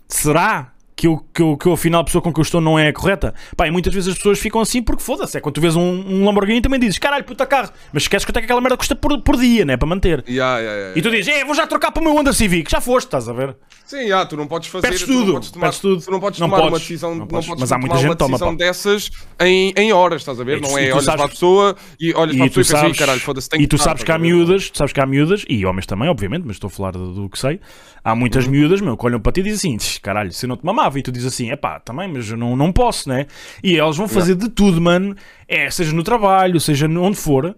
será 0.08 0.74
que 0.98 1.06
eu, 1.08 1.24
que, 1.34 1.42
eu, 1.44 1.56
que 1.56 1.66
eu 1.68 1.74
afinal 1.74 2.02
a 2.02 2.04
pessoa 2.04 2.22
com 2.22 2.34
que 2.34 2.40
eu 2.40 2.42
estou 2.42 2.60
não 2.60 2.78
é 2.78 2.92
correta? 2.92 3.34
Pá, 3.56 3.68
e 3.68 3.72
muitas 3.72 3.94
vezes 3.94 4.10
as 4.10 4.16
pessoas 4.18 4.40
ficam 4.40 4.60
assim 4.60 4.82
porque 4.82 5.04
foda-se, 5.04 5.38
é 5.38 5.40
quando 5.40 5.54
tu 5.56 5.62
vês 5.62 5.76
um, 5.76 5.82
um 5.82 6.26
Lamborghini 6.26 6.60
também 6.60 6.80
dizes, 6.80 6.98
caralho, 6.98 7.24
puta 7.24 7.46
carro, 7.46 7.70
mas 7.94 8.04
esqueces 8.04 8.26
quanto 8.26 8.38
é 8.38 8.40
que 8.42 8.46
aquela 8.46 8.60
merda 8.60 8.76
custa 8.76 8.96
por, 8.96 9.22
por 9.22 9.38
dia, 9.38 9.64
né, 9.64 9.78
para 9.78 9.88
manter. 9.88 10.26
Yeah, 10.28 10.58
yeah, 10.60 10.78
yeah, 10.80 11.00
E 11.00 11.02
tu 11.04 11.12
dizes, 11.12 11.28
é, 11.28 11.46
vou 11.46 11.54
já 11.54 11.68
trocar 11.68 11.92
para 11.92 12.02
o 12.02 12.04
meu 12.04 12.16
Honda 12.18 12.34
Civic, 12.34 12.70
já 12.72 12.82
foste, 12.82 13.06
estás 13.08 13.30
a 13.30 13.34
ver? 13.34 13.56
Sim, 13.86 13.98
yeah, 14.00 14.26
tu 14.28 14.36
não 14.36 14.48
podes 14.48 14.68
fazer 14.68 14.88
Perdes 14.90 15.06
tu 15.06 15.12
não 15.14 15.20
tudo, 15.20 15.34
podes 15.34 15.52
tomar, 15.52 15.74
tudo. 15.74 16.02
Tu 16.04 16.12
não 16.12 16.20
podes 16.20 16.40
Não 16.42 16.48
tomar 16.50 16.62
uma 16.62 16.70
podes, 16.72 16.82
decisão, 16.88 17.12
não 17.12 17.18
não 17.20 17.28
podes. 17.28 17.48
podes 17.48 17.62
Mas 17.62 17.72
há 17.72 17.76
tomar 17.76 17.88
muita 17.88 17.98
gente 18.02 18.10
uma 18.10 18.16
toma, 18.18 18.30
decisão 18.32 18.58
pá. 18.58 18.66
dessas 18.66 19.10
em, 19.40 19.74
em 19.78 19.94
horas, 19.94 20.22
estás 20.24 20.42
a 20.42 20.44
ver? 20.44 20.58
E 20.58 20.62
não 20.62 20.78
é 20.78 20.88
e 20.88 20.92
olhas 20.92 21.06
sabes- 21.06 21.16
para 21.22 21.26
a 21.26 21.30
pessoa 21.30 21.76
e 22.00 22.14
olhas 22.14 22.36
para 22.36 22.44
a 22.44 22.48
E 22.48 22.50
pessoa 22.50 22.64
e 22.64 22.66
pensas, 22.66 22.70
"Ih, 22.70 22.82
sabes, 22.82 22.98
caralho, 23.00 23.22
foda-se, 23.22 23.50
tem 23.50 23.62
e 23.62 23.68
tu 23.68 23.76
estar", 23.78 23.92
sabes 23.92 24.04
que 24.04 24.12
há 24.12 24.18
miúdas, 24.18 24.70
tu 24.72 24.78
sabes 24.78 24.92
que 24.92 25.00
há 25.00 25.06
miúdas, 25.06 25.46
e 25.48 25.66
homens 25.66 25.86
também, 25.86 26.10
obviamente, 26.10 26.44
mas 26.46 26.56
estou 26.58 26.68
a 26.68 26.72
falar 26.72 26.92
do 26.92 27.30
que 27.30 27.40
sei. 27.40 27.62
Há 28.10 28.16
muitas 28.16 28.46
Uhum. 28.46 28.52
miúdas, 28.52 28.80
meu, 28.80 28.96
que 28.96 29.06
olham 29.06 29.20
para 29.20 29.34
ti 29.34 29.42
e 29.42 29.44
dizem 29.44 29.76
assim: 29.76 29.78
"Tch, 29.78 30.00
caralho, 30.00 30.32
se 30.32 30.46
eu 30.46 30.48
não 30.48 30.56
te 30.56 30.66
mamava, 30.66 30.98
e 30.98 31.02
tu 31.02 31.12
dizes 31.12 31.28
assim: 31.34 31.52
é 31.52 31.58
pá, 31.58 31.78
também, 31.78 32.08
mas 32.08 32.30
eu 32.32 32.38
não, 32.38 32.56
não 32.56 32.72
posso, 32.72 33.10
né? 33.10 33.26
E 33.62 33.78
elas 33.78 33.98
vão 33.98 34.08
fazer 34.08 34.36
de 34.36 34.48
tudo, 34.48 34.80
mano, 34.80 35.14
é, 35.46 35.70
seja 35.70 35.92
no 35.92 36.04
trabalho, 36.04 36.58
seja 36.60 36.88
onde 36.88 37.18
for, 37.18 37.54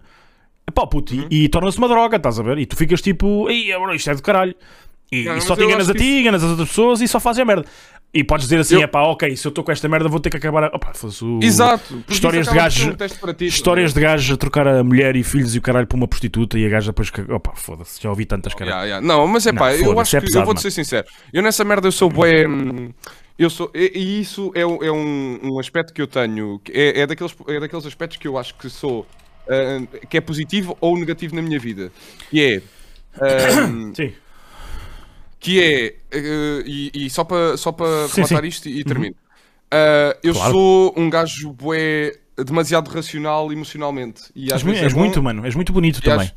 Epá, 0.68 0.86
puto, 0.86 1.14
Uhum. 1.14 1.26
e, 1.30 1.44
e 1.44 1.48
torna-se 1.48 1.78
uma 1.78 1.86
droga, 1.88 2.16
estás 2.16 2.38
a 2.40 2.42
ver? 2.42 2.58
E 2.58 2.66
tu 2.66 2.76
ficas 2.76 3.00
tipo, 3.00 3.48
Ei, 3.48 3.72
bro, 3.78 3.94
isto 3.94 4.10
é 4.10 4.14
do 4.14 4.22
caralho. 4.22 4.54
E, 5.12 5.24
Não, 5.24 5.36
e 5.36 5.40
só 5.40 5.54
te 5.56 5.62
eu 5.62 5.68
enganas 5.68 5.90
a 5.90 5.92
que 5.92 5.98
ti, 5.98 6.20
enganas 6.20 6.42
as 6.44 6.50
outras 6.50 6.68
pessoas 6.68 7.00
e 7.00 7.08
só 7.08 7.18
fazes 7.18 7.40
a 7.40 7.44
merda. 7.44 7.64
E 8.12 8.24
podes 8.24 8.46
dizer 8.46 8.60
assim, 8.60 8.74
Eu- 8.76 8.82
é 8.82 8.86
pá, 8.88 9.02
ok, 9.02 9.36
se 9.36 9.46
eu 9.46 9.50
estou 9.50 9.62
com 9.62 9.70
esta 9.70 9.88
merda 9.88 10.08
vou 10.08 10.18
ter 10.18 10.30
que 10.30 10.36
acabar 10.36 10.64
a... 10.64 10.66
Opa, 10.68 10.92
o- 11.22 11.38
Exato. 11.42 12.02
Histórias 12.08 12.46
isso 12.46 12.52
de 12.54 12.60
gajos- 12.60 12.86
um 12.88 13.32
ti, 13.34 13.44
a 13.44 13.46
Histórias 13.48 13.94
de 13.94 14.00
gajos 14.00 14.34
a 14.34 14.36
trocar 14.36 14.66
a 14.66 14.82
mulher 14.84 15.14
e 15.16 15.22
filhos 15.22 15.54
e 15.54 15.58
o 15.58 15.62
caralho 15.62 15.86
por 15.86 15.96
uma 15.96 16.08
prostituta 16.08 16.58
e 16.58 16.66
a 16.66 16.68
gaja 16.68 16.90
depois 16.92 17.08
que... 17.10 17.20
Opa, 17.22 17.52
foda-se, 17.54 18.00
já 18.02 18.10
ouvi 18.10 18.24
tantas, 18.24 18.52
cara. 18.54 18.70
Yeah, 18.70 18.84
yeah. 18.86 19.06
Não, 19.06 19.26
mas 19.28 19.46
é 19.46 19.52
pá, 19.52 19.72
eu 19.74 19.98
acho 20.00 20.16
é 20.16 20.20
que 20.20 20.26
pesado, 20.26 20.42
eu 20.42 20.46
vou-te 20.46 20.60
ser 20.62 20.70
sincero. 20.72 21.06
Eu 21.32 21.42
nessa 21.42 21.64
merda 21.64 21.86
eu 21.88 21.92
sou 21.92 22.08
bué. 22.10 22.46
hum, 22.48 22.90
Eu 23.38 23.48
sou, 23.48 23.70
e, 23.74 23.92
e 23.94 24.20
isso 24.20 24.50
é, 24.54 24.66
um- 24.66 24.82
é 24.82 24.90
um, 24.92 25.38
um 25.54 25.58
aspecto 25.60 25.92
que 25.94 26.02
eu 26.02 26.06
tenho. 26.06 26.60
que 26.64 26.72
É, 26.72 27.00
é, 27.00 27.06
daqueles, 27.06 27.34
é 27.48 27.58
daqueles 27.60 27.86
aspectos 27.86 28.16
que 28.18 28.26
eu 28.28 28.36
acho 28.36 28.54
que 28.56 28.68
sou. 28.68 29.06
ah, 29.48 29.80
que 30.08 30.16
é 30.16 30.20
positivo 30.20 30.76
ou 30.80 30.96
negativo 30.98 31.34
na 31.34 31.42
minha 31.42 31.58
vida. 31.58 31.90
Que 32.30 32.40
é. 32.56 32.62
ah, 33.20 33.68
Sim. 33.94 34.12
Que 35.40 35.60
é. 35.60 35.96
eh, 36.12 36.62
e, 36.66 36.90
e 37.06 37.10
só 37.10 37.24
para 37.24 37.56
só 37.56 37.72
para 37.72 38.06
Sim, 38.08 38.16
rematar 38.16 38.42
sim. 38.42 38.48
isto 38.48 38.68
e, 38.68 38.80
e 38.80 38.84
termino. 38.84 39.16
Ah, 39.70 40.16
eu 40.22 40.34
Claro. 40.34 40.52
sou 40.52 40.94
um 40.96 41.08
gajo 41.10 41.52
bué 41.52 42.12
demasiado 42.36 42.88
racional 42.88 43.52
emocionalmente. 43.52 44.24
E 44.34 44.52
às 44.52 44.60
És, 44.60 44.62
vezes 44.62 44.82
é 44.82 44.84
és 44.84 44.92
bom- 44.92 45.00
muito, 45.00 45.22
mano, 45.22 45.44
és 45.46 45.54
muito 45.54 45.72
bonito 45.72 46.00
também. 46.02 46.30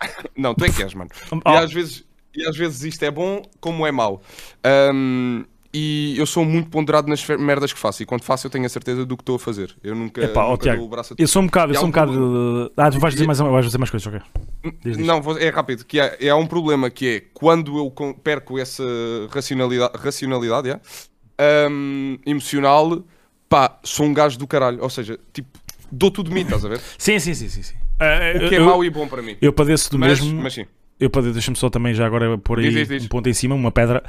às- 0.00 0.08
Não, 0.36 0.54
tu 0.54 0.64
é 0.64 0.70
que 0.70 0.82
és, 0.82 0.94
mano. 0.94 1.10
Oh. 1.30 1.50
E, 1.50 1.56
às 1.56 1.72
vezes, 1.72 2.04
e 2.34 2.46
às 2.48 2.56
vezes 2.56 2.82
isto 2.82 3.02
é 3.04 3.10
bom 3.10 3.42
como 3.60 3.86
é 3.86 3.92
mau. 3.92 4.22
Ahm, 4.62 5.44
e 5.76 6.14
eu 6.16 6.24
sou 6.24 6.44
muito 6.44 6.70
ponderado 6.70 7.08
nas 7.08 7.26
merdas 7.26 7.72
que 7.72 7.78
faço. 7.80 8.00
E 8.00 8.06
quando 8.06 8.22
faço, 8.22 8.46
eu 8.46 8.50
tenho 8.50 8.64
a 8.64 8.68
certeza 8.68 9.04
do 9.04 9.16
que 9.16 9.22
estou 9.22 9.34
a 9.34 9.38
fazer. 9.40 9.74
Eu 9.82 9.96
nunca, 9.96 10.22
Epá, 10.22 10.44
nunca 10.48 10.62
Tiago, 10.62 10.78
dou 10.78 10.86
o 10.86 10.88
braço 10.88 11.14
a 11.14 11.16
Eu 11.18 11.26
sou 11.26 11.42
um 11.42 11.46
bocado, 11.46 11.72
eu 11.72 11.76
há 11.76 11.80
sou 11.80 11.86
um 11.86 11.88
um 11.88 11.90
bocado... 11.90 12.72
Ah, 12.76 12.90
tu 12.92 13.00
vais 13.00 13.12
dizer 13.12 13.26
mais, 13.26 13.40
vais 13.40 13.66
dizer 13.66 13.78
mais 13.78 13.90
coisas, 13.90 14.06
ok. 14.06 14.20
Diz, 14.84 14.96
diz. 14.96 15.04
Não, 15.06 15.20
é 15.36 15.48
rápido. 15.48 15.84
Que 15.84 15.98
é, 15.98 16.16
é 16.28 16.34
um 16.34 16.46
problema 16.46 16.88
que 16.90 17.08
é 17.08 17.22
quando 17.34 17.76
eu 17.76 17.92
perco 18.22 18.56
essa 18.56 18.84
racionalidade, 19.30 19.92
racionalidade 19.98 20.70
é, 20.70 20.80
ahm, 21.66 22.18
emocional, 22.24 23.02
pá, 23.48 23.78
sou 23.82 24.06
um 24.06 24.14
gajo 24.14 24.38
do 24.38 24.46
caralho. 24.46 24.80
Ou 24.80 24.88
seja, 24.88 25.18
tipo, 25.32 25.58
dou 25.90 26.10
tudo 26.10 26.28
de 26.28 26.34
mim, 26.36 26.42
estás 26.42 26.64
a 26.64 26.68
ver? 26.68 26.80
Sim, 26.96 27.18
sim, 27.18 27.34
sim, 27.34 27.48
sim. 27.48 27.62
sim. 27.64 27.74
Ah, 27.98 28.32
O 28.36 28.48
que 28.48 28.54
é 28.54 28.58
eu, 28.58 28.64
mau 28.64 28.84
e 28.84 28.90
bom 28.90 29.08
para 29.08 29.22
mim. 29.22 29.36
eu 29.42 29.52
padeço 29.52 29.90
do 29.90 29.98
Mas, 29.98 30.20
mesmo... 30.20 30.40
mas 30.40 30.54
sim. 30.54 30.66
Eu 30.98 31.10
padeço, 31.10 31.32
deixa-me 31.32 31.56
só 31.56 31.68
também 31.68 31.92
já 31.92 32.06
agora 32.06 32.38
pôr 32.38 32.60
aí 32.60 32.70
Diz, 32.70 32.88
diz, 32.88 33.04
um 33.04 33.08
ponto 33.08 33.28
em 33.28 33.32
cima, 33.32 33.54
uma 33.54 33.72
pedra. 33.72 34.02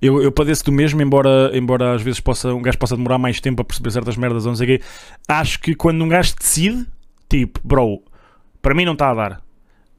Eu, 0.00 0.22
eu 0.22 0.30
padeço 0.30 0.64
do 0.64 0.72
mesmo, 0.72 1.02
embora, 1.02 1.50
embora 1.52 1.94
às 1.94 2.02
vezes 2.02 2.20
possa, 2.20 2.54
um 2.54 2.62
gajo 2.62 2.78
possa 2.78 2.96
demorar 2.96 3.18
mais 3.18 3.40
tempo 3.40 3.60
a 3.62 3.64
perceber 3.64 3.90
certas 3.90 4.16
merdas 4.16 4.46
ou 4.46 4.50
não 4.52 4.56
sei 4.56 4.76
o 4.76 4.78
quê. 4.78 4.84
Acho 5.26 5.60
que 5.60 5.74
quando 5.74 6.02
um 6.02 6.08
gajo 6.08 6.34
decide, 6.38 6.86
tipo, 7.28 7.60
bro, 7.64 8.02
para 8.62 8.74
mim 8.74 8.84
não 8.84 8.92
está 8.92 9.10
a 9.10 9.14
dar. 9.14 9.47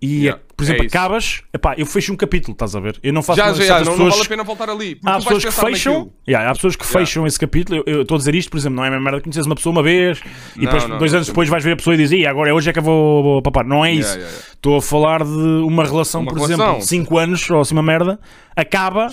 E, 0.01 0.21
Yeah, 0.23 0.41
por 0.55 0.63
exemplo, 0.63 0.83
é 0.83 0.87
acabas, 0.87 1.41
epá, 1.53 1.75
eu 1.77 1.85
fecho 1.85 2.13
um 2.13 2.15
capítulo, 2.15 2.53
estás 2.53 2.73
a 2.73 2.79
ver? 2.79 2.97
Eu 3.03 3.11
não 3.11 3.21
faço 3.21 3.37
Já, 3.37 3.51
já, 3.53 3.63
já, 3.65 3.79
não, 3.79 3.85
não 3.85 3.91
pessoas- 3.91 4.13
vale 4.13 4.25
a 4.25 4.29
pena 4.29 4.43
voltar 4.45 4.69
ali. 4.69 4.97
Há 5.05 5.17
pessoas 5.17 5.43
que 5.43 5.51
fecham, 5.51 6.11
yeah, 6.25 6.49
há 6.49 6.53
pessoas 6.55 6.75
que 6.77 6.83
Yeah. 6.85 6.99
fecham 7.05 7.27
esse 7.27 7.37
capítulo. 7.37 7.83
Eu 7.85 8.03
estou 8.03 8.15
a 8.15 8.17
dizer 8.17 8.33
isto, 8.33 8.49
por 8.49 8.57
exemplo, 8.57 8.77
não 8.77 8.85
é 8.85 8.87
a 8.87 8.91
mesma 8.91 9.03
merda 9.03 9.19
que 9.19 9.25
conheces 9.25 9.45
uma 9.45 9.55
pessoa 9.55 9.71
uma 9.73 9.83
vez 9.83 10.21
e 10.55 10.59
Não, 10.59 10.65
depois, 10.65 10.87
não, 10.87 10.97
dois 10.99 11.11
não, 11.11 11.17
anos 11.17 11.27
depois 11.27 11.49
vais 11.49 11.63
ver 11.65 11.73
a 11.73 11.75
pessoa 11.75 11.93
e 11.95 11.97
dizes, 11.97 12.17
"Ih, 12.17 12.25
agora 12.25 12.49
é 12.49 12.53
hoje 12.53 12.69
é 12.69 12.73
que 12.73 12.79
eu 12.79 12.83
vou, 12.83 13.23
vou 13.23 13.41
papar. 13.41 13.65
Não 13.65 13.83
é 13.83 13.91
isso. 13.91 14.17
Estou 14.53 14.77
a 14.77 14.81
falar 14.81 15.21
de 15.25 15.29
uma 15.31 15.83
relação, 15.83 16.21
Uma 16.21 16.31
por 16.31 16.35
relação. 16.41 16.65
exemplo, 16.65 16.79
de 16.81 16.87
5 16.87 17.17
anos 17.17 17.49
ou 17.49 17.59
assim 17.59 17.73
uma 17.73 17.83
merda, 17.83 18.17
acaba, 18.55 19.07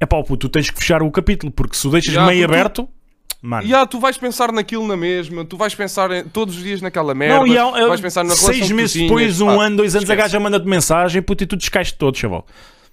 é 0.00 0.06
pá, 0.06 0.22
puto, 0.22 0.48
tu 0.48 0.48
tens 0.48 0.70
que 0.70 0.78
fechar 0.78 1.02
o 1.02 1.10
capítulo, 1.10 1.50
porque 1.50 1.76
se 1.76 1.86
o 1.86 1.90
deixas 1.90 2.14
meio 2.14 2.26
porque 2.26 2.44
aberto, 2.44 2.88
mano. 3.42 3.66
E 3.66 3.74
ah, 3.74 3.84
tu 3.84 3.98
vais 3.98 4.16
pensar 4.16 4.52
naquilo 4.52 4.86
na 4.86 4.96
mesma, 4.96 5.44
tu 5.44 5.56
vais 5.56 5.74
pensar 5.74 6.10
em- 6.12 6.24
todos 6.24 6.56
os 6.56 6.62
dias 6.62 6.80
naquela 6.80 7.12
merda, 7.12 7.38
não, 7.38 7.46
e 7.46 7.58
há, 7.58 7.88
vais 7.88 8.00
pensar 8.00 8.24
na 8.24 8.36
seis 8.36 8.70
meses 8.70 8.92
tinhas, 8.92 9.08
depois, 9.08 9.40
um 9.40 9.46
pá, 9.46 9.64
ano, 9.64 9.76
dois 9.78 9.96
anos, 9.96 10.08
a 10.08 10.12
esquece. 10.12 10.28
gaja 10.30 10.40
manda-te 10.40 10.66
mensagem, 10.66 11.20
puto, 11.20 11.42
e 11.42 11.46
tu 11.46 11.56
descaiste 11.56 11.98
todo, 11.98 12.16
chaval. 12.16 12.46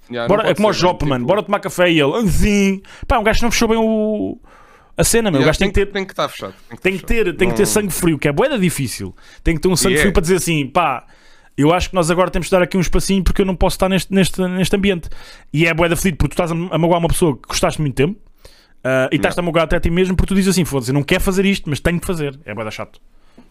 Yeah, 0.10 0.28
Bora, 0.28 0.50
é 0.50 0.56
como 0.56 0.68
o 0.68 0.74
Jop, 0.74 0.98
tipo, 0.98 1.08
mano, 1.08 1.24
bora 1.24 1.44
tomar 1.44 1.60
café 1.60 1.92
e 1.92 2.02
ele, 2.02 2.16
assim, 2.18 2.82
pá, 3.08 3.20
um 3.20 3.24
gajo 3.24 3.44
não 3.44 3.52
fechou 3.52 3.68
bem 3.68 3.78
o... 3.78 4.40
a 4.98 5.04
cena, 5.04 5.30
meu. 5.30 5.40
yeah, 5.40 5.46
o 5.46 5.50
gajo 5.50 5.60
tem 5.60 5.70
que 5.70 5.76
ter. 5.76 5.92
Tem 5.92 6.04
que 6.04 6.14
estar 6.14 6.28
fechado. 6.28 6.56
Tem 6.82 6.98
que 6.98 7.06
ter, 7.06 7.36
tem 7.38 7.50
que 7.50 7.56
ter 7.56 7.68
sangue 7.68 7.94
frio, 7.94 8.18
que 8.18 8.28
é 8.28 8.32
boeda 8.32 8.58
difícil. 8.58 9.16
Tem 9.44 9.54
que 9.54 9.62
ter 9.62 9.68
um 9.68 9.76
sangue 9.76 9.96
é. 9.96 10.00
frio 10.00 10.12
para 10.12 10.22
dizer 10.22 10.38
assim, 10.38 10.66
pá, 10.66 11.06
eu 11.56 11.72
acho 11.72 11.90
que 11.90 11.96
nós 11.96 12.10
agora 12.10 12.32
temos 12.32 12.48
de 12.48 12.52
dar 12.52 12.64
aqui 12.64 12.76
um 12.76 12.82
espacinho 12.82 13.24
porque 13.24 13.42
eu 13.42 13.46
não 13.46 13.56
posso 13.56 13.76
estar 13.76 13.88
neste, 13.88 14.12
neste, 14.12 14.42
neste 14.42 14.76
ambiente. 14.76 15.10
E 15.54 15.68
é 15.68 15.74
boeda 15.76 15.96
fedido 15.96 16.18
porque 16.18 16.36
tu 16.36 16.42
estás 16.42 16.52
a, 16.52 16.56
a 16.56 16.78
magoar 16.80 17.00
uma 17.00 17.10
pessoa 17.10 17.36
que 17.36 17.48
gostaste 17.48 17.80
muito 17.80 17.94
tempo 17.94 18.20
ah, 18.84 19.10
e 19.12 19.16
estás 19.18 19.38
a 19.38 19.42
magoar 19.42 19.66
até 19.66 19.76
a 19.78 19.80
ti 19.80 19.90
mesmo 19.90 20.16
porque 20.16 20.30
tu 20.34 20.36
dizes 20.36 20.50
assim, 20.52 20.66
foda-se, 20.66 20.92
não 20.92 21.04
quero 21.04 21.22
fazer 21.22 21.46
isto, 21.46 21.70
mas 21.70 21.80
tenho 21.80 22.00
que 22.00 22.06
fazer. 22.08 22.40
É 22.46 22.54
boeda 22.54 22.72
chato. 22.72 23.00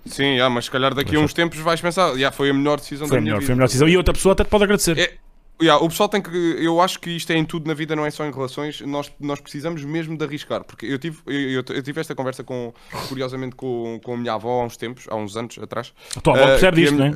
Sim, 0.06 0.22
yeah, 0.24 0.52
mas 0.52 0.66
se 0.66 0.70
calhar 0.70 0.94
daqui 0.94 1.16
a 1.16 1.18
uns 1.20 1.32
tempos 1.34 1.58
vais 1.58 1.80
pensar, 1.80 2.10
yeah, 2.14 2.30
foi 2.34 2.50
a 2.50 2.54
melhor 2.54 2.78
decisão 2.78 3.06
Foi 3.08 3.16
da 3.16 3.18
a 3.18 3.20
minha 3.20 3.32
melhor, 3.32 3.40
vida. 3.40 3.46
foi 3.46 3.52
a 3.52 3.56
melhor 3.56 3.66
decisão. 3.66 3.88
E 3.88 3.96
outra 3.96 4.14
pessoa 4.14 4.32
até 4.32 4.44
te 4.44 4.48
pode 4.48 4.64
agradecer. 4.64 4.98
É, 4.98 5.14
yeah, 5.60 5.82
o 5.84 5.88
pessoal 5.88 6.08
tem 6.08 6.22
que. 6.22 6.30
Eu 6.30 6.80
acho 6.80 6.98
que 6.98 7.10
isto 7.10 7.30
é 7.32 7.36
em 7.36 7.44
tudo 7.44 7.66
na 7.66 7.74
vida, 7.74 7.94
não 7.96 8.06
é 8.06 8.10
só 8.10 8.24
em 8.24 8.30
relações. 8.32 8.80
Nós, 8.82 9.12
nós 9.20 9.40
precisamos 9.40 9.84
mesmo 9.84 10.16
de 10.16 10.24
arriscar. 10.24 10.64
Porque 10.64 10.86
eu 10.86 10.98
tive, 10.98 11.18
eu, 11.26 11.62
eu- 11.68 11.82
tive 11.82 12.00
esta 12.00 12.14
conversa 12.14 12.42
com, 12.44 12.72
curiosamente 13.08 13.54
com, 13.56 14.00
com 14.02 14.14
a 14.14 14.16
minha 14.16 14.32
avó 14.34 14.62
há 14.62 14.64
uns 14.64 14.76
tempos, 14.76 15.04
há 15.10 15.16
uns 15.16 15.36
anos 15.36 15.58
atrás. 15.58 15.92
A 16.16 16.20
tua 16.20 16.34
avó 16.34 16.44
Ah, 16.44 16.46
percebe 16.48 16.80
disto, 16.82 16.96
não 16.96 17.06
é? 17.06 17.14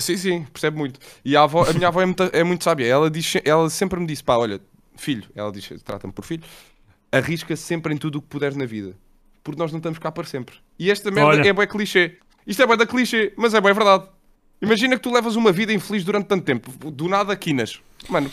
Sim, 0.00 0.16
sim, 0.16 0.42
percebe 0.52 0.76
muito. 0.76 0.98
E 1.24 1.36
a, 1.36 1.42
avó- 1.42 1.64
a 1.68 1.72
minha 1.72 1.88
avó 1.88 2.02
é 2.02 2.06
muito, 2.06 2.22
é 2.32 2.42
muito 2.44 2.64
sábia. 2.64 2.86
Ela, 2.86 3.10
diz, 3.10 3.34
ela 3.44 3.70
sempre 3.70 4.00
me 4.00 4.06
disse: 4.06 4.24
pá, 4.24 4.36
olha, 4.36 4.60
filho, 4.96 5.24
ela 5.36 5.52
diz, 5.52 5.70
trata-me 5.84 6.12
por 6.12 6.24
filho, 6.24 6.42
arrisca 7.12 7.54
sempre 7.56 7.94
em 7.94 7.96
tudo 7.96 8.18
o 8.18 8.22
que 8.22 8.28
puderes 8.28 8.56
na 8.56 8.66
vida. 8.66 8.94
Porque 9.42 9.58
nós 9.60 9.70
não 9.72 9.78
estamos 9.78 9.98
cá 9.98 10.10
para 10.12 10.24
sempre. 10.24 10.56
E 10.78 10.90
esta 10.90 11.10
merda 11.10 11.30
Olha. 11.30 11.48
é 11.48 11.52
bué 11.52 11.66
clichê. 11.66 12.16
Isto 12.46 12.62
é 12.62 12.66
bué 12.66 12.76
da 12.76 12.86
clichê, 12.86 13.32
mas 13.36 13.54
é 13.54 13.60
bué 13.60 13.72
verdade. 13.72 14.04
Imagina 14.60 14.96
que 14.96 15.02
tu 15.02 15.12
levas 15.12 15.36
uma 15.36 15.52
vida 15.52 15.72
infeliz 15.72 16.04
durante 16.04 16.26
tanto 16.26 16.44
tempo. 16.44 16.70
Do 16.90 17.08
nada, 17.08 17.34
quinas. 17.36 17.80
Mano, 18.08 18.30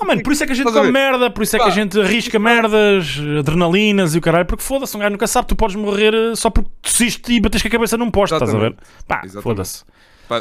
Ah, 0.00 0.04
mano, 0.04 0.22
por 0.22 0.32
isso 0.32 0.42
é 0.42 0.46
que 0.46 0.52
a 0.52 0.56
gente 0.56 0.72
come 0.72 0.90
merda, 0.90 1.30
por 1.30 1.42
isso 1.42 1.56
é 1.56 1.58
que 1.58 1.66
a 1.66 1.70
gente 1.70 1.98
arrisca 2.00 2.38
merdas, 2.38 3.16
adrenalinas 3.38 4.14
e 4.14 4.18
o 4.18 4.20
caralho, 4.20 4.44
porque 4.46 4.62
foda-se, 4.64 4.96
um 4.96 5.00
gajo 5.00 5.12
nunca 5.12 5.26
sabe, 5.26 5.46
tu 5.48 5.54
podes 5.56 5.76
morrer 5.76 6.12
eh, 6.12 6.34
só 6.34 6.50
porque 6.50 6.68
tossiste 6.82 7.32
e 7.32 7.40
bateste 7.40 7.68
com 7.68 7.76
a 7.76 7.78
cabeça 7.78 7.96
num 7.96 8.10
poste, 8.10 8.34
estás 8.34 8.52
a 8.54 8.58
ver? 8.58 8.74
Pá, 9.06 9.22
foda-se. 9.42 9.84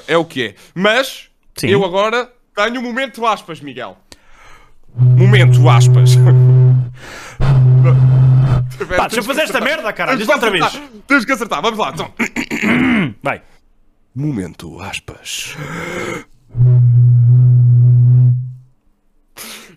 é 0.07 0.17
o 0.17 0.25
que 0.25 0.43
é. 0.43 0.55
Mas, 0.73 1.29
Sim. 1.55 1.67
eu 1.67 1.85
agora 1.85 2.31
tenho 2.55 2.79
um 2.79 2.83
momento 2.83 3.25
aspas, 3.25 3.61
Miguel. 3.61 3.97
Momento 4.95 5.69
aspas. 5.69 6.11
Pá, 8.97 9.07
deixa 9.07 9.19
eu 9.19 9.23
fazer 9.23 9.41
esta 9.41 9.61
merda, 9.61 9.91
caralho, 9.93 10.17
diz 10.17 10.27
outra 10.27 10.49
vez. 10.49 10.65
Tens 11.07 11.25
que 11.25 11.31
acertar, 11.31 11.61
vamos 11.61 11.79
lá. 11.79 11.91
Então. 11.91 12.13
Vai. 13.21 13.41
Momento, 14.13 14.79
aspas. 14.79 15.55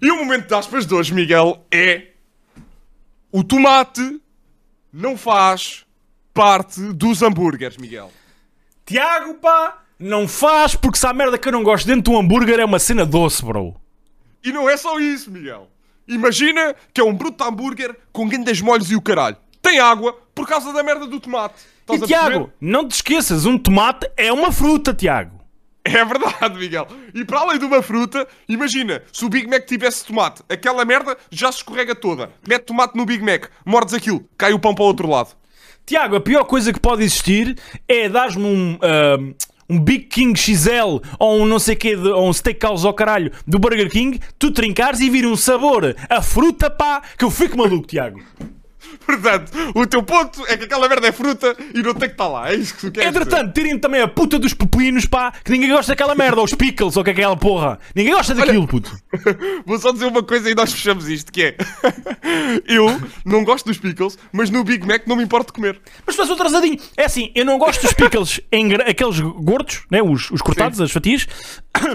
E 0.01 0.11
o 0.11 0.17
momento 0.17 0.47
de 0.47 0.55
aspas 0.55 0.87
de 0.87 0.95
hoje, 0.95 1.13
Miguel, 1.13 1.65
é. 1.73 2.09
O 3.33 3.43
tomate 3.43 4.21
não 4.93 5.17
faz 5.17 5.85
parte 6.33 6.81
dos 6.93 7.21
hambúrgueres, 7.23 7.77
Miguel. 7.77 8.13
Tiago, 8.87 9.35
pá, 9.35 9.83
não 9.99 10.29
faz 10.29 10.75
porque 10.75 10.99
se 10.99 11.07
a 11.07 11.13
merda 11.13 11.37
que 11.37 11.49
eu 11.49 11.53
não 11.53 11.63
gosto 11.63 11.87
dentro 11.87 12.13
do 12.13 12.19
hambúrguer 12.19 12.61
é 12.61 12.65
uma 12.65 12.79
cena 12.79 13.05
doce, 13.05 13.45
bro. 13.45 13.75
E 14.43 14.53
não 14.53 14.71
é 14.71 14.77
só 14.77 14.99
isso, 15.01 15.31
Miguel. 15.31 15.69
Imagina 16.09 16.75
que 16.93 17.01
é 17.01 17.05
um 17.05 17.15
bruto 17.15 17.45
hambúrguer 17.45 17.95
com 18.13 18.27
grandes 18.29 18.61
molhos 18.61 18.91
e 18.91 18.97
o 18.97 19.01
caralho. 19.01 19.37
Tem 19.61 19.79
água 19.79 20.19
por 20.35 20.49
causa 20.49 20.73
da 20.73 20.83
merda 20.83 21.07
do 21.07 21.21
tomate. 21.21 21.57
Estás 21.81 22.03
E 22.03 22.07
Tiago, 22.07 22.51
não 22.61 22.89
te 22.89 22.93
esqueças, 22.93 23.45
um 23.45 23.59
tomate 23.59 24.11
é 24.17 24.33
uma 24.33 24.51
fruta, 24.51 24.95
Tiago. 24.95 25.39
É 25.85 26.05
verdade, 26.05 26.59
Miguel. 26.59 26.87
E 27.15 27.25
para 27.25 27.41
além 27.41 27.59
de 27.59 27.65
uma 27.65 27.83
fruta, 27.83 28.27
imagina, 28.49 29.03
se 29.13 29.25
o 29.25 29.29
Big 29.29 29.47
Mac 29.47 29.65
tivesse 29.65 30.05
tomate, 30.05 30.43
aquela 30.49 30.85
merda 30.85 31.17
já 31.31 31.51
se 31.51 31.59
escorrega 31.59 31.95
toda. 31.95 32.31
Mete 32.47 32.65
tomate 32.65 32.97
no 32.97 33.07
Big 33.07 33.23
Mac, 33.23 33.47
mordes 33.65 33.95
aquilo, 33.95 34.29
cai 34.37 34.53
o 34.53 34.59
pão 34.59 34.75
para 34.75 34.85
o 34.85 34.87
outro 34.87 35.09
lado. 35.09 35.31
Tiago, 35.87 36.17
a 36.17 36.21
pior 36.21 36.45
coisa 36.45 36.73
que 36.73 36.81
pode 36.81 37.03
existir 37.03 37.59
é 37.89 38.09
dar-me 38.11 38.45
um, 38.45 38.79
ah, 38.83 39.17
um 39.69 39.79
Big 39.79 40.05
King 40.05 40.39
XL 40.39 41.01
ou 41.19 41.41
um 41.41 41.47
não 41.47 41.59
sei 41.59 41.77
quê, 41.77 41.95
de, 41.95 42.09
ou 42.09 42.29
um 42.29 42.33
steakhouse 42.33 42.87
ao 42.87 42.95
caralho 42.95 43.31
do 43.47 43.59
Burger 43.59 43.91
King, 43.91 44.21
tu 44.39 44.51
trincares 44.51 45.01
e 45.01 45.11
vir 45.11 45.27
um 45.27 45.37
sabor 45.37 45.95
a 46.09 46.23
fruta, 46.23 46.71
pá, 46.71 47.03
que 47.19 47.25
eu 47.25 47.31
fico 47.31 47.57
maluco, 47.57 47.87
Tiago. 47.87 48.21
Portanto, 49.05 49.51
o 49.75 49.87
teu 49.87 50.03
ponto 50.03 50.45
é 50.47 50.57
que 50.57 50.65
aquela 50.65 50.89
merda 50.89 51.09
é 51.09 51.13
fruta 51.13 51.57
e 51.75 51.83
não 51.83 51.95
tem 51.95 52.09
que 52.09 52.15
estar 52.15 52.29
lá. 52.29 52.51
É 52.51 52.55
isso 52.55 52.75
que 52.75 52.81
tu 52.83 52.93
queres. 52.93 53.09
Entretanto, 53.09 53.53
tirem 53.53 53.79
também 53.79 54.01
a 54.01 54.09
puta 54.09 54.39
dos 54.39 54.53
pepinos, 54.53 55.07
pá, 55.07 55.33
que 55.45 55.51
ninguém 55.51 55.71
gosta 55.71 55.93
daquela 55.93 56.15
merda, 56.15 56.39
ou 56.39 56.45
os 56.45 56.55
pickles, 56.55 56.97
ou 56.97 57.05
que 57.05 57.11
é 57.11 57.13
aquela 57.13 57.37
porra. 57.37 57.79
Ninguém 57.95 58.13
gosta 58.13 58.35
daquilo, 58.35 58.67
puto. 58.67 58.97
Vou 59.67 59.79
só 59.79 59.93
dizer 59.93 60.07
uma 60.07 60.23
coisa 60.23 60.51
e 60.51 60.55
nós 60.55 60.73
fechamos 60.73 61.09
isto, 61.09 61.33
que 61.33 61.43
é... 61.43 61.57
Eu 62.67 63.01
não 63.25 63.45
gosto 63.45 63.67
dos 63.67 63.79
pickles, 63.79 64.19
mas 64.33 64.51
no 64.51 64.65
Big 64.65 64.87
Mac 64.87 65.07
não 65.07 65.17
me 65.17 65.25
importo 65.25 65.49
de 65.49 65.53
comer. 65.55 65.81
Mas 66.07 66.17
faz 66.17 66.29
o 66.31 66.35
atrasadinho. 66.35 66.79
É 66.97 67.05
assim, 67.05 67.31
eu 67.35 67.45
não 67.45 67.59
gosto 67.59 67.83
dos 67.83 67.93
pickles 67.93 68.41
em 68.53 68.75
aqueles 68.75 69.21
gordos, 69.21 69.83
né? 69.91 70.03
os, 70.03 70.31
os 70.31 70.43
cortados, 70.43 70.81
as 70.81 70.91
fatias, 70.91 71.27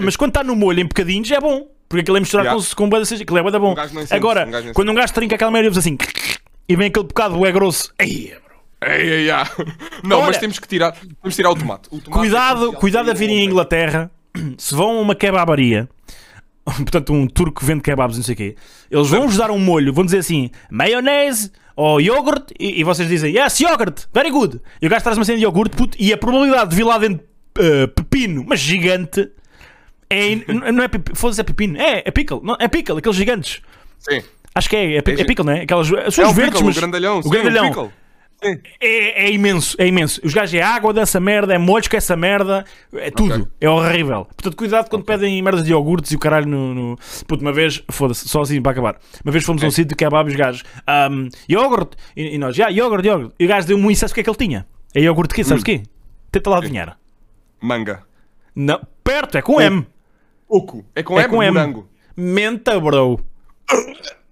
mas 0.02 0.16
quando 0.16 0.30
está 0.30 0.42
no 0.42 0.56
molho 0.56 0.80
em 0.80 0.86
bocadinhos 0.86 1.30
é 1.30 1.40
bom. 1.40 1.68
Porque 1.88 2.00
aquilo 2.00 2.16
é 2.16 2.20
misturado 2.20 2.48
Yeah. 2.48 2.74
com, 2.74 2.90
com 2.90 3.04
seja, 3.04 3.22
aquilo 3.22 3.38
é 3.38 3.58
bom. 3.58 3.74
Um 3.74 4.16
Agora, 4.16 4.48
um 4.48 4.72
quando 4.72 4.90
um 4.90 4.94
gajo 4.94 5.12
trinca 5.12 5.34
aquela 5.36 5.50
merda, 5.50 5.78
assim, 5.78 5.96
e 6.68 6.76
vem 6.76 6.86
aquele 6.88 7.06
bocado 7.06 7.44
é 7.46 7.52
grosso. 7.52 7.92
Ei, 7.98 8.34
bro. 8.44 8.90
Ei, 8.92 9.02
ei, 9.02 9.30
ei. 9.30 9.36
Não, 10.02 10.18
Olha- 10.18 10.26
mas 10.26 10.38
temos 10.38 10.58
que 10.58 10.68
tirar, 10.68 10.92
temos 10.92 11.16
que 11.22 11.30
tirar 11.36 11.50
o 11.50 11.54
tomate. 11.56 11.88
O 11.90 11.98
tomate 12.00 12.08
é 12.08 12.12
Cuidado, 12.12 12.58
essencial. 12.60 12.80
cuidado 12.80 13.10
a 13.10 13.14
virem 13.14 13.40
à 13.40 13.44
Inglaterra. 13.44 14.10
Se 14.58 14.74
vão 14.74 14.98
a 14.98 15.00
uma 15.00 15.14
kebabaria, 15.14 15.88
portanto, 16.64 17.12
um 17.12 17.26
turco 17.26 17.60
que 17.60 17.66
vende 17.66 17.82
kebabs, 17.82 18.16
não 18.16 18.24
sei 18.24 18.34
o 18.34 18.36
quê, 18.36 18.56
eles 18.90 19.08
vão-vos 19.08 19.36
dar 19.36 19.50
um 19.50 19.58
molho, 19.58 19.92
vão 19.92 20.04
dizer 20.04 20.18
assim, 20.18 20.50
maionese 20.70 21.52
ou 21.76 22.00
iogurte, 22.00 22.54
e, 22.58 22.80
e 22.80 22.84
vocês 22.84 23.08
dizem, 23.08 23.36
yes, 23.36 23.58
yogurt, 23.60 24.04
very 24.12 24.30
good. 24.30 24.60
E 24.80 24.86
o 24.86 24.90
gajo 24.90 25.02
traz 25.02 25.18
uma 25.18 25.24
cena 25.24 25.38
de 25.38 25.44
iogurte, 25.44 25.76
puto, 25.76 25.96
e 26.00 26.12
a 26.12 26.16
probabilidade 26.18 26.70
de 26.70 26.76
vir 26.76 26.84
lá 26.84 26.98
dentro 26.98 27.24
uh, 27.58 27.88
pepino, 27.88 28.44
mas 28.46 28.60
gigante, 28.60 29.28
é, 30.10 30.36
não 30.72 30.82
é 30.84 30.88
pepino, 30.88 31.16
foda-se, 31.16 31.40
é 31.40 31.44
pepino, 31.44 31.76
é, 31.80 32.02
é 32.04 32.10
pickle, 32.10 32.40
não, 32.42 32.56
é 32.60 32.68
pickle, 32.68 32.98
aqueles 32.98 33.16
gigantes. 33.16 33.60
Sim. 33.98 34.22
Acho 34.54 34.68
que 34.68 34.76
é, 34.76 34.92
é, 34.92 34.96
É 34.96 34.98
é 34.98 35.24
pickle, 35.24 35.44
não 35.44 35.52
é? 35.52 35.62
Aquelas, 35.62 35.88
são 35.88 35.98
É 35.98 36.08
os 36.08 36.18
o 36.18 36.32
verdes, 36.32 36.34
pickle, 36.34 36.64
mas 36.64 36.76
o 36.76 36.80
grandalhão. 36.80 37.18
o 37.18 37.22
sim, 37.22 37.30
grandalhão. 37.30 37.72
Sim. 37.72 37.90
É, 38.78 39.24
é 39.24 39.32
imenso, 39.32 39.74
é 39.78 39.86
imenso. 39.86 40.20
Os 40.22 40.34
gajos 40.34 40.54
é 40.54 40.60
água 40.60 40.92
dessa 40.92 41.18
merda, 41.18 41.54
é 41.54 41.58
molhos 41.58 41.88
com 41.88 41.96
essa 41.96 42.14
merda, 42.14 42.64
é 42.92 43.10
tudo. 43.10 43.34
Ok. 43.34 43.46
É 43.58 43.70
horrível. 43.70 44.26
Portanto, 44.26 44.56
cuidado 44.56 44.90
quando 44.90 45.04
pedem 45.04 45.40
merdas 45.40 45.64
de 45.64 45.70
iogurtes 45.70 46.12
e 46.12 46.16
o 46.16 46.18
caralho 46.18 46.46
no. 46.46 46.74
no... 46.74 46.98
Puto, 47.26 47.42
uma 47.42 47.52
vez, 47.52 47.82
foda-se, 47.90 48.28
só 48.28 48.42
assim 48.42 48.60
para 48.60 48.72
acabar. 48.72 48.96
Uma 49.24 49.32
vez 49.32 49.44
fomos 49.44 49.62
a 49.62 49.66
um 49.66 49.70
sítio 49.70 49.86
de 49.86 49.94
kebab 49.94 50.28
e 50.28 50.32
os 50.32 50.36
gajos, 50.38 50.62
um, 51.10 51.28
iogurte, 51.48 51.96
e, 52.14 52.34
e 52.34 52.38
nós, 52.38 52.54
já, 52.54 52.70
iogurte, 52.70 53.08
iogurte. 53.08 53.34
E 53.38 53.46
o 53.46 53.48
gajo 53.48 53.66
deu-me 53.66 53.86
um 53.86 53.94
sabes 53.94 54.12
o 54.12 54.14
que 54.14 54.20
é 54.20 54.24
que 54.24 54.30
ele 54.30 54.36
tinha? 54.36 54.66
É 54.94 55.00
iogurte 55.00 55.34
quê? 55.34 55.42
Sabes 55.42 55.62
o 55.62 55.64
quê? 55.64 55.82
Tenta 56.30 56.50
lá 56.50 56.58
adivinhar. 56.58 56.98
Manga. 57.62 58.02
Não, 58.54 58.78
perto, 59.02 59.38
é 59.38 59.42
com 59.42 59.60
M. 59.60 59.86
Oco. 60.46 60.84
É 60.94 61.02
com 61.02 61.18
É 61.18 61.24
M, 61.24 61.30
com 61.30 61.42
M. 61.42 61.52
morango. 61.54 61.88
Menta, 62.14 62.78
bro. 62.78 63.18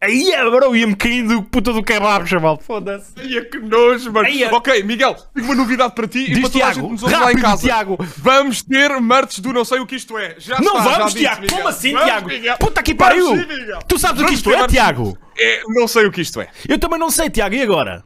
Aí 0.03 0.32
bro, 0.50 0.74
ia-me 0.74 0.96
caindo 0.96 1.42
puta 1.44 1.72
do 1.72 1.82
kebab, 1.82 2.26
chaval. 2.28 2.59
Foda-se. 2.61 3.12
Ai, 3.16 3.40
que 3.42 3.59
nojo, 3.59 4.12
mano. 4.12 4.26
Ai, 4.26 4.42
é- 4.42 4.53
Ok, 4.53 4.82
Miguel, 4.82 5.14
tenho 5.32 5.46
uma 5.46 5.55
novidade 5.55 5.94
para 5.94 6.09
ti 6.09 6.18
e 6.18 6.34
Diz, 6.34 6.40
para 6.40 6.50
toda 6.50 6.66
a 6.66 6.72
gente 6.72 6.88
nos 6.90 7.03
ouve 7.05 7.14
lá 7.14 7.32
em 7.32 7.36
casa. 7.38 7.62
Tiago. 7.62 7.96
Vamos 8.16 8.62
ter 8.62 9.00
merch 9.00 9.38
do 9.40 9.53
não 9.53 9.64
sei 9.64 9.78
o 9.78 9.86
que 9.86 9.94
isto 9.94 10.18
é. 10.18 10.34
Já 10.38 10.59
Não 10.61 10.78
está, 10.78 10.90
já 10.90 10.98
vamos, 10.98 11.12
disse, 11.14 11.24
Tiago. 11.24 11.46
Como 11.48 11.68
assim, 11.68 11.92
Vamos, 11.92 12.07
Tiago? 12.09 12.28
Miguel. 12.28 12.57
Puta 12.59 12.82
que 12.82 12.94
Vamos 12.94 13.09
pariu. 13.14 13.36
sim. 13.36 13.66
Tu 13.86 13.98
sabes 13.98 14.16
o 14.22 14.26
que 14.26 14.32
Vamos 14.34 14.38
isto 14.38 14.53
é. 14.53 14.66
Tiago? 14.66 15.18
É, 15.38 15.62
não 15.68 15.86
sei 15.86 16.07
o 16.07 16.11
que 16.11 16.20
isto 16.20 16.40
é. 16.40 16.48
Eu 16.68 16.78
também 16.78 16.98
não 16.98 17.11
sei, 17.11 17.30
Tiago. 17.30 17.55
E 17.55 17.62
agora? 17.62 18.03